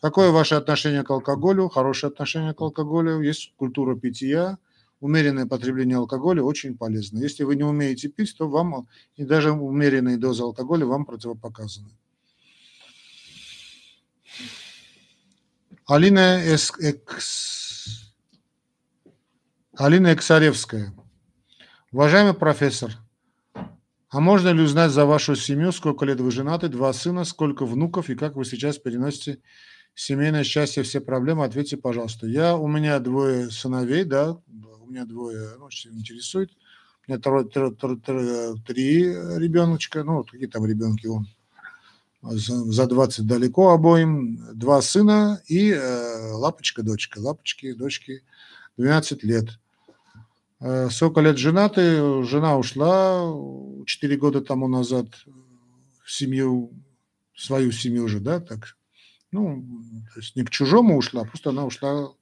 Какое 0.00 0.30
ваше 0.30 0.54
отношение 0.54 1.02
к 1.02 1.10
алкоголю? 1.10 1.68
Хорошее 1.68 2.12
отношение 2.12 2.54
к 2.54 2.60
алкоголю. 2.60 3.20
Есть 3.20 3.52
культура 3.56 3.96
питья. 3.96 4.58
Умеренное 5.00 5.46
потребление 5.46 5.96
алкоголя 5.96 6.42
очень 6.42 6.76
полезно. 6.76 7.18
Если 7.18 7.44
вы 7.44 7.56
не 7.56 7.64
умеете 7.64 8.08
пить, 8.08 8.36
то 8.36 8.48
вам 8.48 8.88
и 9.16 9.24
даже 9.24 9.52
умеренные 9.52 10.16
дозы 10.16 10.42
алкоголя 10.42 10.86
вам 10.86 11.04
противопоказаны. 11.04 11.90
Алина, 15.86 16.40
Эс, 16.44 16.72
Экс... 16.78 18.12
Алина 19.76 20.12
Эксаревская. 20.12 20.92
Уважаемый 21.90 22.34
профессор, 22.34 22.92
а 24.10 24.20
можно 24.20 24.50
ли 24.50 24.60
узнать 24.60 24.90
за 24.90 25.06
вашу 25.06 25.34
семью, 25.34 25.72
сколько 25.72 26.04
лет 26.04 26.20
вы 26.20 26.30
женаты, 26.30 26.68
два 26.68 26.92
сына, 26.92 27.24
сколько 27.24 27.64
внуков 27.64 28.10
и 28.10 28.14
как 28.14 28.36
вы 28.36 28.44
сейчас 28.44 28.76
переносите 28.76 29.40
семейное 29.94 30.44
счастье, 30.44 30.82
все 30.82 31.00
проблемы? 31.00 31.46
Ответьте, 31.46 31.78
пожалуйста. 31.78 32.26
Я, 32.26 32.58
у 32.58 32.68
меня 32.68 32.98
двое 32.98 33.50
сыновей, 33.50 34.04
да, 34.04 34.32
у 34.32 34.86
меня 34.86 35.06
двое, 35.06 35.56
ну, 35.58 35.68
интересует. 35.94 36.50
У 37.06 37.12
меня 37.12 37.20
три, 37.20 37.70
три, 37.70 37.96
три, 37.96 38.62
три 38.66 39.04
ребеночка, 39.38 40.04
ну, 40.04 40.24
какие 40.24 40.46
там 40.46 40.66
ребенки, 40.66 41.06
он 41.06 41.26
за 42.20 42.86
20 42.86 43.26
далеко 43.26 43.70
обоим, 43.70 44.38
два 44.52 44.82
сына 44.82 45.40
и 45.46 45.70
э, 45.70 46.32
лапочка, 46.32 46.82
дочка. 46.82 47.18
Лапочки, 47.18 47.72
дочки 47.72 48.24
12 48.76 49.24
лет. 49.24 49.58
Э, 50.60 50.88
сколько 50.90 51.20
лет 51.20 51.38
женаты? 51.38 52.24
Жена 52.24 52.58
ушла 52.58 53.32
4 53.86 54.16
года 54.16 54.40
тому 54.40 54.68
назад 54.68 55.06
в 56.04 56.10
семью, 56.10 56.72
свою 57.36 57.70
семью 57.70 58.04
уже, 58.04 58.20
да, 58.20 58.40
так. 58.40 58.76
Ну, 59.30 59.64
то 60.14 60.20
есть 60.20 60.36
не 60.36 60.44
к 60.44 60.50
чужому 60.50 60.96
ушла, 60.96 61.24
просто 61.24 61.50
она 61.50 61.64
ушла 61.64 62.12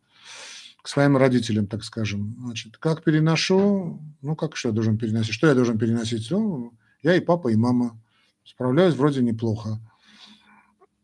к 0.82 0.88
своим 0.88 1.16
родителям, 1.16 1.66
так 1.66 1.82
скажем. 1.82 2.36
Значит, 2.40 2.76
как 2.76 3.02
переношу? 3.04 4.00
Ну, 4.22 4.36
как 4.36 4.56
что 4.56 4.68
я 4.68 4.74
должен 4.74 4.98
переносить? 4.98 5.34
Что 5.34 5.46
я 5.46 5.54
должен 5.54 5.78
переносить? 5.78 6.30
Ну, 6.30 6.74
я 7.02 7.16
и 7.16 7.20
папа, 7.20 7.48
и 7.48 7.56
мама. 7.56 8.00
Справляюсь 8.44 8.94
вроде 8.94 9.22
неплохо. 9.22 9.80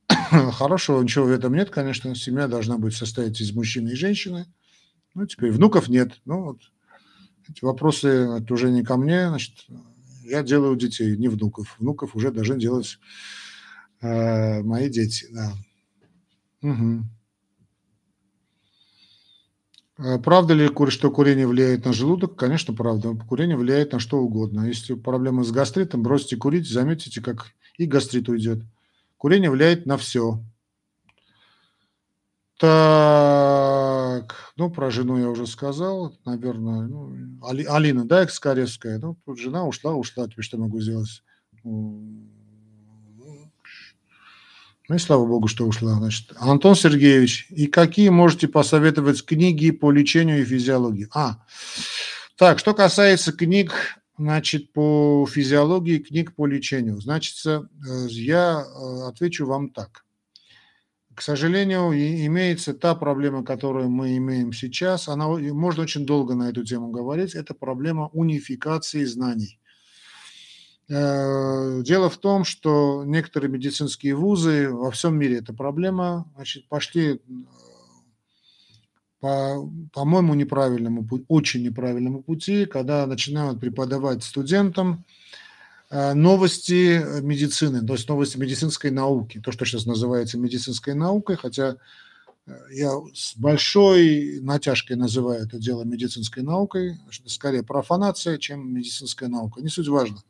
Хорошего 0.52 1.02
ничего 1.02 1.26
в 1.26 1.30
этом 1.30 1.54
нет, 1.54 1.70
конечно. 1.70 2.14
Семья 2.14 2.46
должна 2.46 2.78
быть 2.78 2.94
состоять 2.94 3.40
из 3.40 3.52
мужчины 3.52 3.90
и 3.90 3.96
женщины. 3.96 4.46
Ну, 5.14 5.26
теперь 5.26 5.50
внуков 5.50 5.88
нет. 5.88 6.20
Ну, 6.24 6.44
вот 6.44 6.58
эти 7.48 7.64
вопросы 7.64 8.08
это 8.08 8.54
уже 8.54 8.70
не 8.70 8.82
ко 8.82 8.96
мне. 8.96 9.28
Значит, 9.28 9.66
я 10.24 10.42
делаю 10.42 10.76
детей, 10.76 11.16
не 11.16 11.28
внуков. 11.28 11.76
Внуков 11.78 12.14
уже 12.16 12.30
должны 12.30 12.58
делать 12.58 12.98
э, 14.00 14.62
мои 14.62 14.88
дети. 14.88 15.26
Да. 15.30 15.52
Угу. 16.62 17.04
Правда 20.24 20.54
ли, 20.54 20.70
что 20.88 21.10
курение 21.10 21.46
влияет 21.46 21.84
на 21.84 21.92
желудок? 21.92 22.36
Конечно, 22.36 22.74
правда. 22.74 23.14
Курение 23.28 23.56
влияет 23.56 23.92
на 23.92 23.98
что 23.98 24.18
угодно. 24.18 24.66
Если 24.66 24.94
проблемы 24.94 25.44
с 25.44 25.52
гастритом, 25.52 26.02
бросьте 26.02 26.36
курить, 26.36 26.68
заметите, 26.68 27.20
как 27.20 27.52
и 27.76 27.86
гастрит 27.86 28.28
уйдет. 28.28 28.64
Курение 29.16 29.50
влияет 29.50 29.86
на 29.86 29.96
все. 29.96 30.42
Так, 32.58 33.71
ну, 34.56 34.70
про 34.70 34.90
жену 34.90 35.18
я 35.18 35.28
уже 35.28 35.46
сказал, 35.46 36.16
наверное. 36.24 36.86
Ну, 36.86 37.38
Али, 37.42 37.64
Алина, 37.64 38.04
да, 38.04 38.24
Экскаревская. 38.24 38.98
Ну, 38.98 39.16
тут 39.24 39.38
жена 39.38 39.64
ушла, 39.66 39.94
ушла, 39.94 40.28
теперь 40.28 40.44
что 40.44 40.58
могу 40.58 40.80
сделать? 40.80 41.22
Ну 44.88 44.96
и 44.96 44.98
слава 44.98 45.24
богу, 45.26 45.48
что 45.48 45.66
ушла. 45.66 45.94
Значит, 45.94 46.32
Антон 46.36 46.74
Сергеевич, 46.74 47.46
и 47.50 47.66
какие 47.66 48.08
можете 48.08 48.48
посоветовать 48.48 49.24
книги 49.24 49.70
по 49.70 49.90
лечению 49.90 50.42
и 50.42 50.44
физиологии? 50.44 51.08
А, 51.14 51.38
так, 52.36 52.58
что 52.58 52.74
касается 52.74 53.32
книг, 53.32 53.72
значит, 54.18 54.72
по 54.72 55.26
физиологии, 55.30 55.98
книг 55.98 56.34
по 56.34 56.46
лечению, 56.46 57.00
значит, 57.00 57.36
э, 57.46 57.62
я 58.08 58.64
э, 58.64 59.08
отвечу 59.08 59.46
вам 59.46 59.70
так. 59.70 60.01
К 61.14 61.20
сожалению, 61.20 61.92
имеется 61.92 62.72
та 62.72 62.94
проблема, 62.94 63.44
которую 63.44 63.90
мы 63.90 64.16
имеем 64.16 64.52
сейчас. 64.52 65.08
Она, 65.08 65.28
можно 65.28 65.82
очень 65.82 66.06
долго 66.06 66.34
на 66.34 66.48
эту 66.48 66.64
тему 66.64 66.90
говорить. 66.90 67.34
Это 67.34 67.54
проблема 67.54 68.08
унификации 68.12 69.04
знаний. 69.04 69.58
Э, 70.88 71.82
дело 71.82 72.08
в 72.08 72.16
том, 72.18 72.44
что 72.44 73.04
некоторые 73.04 73.50
медицинские 73.50 74.14
вузы 74.14 74.70
во 74.70 74.90
всем 74.90 75.18
мире 75.18 75.38
это 75.38 75.52
проблема, 75.52 76.30
значит, 76.34 76.68
пошли 76.68 77.20
по, 79.20 79.70
по-моему, 79.92 80.34
неправильному, 80.34 81.06
очень 81.28 81.62
неправильному 81.62 82.22
пути, 82.22 82.66
когда 82.66 83.06
начинают 83.06 83.60
преподавать 83.60 84.24
студентам 84.24 85.04
э, 85.04 85.21
новости 86.14 87.20
медицины, 87.20 87.86
то 87.86 87.92
есть 87.92 88.08
новости 88.08 88.38
медицинской 88.38 88.90
науки, 88.90 89.40
то, 89.44 89.52
что 89.52 89.66
сейчас 89.66 89.84
называется 89.84 90.38
медицинской 90.38 90.94
наукой, 90.94 91.36
хотя 91.36 91.76
э, 92.46 92.52
я 92.72 92.92
с 93.12 93.36
большой 93.36 94.40
натяжкой 94.40 94.96
называю 94.96 95.44
это 95.44 95.58
дело 95.58 95.84
медицинской 95.84 96.42
наукой, 96.42 96.98
скорее 97.26 97.62
профанация, 97.62 98.38
чем 98.38 98.74
медицинская 98.74 99.28
наука, 99.28 99.60
не 99.60 99.68
суть 99.68 99.88
важно. 99.88 100.22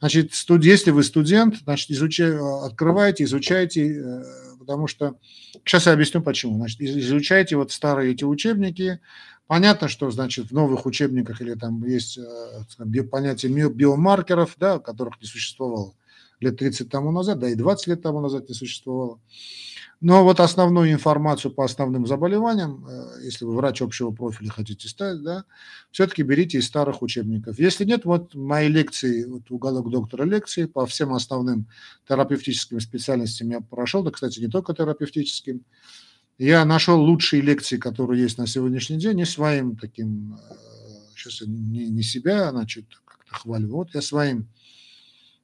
Значит, 0.00 0.34
студ... 0.34 0.64
если 0.64 0.90
вы 0.90 1.04
студент, 1.04 1.56
значит, 1.62 1.90
изучай... 1.92 2.36
открывайте, 2.36 3.24
изучайте, 3.24 3.94
э, 3.94 4.24
потому 4.58 4.88
что... 4.88 5.16
Сейчас 5.64 5.86
я 5.86 5.92
объясню, 5.92 6.20
почему. 6.22 6.56
Значит, 6.56 6.80
изучайте 6.80 7.56
вот 7.56 7.72
старые 7.72 8.12
эти 8.12 8.24
учебники. 8.24 9.00
Понятно, 9.46 9.88
что, 9.88 10.10
значит, 10.10 10.50
в 10.50 10.52
новых 10.54 10.86
учебниках 10.86 11.40
или 11.40 11.54
там 11.54 11.84
есть 11.84 12.18
э, 12.18 13.02
понятие 13.10 13.52
биомаркеров, 13.68 14.54
да, 14.58 14.78
которых 14.78 15.20
не 15.20 15.26
существовало 15.26 15.94
лет 16.40 16.56
30 16.58 16.88
тому 16.88 17.12
назад, 17.12 17.38
да 17.38 17.48
и 17.48 17.54
20 17.54 17.86
лет 17.86 18.02
тому 18.02 18.20
назад 18.20 18.48
не 18.48 18.54
существовало. 18.54 19.20
Но 20.00 20.24
вот 20.24 20.40
основную 20.40 20.90
информацию 20.92 21.52
по 21.52 21.64
основным 21.64 22.06
заболеваниям, 22.06 22.84
э, 22.88 23.24
если 23.24 23.44
вы 23.44 23.54
врач 23.54 23.82
общего 23.82 24.10
профиля 24.10 24.50
хотите 24.50 24.88
ставить, 24.88 25.22
да, 25.22 25.44
все-таки 25.92 26.22
берите 26.22 26.58
из 26.58 26.66
старых 26.66 27.02
учебников. 27.02 27.58
Если 27.58 27.84
нет, 27.84 28.04
вот 28.04 28.34
мои 28.34 28.68
лекции, 28.68 29.24
вот 29.24 29.50
уголок 29.50 29.90
доктора 29.90 30.24
лекции 30.24 30.64
по 30.64 30.86
всем 30.86 31.14
основным 31.14 31.68
терапевтическим 32.08 32.80
специальностям 32.80 33.50
я 33.50 33.60
прошел, 33.60 34.02
да, 34.02 34.10
кстати, 34.10 34.40
не 34.40 34.48
только 34.48 34.74
терапевтическим. 34.74 35.62
Я 36.42 36.64
нашел 36.64 37.00
лучшие 37.00 37.40
лекции, 37.40 37.76
которые 37.76 38.20
есть 38.20 38.36
на 38.36 38.48
сегодняшний 38.48 38.98
день, 38.98 39.18
не 39.18 39.24
своим 39.24 39.76
таким, 39.76 40.36
сейчас 41.14 41.42
э, 41.42 41.44
не, 41.46 41.88
не 41.88 42.02
себя, 42.02 42.50
значит, 42.50 42.84
как-то 43.04 43.32
хвалю, 43.32 43.68
вот 43.68 43.94
я 43.94 44.02
своим 44.02 44.48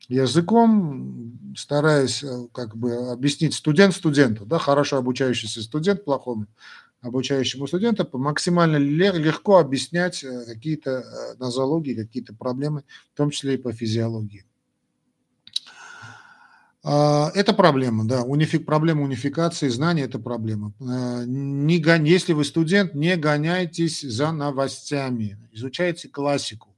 языком, 0.08 1.54
стараясь 1.56 2.24
э, 2.24 2.48
как 2.50 2.76
бы 2.76 3.12
объяснить 3.12 3.54
студент 3.54 3.94
студенту, 3.94 4.44
да, 4.44 4.58
хорошо 4.58 4.96
обучающийся 4.96 5.62
студент 5.62 6.04
плохому 6.04 6.48
обучающему 7.00 7.68
студенту 7.68 8.08
максимально 8.18 8.78
легко 8.78 9.58
объяснять 9.58 10.24
э, 10.24 10.46
какие-то 10.46 11.36
нозологии, 11.38 11.94
какие-то 11.94 12.34
проблемы, 12.34 12.82
в 13.14 13.16
том 13.16 13.30
числе 13.30 13.54
и 13.54 13.58
по 13.58 13.72
физиологии. 13.72 14.47
А, 16.84 17.30
это 17.34 17.52
проблема, 17.52 18.04
да, 18.04 18.22
унифик, 18.22 18.64
проблема 18.64 19.02
унификации 19.02 19.68
знаний– 19.68 20.02
это 20.02 20.18
проблема. 20.18 20.72
Не 20.80 21.78
гон, 21.78 22.04
если 22.04 22.32
вы 22.32 22.44
студент, 22.44 22.94
не 22.94 23.16
гоняйтесь 23.16 24.00
за 24.00 24.32
новостями, 24.32 25.38
изучайте 25.52 26.08
классику 26.08 26.68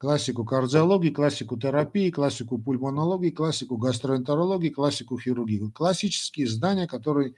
классику 0.00 0.46
кардиологии, 0.46 1.10
классику 1.10 1.58
терапии, 1.58 2.10
классику 2.10 2.56
пульмонологии, 2.56 3.28
классику 3.28 3.76
гастроэнтерологии, 3.76 4.70
классику 4.70 5.18
хирургии. 5.18 5.70
Классические 5.74 6.46
знания, 6.46 6.86
которые, 6.86 7.34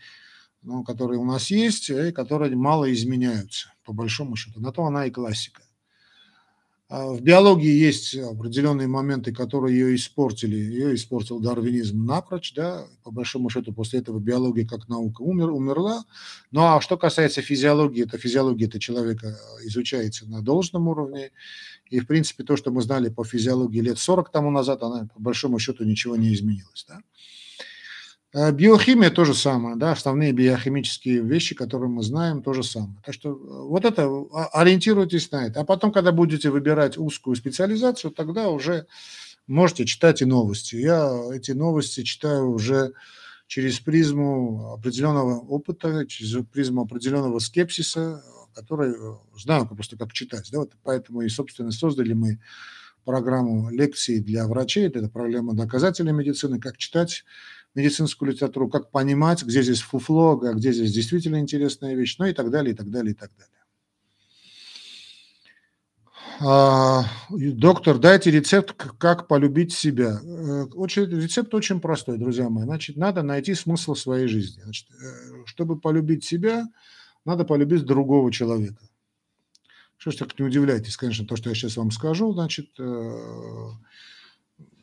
ну, 0.62 0.84
которые 0.84 1.18
у 1.18 1.24
нас 1.24 1.50
есть 1.50 1.90
и 1.90 2.12
которые 2.12 2.54
мало 2.54 2.92
изменяются, 2.92 3.72
по 3.84 3.92
большому 3.92 4.36
счету. 4.36 4.60
На 4.60 4.70
то 4.70 4.84
она 4.84 5.06
и 5.06 5.10
классика. 5.10 5.62
А 6.94 7.06
в 7.06 7.22
биологии 7.22 7.72
есть 7.72 8.14
определенные 8.14 8.86
моменты, 8.86 9.32
которые 9.32 9.78
ее 9.78 9.96
испортили. 9.96 10.56
Ее 10.56 10.94
испортил 10.94 11.40
дарвинизм 11.40 12.04
напрочь, 12.04 12.52
да, 12.52 12.84
по 13.02 13.10
большому 13.10 13.48
счету 13.48 13.72
после 13.72 14.00
этого 14.00 14.18
биология 14.18 14.66
как 14.66 14.90
наука 14.90 15.22
умер, 15.22 15.52
умерла. 15.52 16.04
Ну 16.50 16.60
а 16.60 16.82
что 16.82 16.98
касается 16.98 17.40
физиологии, 17.40 18.02
это 18.02 18.18
физиология 18.18 18.66
это 18.66 18.78
человека 18.78 19.38
изучается 19.64 20.28
на 20.28 20.42
должном 20.42 20.86
уровне. 20.86 21.30
И, 21.88 21.98
в 21.98 22.06
принципе, 22.06 22.44
то, 22.44 22.58
что 22.58 22.70
мы 22.70 22.82
знали 22.82 23.08
по 23.08 23.24
физиологии 23.24 23.80
лет 23.80 23.98
40 23.98 24.30
тому 24.30 24.50
назад, 24.50 24.82
она, 24.82 25.08
по 25.14 25.18
большому 25.18 25.58
счету, 25.58 25.84
ничего 25.84 26.16
не 26.16 26.34
изменилось. 26.34 26.84
Да? 26.86 27.00
А 28.34 28.50
биохимия 28.50 29.10
то 29.10 29.26
же 29.26 29.34
самое, 29.34 29.76
да, 29.76 29.92
основные 29.92 30.32
биохимические 30.32 31.20
вещи, 31.20 31.54
которые 31.54 31.90
мы 31.90 32.02
знаем, 32.02 32.42
то 32.42 32.54
же 32.54 32.62
самое. 32.62 32.96
Так 33.04 33.14
что 33.14 33.32
э, 33.32 33.34
вот 33.34 33.84
это, 33.84 34.04
а, 34.32 34.46
ориентируйтесь 34.54 35.30
на 35.30 35.46
это. 35.46 35.60
А 35.60 35.64
потом, 35.64 35.92
когда 35.92 36.12
будете 36.12 36.48
выбирать 36.48 36.96
узкую 36.96 37.36
специализацию, 37.36 38.10
тогда 38.10 38.48
уже 38.48 38.86
можете 39.46 39.84
читать 39.84 40.22
и 40.22 40.24
новости. 40.24 40.76
Я 40.76 41.12
эти 41.34 41.50
новости 41.52 42.04
читаю 42.04 42.50
уже 42.50 42.94
через 43.48 43.80
призму 43.80 44.72
определенного 44.72 45.38
опыта, 45.40 46.06
через 46.06 46.42
призму 46.46 46.82
определенного 46.82 47.38
скепсиса, 47.38 48.24
который 48.54 48.92
э, 48.92 49.16
знаю 49.36 49.66
просто 49.66 49.98
как 49.98 50.14
читать. 50.14 50.48
Да, 50.50 50.60
вот 50.60 50.72
поэтому 50.82 51.20
и, 51.20 51.28
собственно, 51.28 51.70
создали 51.70 52.14
мы 52.14 52.40
программу 53.04 53.68
лекций 53.70 54.20
для 54.20 54.46
врачей, 54.46 54.86
это 54.86 55.06
проблема 55.08 55.54
доказательной 55.54 56.12
медицины, 56.12 56.60
как 56.60 56.78
читать 56.78 57.24
медицинскую 57.74 58.32
литературу, 58.32 58.68
как 58.68 58.90
понимать, 58.90 59.42
где 59.42 59.62
здесь 59.62 59.80
фуфло, 59.80 60.40
а 60.42 60.54
где 60.54 60.72
здесь 60.72 60.92
действительно 60.92 61.40
интересная 61.40 61.94
вещь, 61.94 62.16
ну 62.18 62.26
и 62.26 62.32
так 62.32 62.50
далее, 62.50 62.74
и 62.74 62.76
так 62.76 62.90
далее, 62.90 63.12
и 63.12 63.14
так 63.14 63.30
далее. 63.36 63.48
А, 66.44 67.04
доктор, 67.30 67.98
дайте 67.98 68.30
рецепт, 68.30 68.72
как 68.72 69.28
полюбить 69.28 69.72
себя. 69.72 70.20
Э, 70.22 70.64
очень, 70.74 71.04
рецепт 71.04 71.54
очень 71.54 71.80
простой, 71.80 72.18
друзья 72.18 72.48
мои. 72.48 72.64
Значит, 72.64 72.96
надо 72.96 73.22
найти 73.22 73.54
смысл 73.54 73.94
своей 73.94 74.26
жизни. 74.26 74.60
Значит, 74.62 74.88
э, 74.90 75.44
чтобы 75.46 75.78
полюбить 75.78 76.24
себя, 76.24 76.68
надо 77.24 77.44
полюбить 77.44 77.84
другого 77.84 78.32
человека. 78.32 78.82
Что 79.96 80.10
ж 80.10 80.16
так 80.16 80.36
не 80.36 80.44
удивляйтесь, 80.44 80.96
конечно, 80.96 81.26
то, 81.26 81.36
что 81.36 81.48
я 81.48 81.54
сейчас 81.54 81.76
вам 81.76 81.92
скажу. 81.92 82.32
Значит, 82.32 82.70
э, 82.80 83.68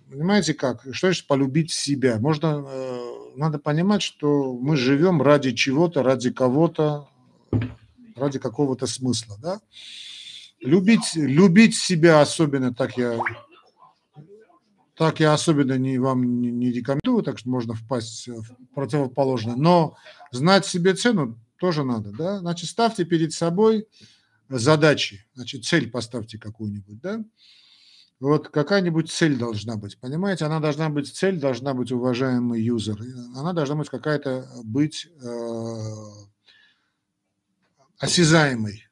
понимаете 0.09 0.53
как? 0.53 0.81
Что 0.91 1.07
значит 1.07 1.27
полюбить 1.27 1.71
себя? 1.71 2.19
Можно, 2.19 2.65
э, 2.67 2.99
надо 3.35 3.59
понимать, 3.59 4.01
что 4.01 4.53
мы 4.53 4.75
живем 4.75 5.21
ради 5.21 5.51
чего-то, 5.51 6.03
ради 6.03 6.31
кого-то, 6.31 7.09
ради 8.15 8.39
какого-то 8.39 8.87
смысла, 8.87 9.37
да? 9.41 9.61
Любить, 10.59 11.15
любить 11.15 11.75
себя 11.75 12.21
особенно, 12.21 12.73
так 12.73 12.97
я, 12.97 13.17
так 14.95 15.21
я 15.21 15.33
особенно 15.33 15.77
не, 15.77 15.97
вам 15.99 16.41
не, 16.41 16.51
не 16.51 16.71
рекомендую, 16.71 17.23
так 17.23 17.39
что 17.39 17.49
можно 17.49 17.73
впасть 17.73 18.27
в 18.27 18.55
противоположное. 18.75 19.55
Но 19.55 19.95
знать 20.31 20.65
себе 20.65 20.93
цену 20.95 21.39
тоже 21.57 21.83
надо, 21.83 22.11
да? 22.11 22.39
Значит, 22.39 22.69
ставьте 22.69 23.05
перед 23.05 23.31
собой 23.31 23.87
задачи, 24.49 25.25
значит, 25.33 25.63
цель 25.63 25.89
поставьте 25.89 26.37
какую-нибудь, 26.37 26.99
да? 26.99 27.23
Вот 28.19 28.49
какая-нибудь 28.49 29.09
цель 29.09 29.37
должна 29.37 29.77
быть, 29.77 29.97
понимаете? 29.97 30.45
Она 30.45 30.59
должна 30.59 30.89
быть, 30.89 31.07
цель 31.13 31.39
должна 31.39 31.73
быть 31.73 31.91
уважаемый 31.91 32.61
юзер. 32.61 32.99
Она 33.35 33.53
должна 33.53 33.75
быть 33.75 33.89
какая-то 33.89 34.45
быть 34.63 35.07
э, 35.23 35.75
осязаемой. 37.97 38.89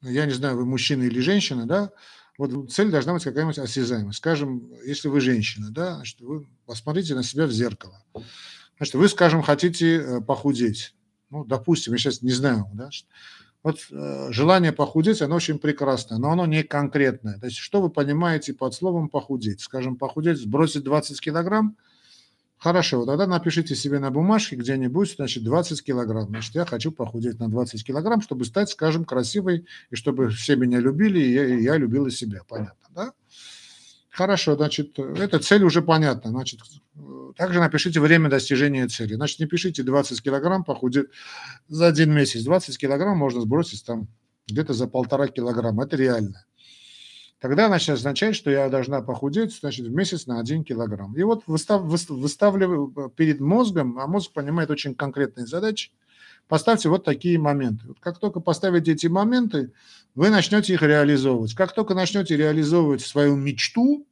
Я 0.00 0.26
не 0.26 0.32
знаю, 0.32 0.56
вы 0.56 0.64
мужчина 0.64 1.02
или 1.02 1.18
женщина, 1.18 1.66
да? 1.66 1.90
Вот 2.38 2.70
цель 2.72 2.92
должна 2.92 3.14
быть 3.14 3.24
какая-нибудь 3.24 3.58
осязаемая. 3.58 4.12
Скажем, 4.12 4.70
если 4.86 5.08
вы 5.08 5.20
женщина, 5.20 5.72
да, 5.72 5.96
значит, 5.96 6.20
вы 6.20 6.46
посмотрите 6.66 7.16
на 7.16 7.24
себя 7.24 7.46
в 7.46 7.50
зеркало. 7.50 8.00
Значит, 8.76 8.94
вы, 8.94 9.08
скажем, 9.08 9.42
хотите 9.42 9.96
э, 9.96 10.20
похудеть. 10.20 10.94
Ну, 11.30 11.44
допустим, 11.44 11.94
я 11.94 11.98
сейчас 11.98 12.22
не 12.22 12.30
знаю, 12.30 12.70
да, 12.74 12.90
вот 13.62 13.78
э, 13.90 14.28
желание 14.30 14.72
похудеть, 14.72 15.20
оно 15.20 15.36
очень 15.36 15.58
прекрасное, 15.58 16.18
но 16.18 16.30
оно 16.30 16.46
не 16.46 16.62
конкретное. 16.62 17.38
То 17.38 17.46
есть 17.46 17.58
что 17.58 17.82
вы 17.82 17.90
понимаете 17.90 18.54
под 18.54 18.74
словом 18.74 19.08
похудеть? 19.08 19.60
Скажем, 19.60 19.96
похудеть, 19.96 20.38
сбросить 20.38 20.84
20 20.84 21.20
килограмм? 21.20 21.76
Хорошо, 22.58 23.06
тогда 23.06 23.28
напишите 23.28 23.76
себе 23.76 24.00
на 24.00 24.10
бумажке 24.10 24.56
где-нибудь, 24.56 25.14
значит, 25.16 25.44
20 25.44 25.82
килограмм. 25.82 26.28
Значит, 26.28 26.56
я 26.56 26.64
хочу 26.64 26.90
похудеть 26.90 27.38
на 27.38 27.48
20 27.48 27.84
килограмм, 27.84 28.20
чтобы 28.20 28.44
стать, 28.44 28.68
скажем, 28.68 29.04
красивой, 29.04 29.66
и 29.90 29.96
чтобы 29.96 30.28
все 30.30 30.56
меня 30.56 30.80
любили, 30.80 31.20
и 31.20 31.32
я, 31.32 31.46
и 31.46 31.62
я 31.62 31.76
любила 31.76 32.10
себя. 32.10 32.40
Понятно, 32.48 32.88
да? 32.90 33.12
Хорошо, 34.18 34.56
значит, 34.56 34.98
эта 34.98 35.38
цель 35.38 35.62
уже 35.62 35.80
понятна. 35.80 36.30
Значит, 36.32 36.58
также 37.36 37.60
напишите 37.60 38.00
время 38.00 38.28
достижения 38.28 38.88
цели. 38.88 39.14
Значит, 39.14 39.38
не 39.38 39.46
пишите 39.46 39.84
20 39.84 40.20
килограмм 40.20 40.64
похудеть 40.64 41.06
за 41.68 41.86
один 41.86 42.12
месяц. 42.12 42.42
20 42.42 42.76
килограмм 42.78 43.16
можно 43.16 43.40
сбросить 43.40 43.86
там 43.86 44.08
где-то 44.48 44.72
за 44.72 44.88
полтора 44.88 45.28
килограмма. 45.28 45.84
Это 45.84 45.96
реально. 45.96 46.44
Тогда 47.38 47.68
значит, 47.68 47.90
означает, 47.90 48.34
что 48.34 48.50
я 48.50 48.68
должна 48.68 49.02
похудеть 49.02 49.54
значит, 49.54 49.86
в 49.86 49.92
месяц 49.92 50.26
на 50.26 50.40
один 50.40 50.64
килограмм. 50.64 51.16
И 51.16 51.22
вот 51.22 51.44
выстав, 51.46 51.82
выставляю 51.82 53.12
перед 53.14 53.38
мозгом, 53.38 54.00
а 54.00 54.08
мозг 54.08 54.32
понимает 54.32 54.68
очень 54.70 54.96
конкретные 54.96 55.46
задачи, 55.46 55.92
поставьте 56.48 56.88
вот 56.88 57.04
такие 57.04 57.38
моменты. 57.38 57.86
Вот 57.86 58.00
как 58.00 58.18
только 58.18 58.40
поставите 58.40 58.90
эти 58.90 59.06
моменты, 59.06 59.70
вы 60.16 60.30
начнете 60.30 60.74
их 60.74 60.82
реализовывать. 60.82 61.54
Как 61.54 61.72
только 61.72 61.94
начнете 61.94 62.36
реализовывать 62.36 63.02
свою 63.02 63.36
мечту, 63.36 64.07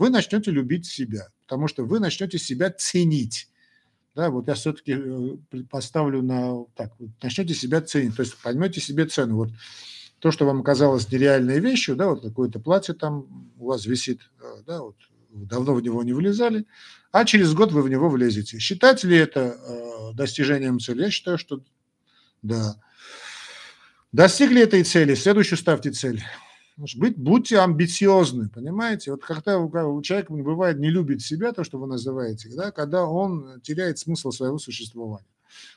вы 0.00 0.10
начнете 0.10 0.50
любить 0.50 0.86
себя, 0.86 1.28
потому 1.42 1.68
что 1.68 1.84
вы 1.84 2.00
начнете 2.00 2.38
себя 2.38 2.70
ценить. 2.70 3.48
Да, 4.16 4.30
вот 4.30 4.48
я 4.48 4.54
все-таки 4.54 4.96
э, 4.96 5.62
поставлю 5.70 6.22
на 6.22 6.64
так, 6.74 6.92
начнете 7.22 7.54
себя 7.54 7.80
ценить, 7.82 8.16
то 8.16 8.22
есть 8.22 8.36
поймете 8.38 8.80
себе 8.80 9.06
цену. 9.06 9.36
Вот 9.36 9.50
то, 10.18 10.30
что 10.30 10.46
вам 10.46 10.62
казалось 10.62 11.10
нереальной 11.12 11.60
вещью, 11.60 11.96
да, 11.96 12.08
вот 12.08 12.22
какое-то 12.22 12.58
платье 12.58 12.94
там 12.94 13.52
у 13.58 13.66
вас 13.66 13.84
висит, 13.86 14.22
э, 14.42 14.62
да, 14.66 14.80
вот 14.80 14.96
давно 15.28 15.74
в 15.74 15.82
него 15.82 16.02
не 16.02 16.14
вылезали, 16.14 16.66
а 17.12 17.24
через 17.26 17.52
год 17.52 17.70
вы 17.70 17.82
в 17.82 17.88
него 17.90 18.08
влезете. 18.08 18.58
Считать 18.58 19.04
ли 19.04 19.16
это 19.16 19.40
э, 19.40 20.14
достижением 20.14 20.80
цели? 20.80 21.02
Я 21.02 21.10
считаю, 21.10 21.38
что 21.38 21.62
да. 22.42 22.76
Достигли 24.12 24.62
этой 24.62 24.82
цели, 24.82 25.14
следующую 25.14 25.58
ставьте 25.58 25.92
цель. 25.92 26.24
Быть, 26.96 27.18
будьте 27.18 27.60
амбициозны, 27.60 28.48
понимаете? 28.48 29.10
Вот 29.10 29.22
когда 29.22 29.58
у 29.58 30.02
человека 30.02 30.32
бывает 30.32 30.78
не 30.78 30.88
любит 30.88 31.20
себя, 31.20 31.52
то, 31.52 31.64
что 31.64 31.78
вы 31.78 31.86
называете, 31.86 32.48
да, 32.54 32.70
когда 32.70 33.04
он 33.04 33.60
теряет 33.62 33.98
смысл 33.98 34.30
своего 34.30 34.58
существования. 34.58 35.26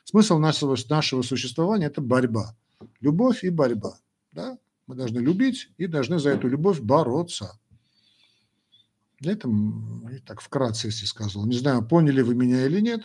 Смысл 0.05 0.37
нашего, 0.37 0.77
нашего 0.89 1.21
существования– 1.21 1.85
это 1.87 2.01
борьба. 2.01 2.55
Любовь 3.01 3.43
и 3.43 3.49
борьба. 3.49 3.97
Да? 4.31 4.57
Мы 4.87 4.95
должны 4.95 5.19
любить 5.19 5.69
и 5.77 5.87
должны 5.87 6.19
за 6.19 6.29
эту 6.31 6.47
любовь 6.47 6.79
бороться. 6.79 7.59
Это 9.21 9.49
так 10.25 10.41
вкратце, 10.41 10.87
если 10.87 11.05
сказал. 11.05 11.45
Не 11.45 11.57
знаю, 11.57 11.85
поняли 11.85 12.21
вы 12.21 12.35
меня 12.35 12.65
или 12.65 12.81
нет. 12.81 13.03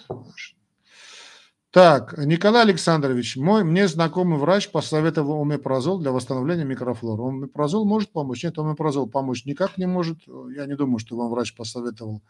Так, 1.70 2.16
Николай 2.16 2.62
Александрович, 2.62 3.36
мой, 3.36 3.62
мне 3.62 3.88
знакомый 3.88 4.38
врач 4.38 4.70
посоветовал 4.70 5.42
омепразол 5.42 5.98
для 5.98 6.12
восстановления 6.12 6.64
микрофлоры. 6.64 7.22
Омепразол 7.22 7.84
может 7.84 8.10
помочь? 8.10 8.42
Нет, 8.42 8.58
омепразол 8.58 9.06
помочь 9.06 9.44
никак 9.44 9.76
не 9.76 9.86
может. 9.86 10.18
Я 10.56 10.64
не 10.64 10.76
думаю, 10.76 10.98
что 10.98 11.14
вам 11.16 11.28
врач 11.28 11.54
посоветовал 11.54 12.22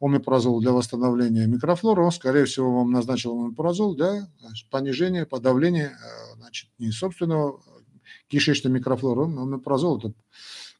омепразол 0.00 0.60
для 0.60 0.70
восстановления 0.70 1.48
микрофлоры. 1.48 2.04
Он, 2.04 2.12
скорее 2.12 2.44
всего, 2.44 2.72
вам 2.72 2.92
назначил 2.92 3.36
омепразол 3.36 3.96
для 3.96 4.28
понижения, 4.70 5.26
подавления 5.26 5.90
э, 5.90 6.36
значит, 6.36 6.70
не 6.78 6.92
собственного 6.92 7.60
кишечной 8.28 8.70
микрофлоры. 8.70 9.24
Омепразол– 9.24 9.98
это 9.98 10.12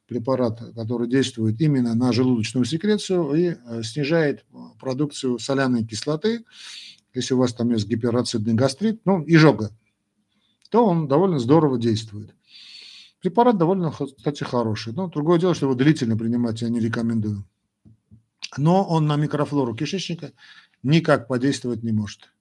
препарат, 0.07 0.61
который 0.75 1.09
действует 1.09 1.59
именно 1.59 1.93
на 1.93 2.13
желудочную 2.13 2.63
секрецию 2.63 3.33
и 3.33 3.47
э, 3.47 3.83
снижает 3.83 4.45
продукцию 4.79 5.39
соляной 5.39 5.85
кислоты, 5.85 6.45
если 7.17 7.33
у 7.33 7.37
вас 7.37 7.53
там 7.53 7.71
есть 7.71 7.87
гиперацидный 7.87 8.53
гастрит, 8.53 9.01
ну, 9.05 9.23
изжога, 9.27 9.71
то 10.69 10.85
он 10.85 11.07
довольно 11.07 11.39
здорово 11.39 11.79
действует. 11.79 12.33
Препарат 13.21 13.57
довольно, 13.57 13.91
кстати, 13.91 14.43
хороший. 14.43 14.93
Но 14.93 15.07
другое 15.07 15.39
дело, 15.39 15.55
что 15.55 15.65
его 15.65 15.75
длительно 15.75 16.15
принимать 16.15 16.61
я 16.61 16.69
не 16.69 16.79
рекомендую. 16.79 17.43
Но 18.57 18.83
он 18.85 19.07
на 19.07 19.15
микрофлору 19.15 19.75
кишечника 19.75 20.31
никак 20.83 21.27
подействовать 21.27 21.83
не 21.83 21.91
может. 21.91 22.31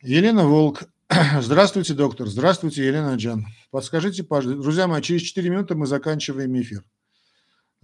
Елена 0.00 0.46
Волк. 0.46 0.84
Здравствуйте, 1.40 1.94
доктор. 1.94 2.28
Здравствуйте, 2.28 2.86
Елена 2.86 3.16
Джан. 3.16 3.46
Подскажите, 3.70 4.24
пожалуйста. 4.24 4.62
Друзья 4.62 4.88
мои, 4.88 5.02
через 5.02 5.22
4 5.22 5.50
минуты 5.50 5.74
мы 5.74 5.86
заканчиваем 5.86 6.58
эфир. 6.60 6.84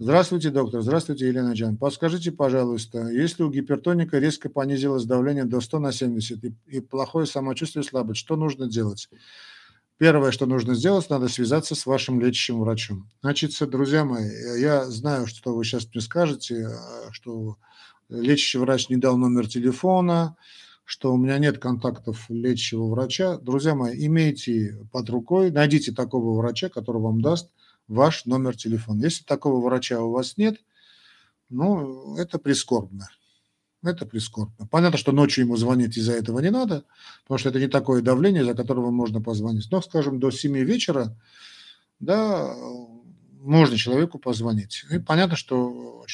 Здравствуйте, 0.03 0.49
доктор. 0.49 0.81
Здравствуйте, 0.81 1.29
Елена 1.29 1.53
Джан. 1.53 1.77
Подскажите, 1.77 2.33
пожалуйста, 2.33 3.07
если 3.07 3.41
у 3.43 3.49
гипертоника 3.49 4.19
резко 4.19 4.49
понизилось 4.49 5.05
давление 5.05 5.45
до 5.45 5.61
100 5.61 5.79
на 5.79 5.93
70 5.93 6.43
и, 6.43 6.53
и 6.67 6.81
плохое 6.81 7.25
самочувствие, 7.25 7.85
слабость, 7.85 8.19
что 8.19 8.35
нужно 8.35 8.67
делать? 8.67 9.07
Первое, 9.97 10.31
что 10.31 10.45
нужно 10.45 10.75
сделать, 10.75 11.09
надо 11.09 11.29
связаться 11.29 11.73
с 11.73 11.85
вашим 11.85 12.19
лечащим 12.19 12.59
врачом. 12.59 13.09
Значит, 13.21 13.53
друзья 13.69 14.03
мои, 14.03 14.29
я 14.59 14.83
знаю, 14.87 15.25
что 15.25 15.55
вы 15.55 15.63
сейчас 15.63 15.87
мне 15.93 16.01
скажете, 16.01 16.67
э, 16.69 17.11
что 17.11 17.55
лечащий 18.09 18.57
врач 18.57 18.89
не 18.89 18.97
дал 18.97 19.15
номер 19.15 19.47
телефона, 19.47 20.35
что 20.83 21.13
у 21.13 21.17
меня 21.17 21.37
нет 21.37 21.59
контактов 21.59 22.25
лечащего 22.27 22.89
врача. 22.89 23.37
Друзья 23.37 23.73
мои, 23.73 24.05
имейте 24.05 24.85
под 24.91 25.09
рукой, 25.09 25.49
найдите 25.49 25.93
такого 25.93 26.37
врача, 26.37 26.67
который 26.67 27.01
вам 27.01 27.21
даст– 27.21 27.51
ваш 27.87 28.25
номер 28.25 28.55
телефона. 28.55 29.01
Если 29.03 29.23
такого 29.23 29.63
врача 29.63 30.01
у 30.01 30.11
вас 30.11 30.37
нет, 30.37 30.57
ну, 31.49 32.15
это 32.17 32.39
прискорбно. 32.39 33.09
Это 33.83 34.05
прискорбно. 34.05 34.67
Понятно, 34.67 34.97
что 34.97 35.11
ночью 35.11 35.43
ему 35.43 35.57
звонить 35.57 35.97
из-за 35.97 36.13
этого 36.13 36.39
не 36.39 36.51
надо, 36.51 36.85
потому 37.23 37.37
что 37.37 37.49
это 37.49 37.59
не 37.59 37.67
такое 37.67 38.01
давление, 38.01 38.45
за 38.45 38.53
которого 38.53 38.91
можно 38.91 39.21
позвонить. 39.21 39.67
Но, 39.71 39.81
скажем, 39.81 40.19
до 40.19 40.31
7 40.31 40.57
вечера, 40.59 41.15
да, 41.99 42.55
можно 43.43 43.77
человеку 43.77 44.19
позвонить. 44.19 44.85
И 44.89 44.99
понятно, 44.99 45.35
что 45.35 46.05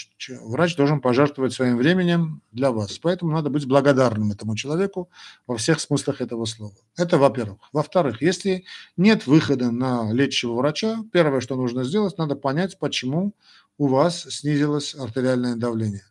врач 0.41 0.75
должен 0.75 0.99
пожертвовать 0.99 1.53
своим 1.53 1.77
временем 1.77 2.41
для 2.51 2.71
вас. 2.71 2.97
Поэтому 2.97 3.31
надо 3.31 3.49
быть 3.49 3.67
благодарным 3.67 4.31
этому 4.31 4.55
человеку 4.55 5.09
во 5.45 5.55
всех 5.55 5.79
смыслах 5.79 6.21
этого 6.21 6.45
слова. 6.45 6.73
Это 6.97 7.17
во-первых. 7.17 7.59
Во-вторых, 7.71 8.21
если 8.21 8.65
нет 8.97 9.27
выхода 9.27 9.71
на 9.71 10.11
лечащего 10.11 10.55
врача, 10.55 11.03
первое, 11.13 11.39
что 11.39 11.55
нужно 11.55 11.83
сделать, 11.83 12.17
надо 12.17 12.35
понять, 12.35 12.79
почему 12.79 13.33
у 13.77 13.87
вас 13.87 14.23
снизилось 14.23 14.95
артериальное 14.95 15.55
давление. 15.55 16.05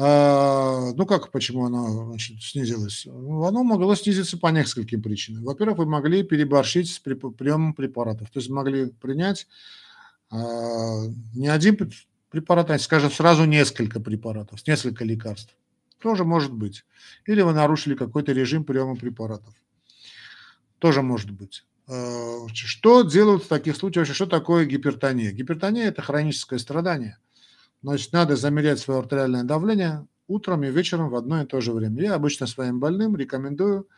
А, 0.00 0.92
ну 0.94 1.06
как, 1.06 1.32
почему 1.32 1.66
оно 1.66 2.06
значит, 2.10 2.40
снизилось? 2.40 3.04
Ну, 3.06 3.42
оно 3.42 3.64
могло 3.64 3.96
снизиться 3.96 4.38
по 4.38 4.46
нескольким 4.46 5.02
причинам. 5.02 5.42
Во-первых, 5.42 5.78
вы 5.78 5.86
могли 5.86 6.22
переборщить 6.22 6.88
с 6.88 7.00
приемом 7.00 7.74
препаратов. 7.74 8.30
То 8.30 8.38
есть 8.38 8.48
могли 8.48 8.86
принять 8.86 9.48
не 10.30 11.48
один 11.48 11.76
препарат, 12.30 12.70
а, 12.70 12.78
скажем, 12.78 13.10
сразу 13.10 13.44
несколько 13.44 14.00
препаратов, 14.00 14.66
несколько 14.66 15.04
лекарств. 15.04 15.54
Тоже 16.00 16.24
может 16.24 16.52
быть. 16.52 16.84
Или 17.26 17.42
вы 17.42 17.52
нарушили 17.52 17.94
какой-то 17.94 18.32
режим 18.32 18.64
приема 18.64 18.96
препаратов. 18.96 19.54
Тоже 20.78 21.02
может 21.02 21.30
быть. 21.30 21.64
А, 21.88 22.46
что 22.52 23.02
делают 23.02 23.44
в 23.44 23.48
таких 23.48 23.76
случаях? 23.76 24.06
Что 24.08 24.26
такое 24.26 24.64
гипертония? 24.66 25.32
Гипертония– 25.32 25.84
это 25.88 26.02
хроническое 26.02 26.58
страдание. 26.58 27.18
Значит, 27.82 28.12
надо 28.12 28.36
замерять 28.36 28.80
свое 28.80 29.00
артериальное 29.00 29.44
давление 29.44 30.06
утром 30.26 30.62
и 30.64 30.70
вечером 30.70 31.08
в 31.08 31.16
одно 31.16 31.42
и 31.42 31.46
то 31.46 31.60
же 31.60 31.72
время. 31.72 32.02
Я 32.02 32.14
обычно 32.14 32.46
своим 32.46 32.80
больным 32.80 33.16
рекомендую 33.16 33.88
а, 33.88 33.94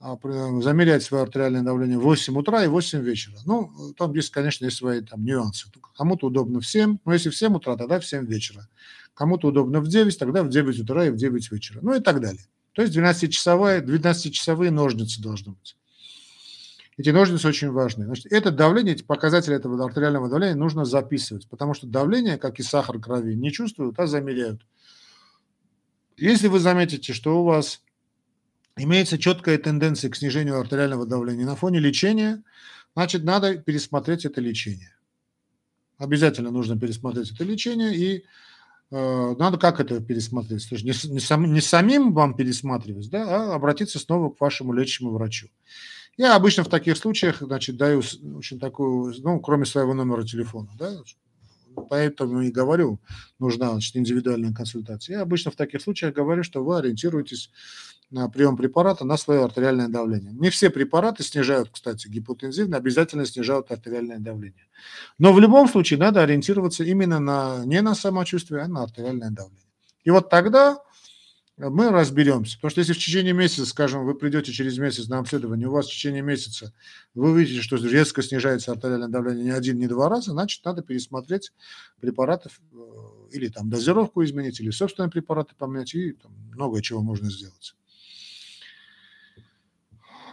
замерять 0.00 1.02
свое 1.02 1.24
артериальное 1.24 1.62
давление 1.62 1.98
в 1.98 2.02
8 2.02 2.36
утра 2.38 2.64
и 2.64 2.68
8 2.68 3.00
вечера. 3.00 3.36
Ну, 3.44 3.72
там 3.96 4.14
есть, 4.14 4.30
конечно, 4.30 4.64
есть 4.64 4.76
свои 4.76 5.00
там 5.00 5.24
нюансы. 5.24 5.66
Кому-то 5.96 6.28
удобно 6.28 6.60
в 6.60 6.66
7, 6.66 6.98
но 7.04 7.12
если 7.12 7.30
в 7.30 7.36
7 7.36 7.56
утра, 7.56 7.76
тогда 7.76 7.98
в 7.98 8.06
7 8.06 8.24
вечера. 8.26 8.68
Кому-то 9.14 9.48
удобно 9.48 9.80
в 9.80 9.88
9, 9.88 10.16
тогда 10.18 10.44
в 10.44 10.48
9 10.48 10.80
утра 10.80 11.06
и 11.06 11.10
в 11.10 11.16
9 11.16 11.50
вечера. 11.50 11.80
Ну 11.82 11.94
и 11.94 12.00
так 12.00 12.20
далее. 12.20 12.42
То 12.72 12.82
есть 12.82 12.96
12-часовые, 12.96 13.84
12-часовые 13.84 14.70
ножницы 14.70 15.20
должны 15.20 15.52
быть. 15.52 15.76
Эти 16.96 17.10
ножницы 17.10 17.48
очень 17.48 17.70
важны. 17.70 18.04
Значит, 18.04 18.26
это 18.32 18.52
давление, 18.52 18.94
эти 18.94 19.02
показатели 19.02 19.56
этого 19.56 19.84
артериального 19.84 20.28
давления 20.28 20.54
нужно 20.54 20.84
записывать, 20.84 21.48
потому 21.48 21.74
что 21.74 21.88
давление, 21.88 22.38
как 22.38 22.60
и 22.60 22.62
сахар 22.62 23.00
крови, 23.00 23.34
не 23.34 23.50
чувствуют, 23.50 23.98
а 23.98 24.06
замеряют. 24.06 24.64
Если 26.16 26.48
вы 26.48 26.58
заметите, 26.58 27.12
что 27.12 27.40
у 27.40 27.44
вас 27.44 27.82
имеется 28.78 29.18
четкая 29.18 29.58
тенденция 29.58 30.10
к 30.10 30.16
снижению 30.16 30.60
артериального 30.60 31.06
давления 31.06 31.44
на 31.44 31.56
фоне 31.56 31.78
лечения, 31.78 32.42
значит, 32.94 33.24
надо 33.24 33.56
пересмотреть 33.56 34.24
это 34.24 34.40
лечение. 34.40 34.94
Обязательно 35.98 36.50
нужно 36.50 36.78
пересмотреть 36.78 37.32
это 37.32 37.44
лечение, 37.44 37.94
и 37.94 38.24
э, 38.90 39.34
надо 39.38 39.58
как 39.58 39.80
это 39.80 40.00
пересмотреть? 40.00 40.70
Не, 40.70 41.12
не, 41.12 41.20
сам, 41.20 41.52
не 41.52 41.60
самим 41.60 42.12
вам 42.12 42.34
пересматривать, 42.34 43.10
да, 43.10 43.52
а 43.52 43.54
обратиться 43.54 43.98
снова 43.98 44.30
к 44.30 44.40
вашему 44.40 44.72
лечащему 44.72 45.10
врачу. 45.10 45.48
Я 46.16 46.34
обычно 46.34 46.64
в 46.64 46.68
таких 46.68 46.96
случаях, 46.96 47.38
значит, 47.40 47.76
даю 47.76 48.02
очень 48.36 48.58
такую, 48.58 49.14
ну, 49.22 49.40
кроме 49.40 49.66
своего 49.66 49.94
номера 49.94 50.24
телефона, 50.24 50.68
да, 50.76 50.96
поэтому 51.80 52.42
и 52.42 52.50
говорю, 52.50 53.00
нужна 53.38 53.70
значит, 53.70 53.96
индивидуальная 53.96 54.52
консультация. 54.52 55.16
Я 55.16 55.22
обычно 55.22 55.50
в 55.50 55.56
таких 55.56 55.82
случаях 55.82 56.14
говорю, 56.14 56.42
что 56.42 56.64
вы 56.64 56.78
ориентируетесь 56.78 57.50
на 58.10 58.28
прием 58.28 58.56
препарата 58.56 59.04
на 59.04 59.16
свое 59.16 59.44
артериальное 59.44 59.88
давление. 59.88 60.32
Не 60.32 60.50
все 60.50 60.70
препараты 60.70 61.22
снижают, 61.22 61.68
кстати, 61.70 62.08
гипотензивно, 62.08 62.76
обязательно 62.76 63.26
снижают 63.26 63.70
артериальное 63.70 64.18
давление. 64.18 64.66
Но 65.18 65.32
в 65.32 65.40
любом 65.40 65.68
случае 65.68 65.98
надо 65.98 66.22
ориентироваться 66.22 66.84
именно 66.84 67.20
на, 67.20 67.64
не 67.64 67.82
на 67.82 67.94
самочувствие, 67.94 68.62
а 68.62 68.68
на 68.68 68.82
артериальное 68.82 69.30
давление. 69.30 69.64
И 70.04 70.10
вот 70.10 70.30
тогда 70.30 70.78
мы 71.58 71.90
разберемся. 71.90 72.56
Потому 72.56 72.70
что 72.70 72.80
если 72.80 72.92
в 72.92 72.98
течение 72.98 73.32
месяца, 73.32 73.66
скажем, 73.66 74.04
вы 74.04 74.14
придете 74.14 74.52
через 74.52 74.78
месяц 74.78 75.08
на 75.08 75.18
обследование, 75.18 75.68
у 75.68 75.72
вас 75.72 75.86
в 75.86 75.90
течение 75.90 76.22
месяца 76.22 76.72
вы 77.14 77.30
увидите, 77.32 77.60
что 77.62 77.76
резко 77.76 78.22
снижается 78.22 78.72
артериальное 78.72 79.08
давление 79.08 79.44
не 79.44 79.50
один, 79.50 79.78
не 79.78 79.88
два 79.88 80.08
раза, 80.08 80.30
значит, 80.30 80.64
надо 80.64 80.82
пересмотреть 80.82 81.52
препараты 82.00 82.50
э, 82.72 82.76
или 83.32 83.48
там 83.48 83.70
дозировку 83.70 84.24
изменить, 84.24 84.60
или 84.60 84.70
собственные 84.70 85.10
препараты 85.10 85.54
поменять, 85.58 85.94
и 85.94 86.12
там, 86.12 86.32
многое 86.52 86.80
чего 86.80 87.02
можно 87.02 87.30
сделать. 87.30 87.74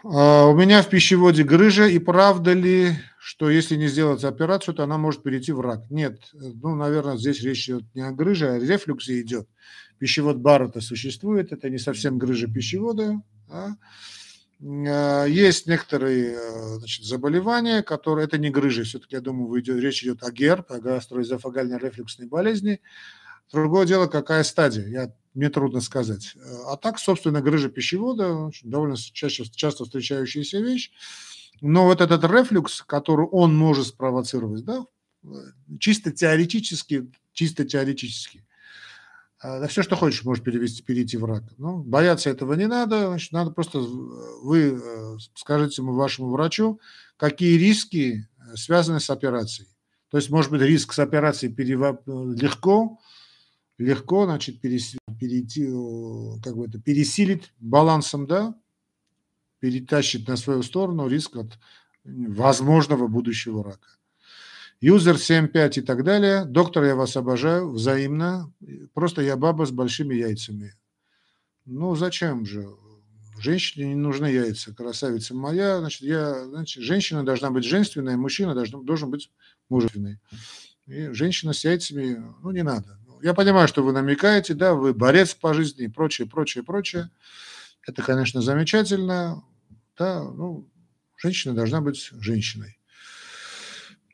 А, 0.03 0.45
у 0.45 0.55
меня 0.55 0.83
в 0.83 0.89
пищеводе 0.89 1.43
грыжа, 1.43 1.87
и 1.87 1.97
правда 1.97 2.53
ли, 2.53 2.91
что 3.17 3.49
если 3.49 3.75
не 3.75 3.87
сделать 3.87 4.23
операцию, 4.23 4.75
то 4.75 4.83
она 4.83 4.99
может 4.99 5.23
перейти 5.23 5.51
в 5.51 5.61
рак? 5.61 5.89
Нет, 5.89 6.21
ну, 6.33 6.75
наверное, 6.75 7.17
здесь 7.17 7.41
речь 7.41 7.67
идет 7.67 7.83
не 7.95 8.01
о 8.01 8.11
грыже, 8.11 8.49
а 8.49 8.53
о 8.53 8.59
рефлюксе 8.59 9.19
идет. 9.21 9.49
Пищевод 9.99 10.37
Баррета 10.37 10.81
существует, 10.81 11.51
это 11.51 11.69
не 11.69 11.77
совсем 11.77 12.17
грыжа 12.17 12.47
пищевода. 12.47 13.21
А? 13.49 13.75
Есть 15.27 15.67
некоторые 15.67 16.37
э, 16.37 16.77
значит, 16.77 17.03
заболевания, 17.03 17.83
которые, 17.83 18.25
это 18.25 18.37
не 18.37 18.49
грыжи, 18.49 18.83
все-таки, 18.83 19.15
я 19.15 19.21
думаю, 19.21 19.59
идет, 19.61 19.77
речь 19.79 20.01
идет 20.03 20.23
о 20.23 20.31
ГЕРБ, 20.31 20.71
о 20.71 20.79
гастроэзофагальной 20.79 21.77
рефлюксной 21.77 22.27
болезни. 22.27 22.81
Другое 23.51 23.85
дело, 23.85 24.07
какая 24.07 24.43
стадия, 24.43 24.87
я, 24.87 25.13
мне 25.33 25.49
трудно 25.49 25.81
сказать. 25.81 26.35
А 26.67 26.77
так, 26.77 26.99
собственно, 26.99 27.41
грыжа 27.41 27.69
пищевода, 27.69 28.49
довольно 28.63 28.95
чаще, 28.97 29.43
часто 29.43 29.83
встречающаяся 29.83 30.59
вещь. 30.59 30.91
Но 31.61 31.85
вот 31.85 32.01
этот 32.01 32.23
рефлюкс, 32.23 32.81
который 32.83 33.27
он 33.27 33.55
может 33.55 33.87
спровоцировать, 33.87 34.63
да, 34.63 34.85
чисто 35.79 36.11
теоретически, 36.11 37.11
чисто 37.33 37.65
теоретически, 37.65 38.45
а, 39.45 39.59
да 39.59 39.67
все, 39.67 39.83
что 39.83 39.95
хочешь, 39.95 40.23
можешь 40.23 40.43
перевести, 40.43 40.81
перейти 40.81 41.17
в 41.17 41.25
рак. 41.25 41.43
Ну, 41.59 41.77
бояться 41.77 42.31
этого 42.31 42.53
не 42.53 42.65
надо, 42.65 43.07
значит, 43.07 43.31
надо 43.31 43.51
просто 43.51 43.77
вы 43.79 44.81
э, 44.81 45.17
скажите 45.35 45.83
вашему 45.83 46.31
врачу, 46.31 46.79
какие 47.15 47.55
риски 47.55 48.27
э, 48.37 48.55
связаны 48.55 48.99
с 48.99 49.11
операцией. 49.11 49.67
То 50.09 50.17
есть, 50.17 50.31
может 50.31 50.49
быть, 50.49 50.61
риск 50.61 50.93
с 50.93 50.99
операцией 50.99 51.53
перева... 51.53 52.01
легко, 52.07 52.99
легко, 53.77 54.25
значит, 54.25 54.61
перейти, 54.61 55.65
как 56.41 56.57
бы 56.57 56.65
это, 56.65 56.79
пересилить 56.79 57.53
балансом, 57.59 58.25
да, 58.25 58.55
перетащить 59.59 60.27
на 60.27 60.37
свою 60.37 60.63
сторону 60.63 61.07
риск 61.07 61.35
от 61.35 61.59
возможного 62.03 63.07
будущего 63.07 63.63
рака 63.63 63.89
юзер 64.85 65.15
7.5 65.15 65.79
и 65.79 65.81
так 65.81 66.03
далее. 66.03 66.45
Доктор, 66.45 66.83
я 66.83 66.95
вас 66.95 67.17
обожаю, 67.17 67.71
взаимно. 67.71 68.53
Просто 68.93 69.23
я 69.23 69.35
баба 69.35 69.65
с 69.65 69.71
большими 69.71 70.13
яйцами. 70.13 70.75
Ну, 71.65 71.95
зачем 71.95 72.45
же? 72.45 72.67
Женщине 73.39 73.87
не 73.87 73.95
нужны 73.95 74.27
яйца, 74.27 74.75
красавица 74.75 75.33
моя. 75.33 75.79
Значит, 75.79 76.01
я, 76.01 76.45
значит, 76.45 76.83
женщина 76.83 77.25
должна 77.25 77.49
быть 77.49 77.63
женственной, 77.63 78.15
мужчина 78.15 78.53
должен, 78.53 78.85
должен 78.85 79.09
быть 79.09 79.31
мужественный. 79.69 80.19
И 80.85 81.09
женщина 81.13 81.53
с 81.53 81.65
яйцами, 81.65 82.23
ну, 82.43 82.51
не 82.51 82.61
надо. 82.61 82.99
Я 83.23 83.33
понимаю, 83.33 83.67
что 83.67 83.81
вы 83.81 83.91
намекаете, 83.91 84.53
да, 84.53 84.75
вы 84.75 84.93
борец 84.93 85.33
по 85.33 85.55
жизни 85.55 85.85
и 85.85 85.87
прочее, 85.87 86.27
прочее, 86.27 86.63
прочее. 86.63 87.09
Это, 87.87 88.03
конечно, 88.03 88.39
замечательно. 88.39 89.43
Да, 89.97 90.23
ну, 90.23 90.69
женщина 91.17 91.55
должна 91.55 91.81
быть 91.81 92.11
женщиной. 92.19 92.77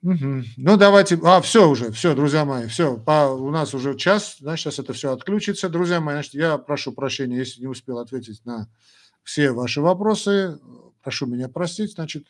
Угу. 0.04 0.44
Ну, 0.58 0.78
давайте. 0.78 1.20
А, 1.24 1.42
все 1.42 1.70
уже, 1.70 1.92
все, 1.92 2.16
друзья 2.16 2.44
мои, 2.44 2.68
все. 2.68 2.98
По, 2.98 3.28
у 3.28 3.52
нас 3.52 3.74
уже 3.76 3.96
час, 3.96 4.38
да, 4.40 4.58
сейчас 4.58 4.80
это 4.80 4.94
все 4.94 5.12
отключится. 5.12 5.70
Друзья 5.70 6.02
мои, 6.02 6.16
значит, 6.16 6.34
я 6.34 6.58
прошу 6.58 6.92
прощения, 6.92 7.38
если 7.38 7.62
не 7.62 7.68
успел 7.68 8.00
ответить 8.00 8.44
на 8.46 8.68
все 9.24 9.52
ваши 9.52 9.80
вопросы. 9.80 10.60
Прошу 11.04 11.28
меня 11.28 11.50
простить. 11.50 11.94
Значит, 11.94 12.26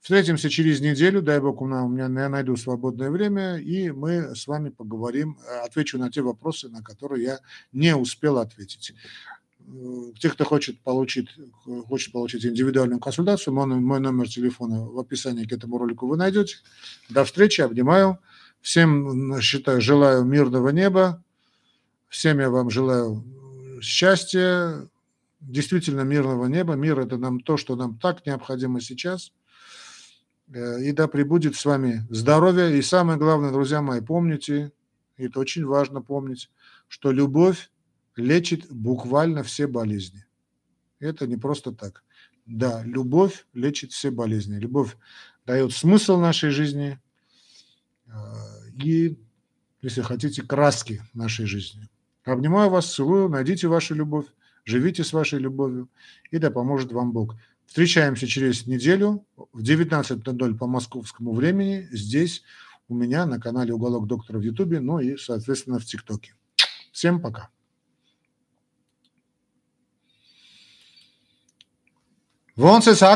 встретимся 0.00 0.50
через 0.50 0.80
неделю. 0.80 1.22
Дай 1.22 1.40
бог, 1.40 1.62
у 1.62 1.66
меня, 1.66 2.04
я 2.04 2.28
найду 2.28 2.54
свободное 2.56 3.10
время, 3.10 3.56
и 3.56 3.90
мы 3.90 4.34
с 4.34 4.46
вами 4.46 4.68
поговорим. 4.68 5.38
Отвечу 5.64 5.98
на 5.98 6.10
те 6.10 6.20
вопросы, 6.20 6.68
на 6.68 6.82
которые 6.82 7.24
я 7.24 7.38
не 7.72 7.96
успел 7.96 8.38
ответить. 8.38 8.92
Те, 10.20 10.30
кто 10.30 10.44
хочет 10.44 10.80
получить, 10.80 11.28
хочет 11.88 12.12
получить 12.12 12.46
индивидуальную 12.46 13.00
консультацию, 13.00 13.52
мой, 13.52 13.66
мой 13.66 13.98
номер 13.98 14.28
телефона 14.28 14.84
в 14.84 14.98
описании 14.98 15.44
к 15.44 15.52
этому 15.52 15.78
ролику 15.78 16.06
вы 16.06 16.16
найдете. 16.16 16.56
До 17.08 17.24
встречи, 17.24 17.60
обнимаю. 17.60 18.18
Всем 18.60 19.40
считаю, 19.40 19.80
желаю 19.80 20.24
мирного 20.24 20.68
неба. 20.68 21.22
Всем 22.08 22.38
я 22.38 22.48
вам 22.48 22.70
желаю 22.70 23.24
счастья, 23.82 24.88
действительно 25.40 26.02
мирного 26.02 26.46
неба. 26.46 26.74
Мир– 26.74 27.00
это 27.00 27.18
нам 27.18 27.40
то, 27.40 27.56
что 27.56 27.76
нам 27.76 27.98
так 27.98 28.24
необходимо 28.26 28.80
сейчас. 28.80 29.32
Э, 30.52 30.80
и 30.80 30.92
да 30.92 31.08
пребудет 31.08 31.56
с 31.56 31.64
вами 31.64 32.06
здоровье. 32.10 32.78
И 32.78 32.82
самое 32.82 33.18
главное, 33.18 33.52
друзья 33.52 33.82
мои, 33.82 34.00
помните, 34.00 34.72
это 35.16 35.40
очень 35.40 35.64
важно 35.64 36.02
помнить, 36.02 36.50
что 36.88 37.10
любовь 37.10 37.70
лечит 38.16 38.70
буквально 38.70 39.42
все 39.42 39.66
болезни. 39.66 40.24
Это 40.98 41.26
не 41.26 41.36
просто 41.36 41.72
так. 41.72 42.02
Да, 42.46 42.82
любовь 42.84 43.46
лечит 43.52 43.92
все 43.92 44.10
болезни. 44.10 44.58
Любовь 44.58 44.96
дает 45.46 45.72
смысл 45.72 46.18
нашей 46.18 46.50
жизни 46.50 46.98
а, 48.08 48.34
и, 48.82 49.18
если 49.82 50.02
хотите, 50.02 50.42
краски 50.42 51.02
нашей 51.12 51.46
жизни. 51.46 51.88
Обнимаю 52.24 52.70
вас, 52.70 52.92
целую, 52.92 53.28
найдите 53.28 53.68
вашу 53.68 53.94
любовь, 53.94 54.26
живите 54.64 55.04
с 55.04 55.12
вашей 55.12 55.38
любовью, 55.38 55.88
и 56.30 56.38
да 56.38 56.50
поможет 56.50 56.92
вам 56.92 57.12
Бог. 57.12 57.36
Встречаемся 57.66 58.26
через 58.26 58.66
неделю 58.66 59.24
в 59.52 59.62
19.00 59.62 60.56
по 60.56 60.66
московскому 60.66 61.34
времени 61.34 61.88
здесь 61.90 62.42
у 62.88 62.94
меня 62.94 63.26
на 63.26 63.40
канале 63.40 63.74
«Уголок 63.74 64.06
доктора» 64.06 64.38
в 64.38 64.42
Ютубе, 64.42 64.80
ну 64.80 65.00
и, 65.00 65.16
соответственно, 65.16 65.78
в 65.78 65.84
ТикТоке. 65.84 66.34
Всем 66.92 67.20
пока. 67.20 67.50
Vão, 72.56 72.80
você 72.80 72.96
sabe 72.96 73.12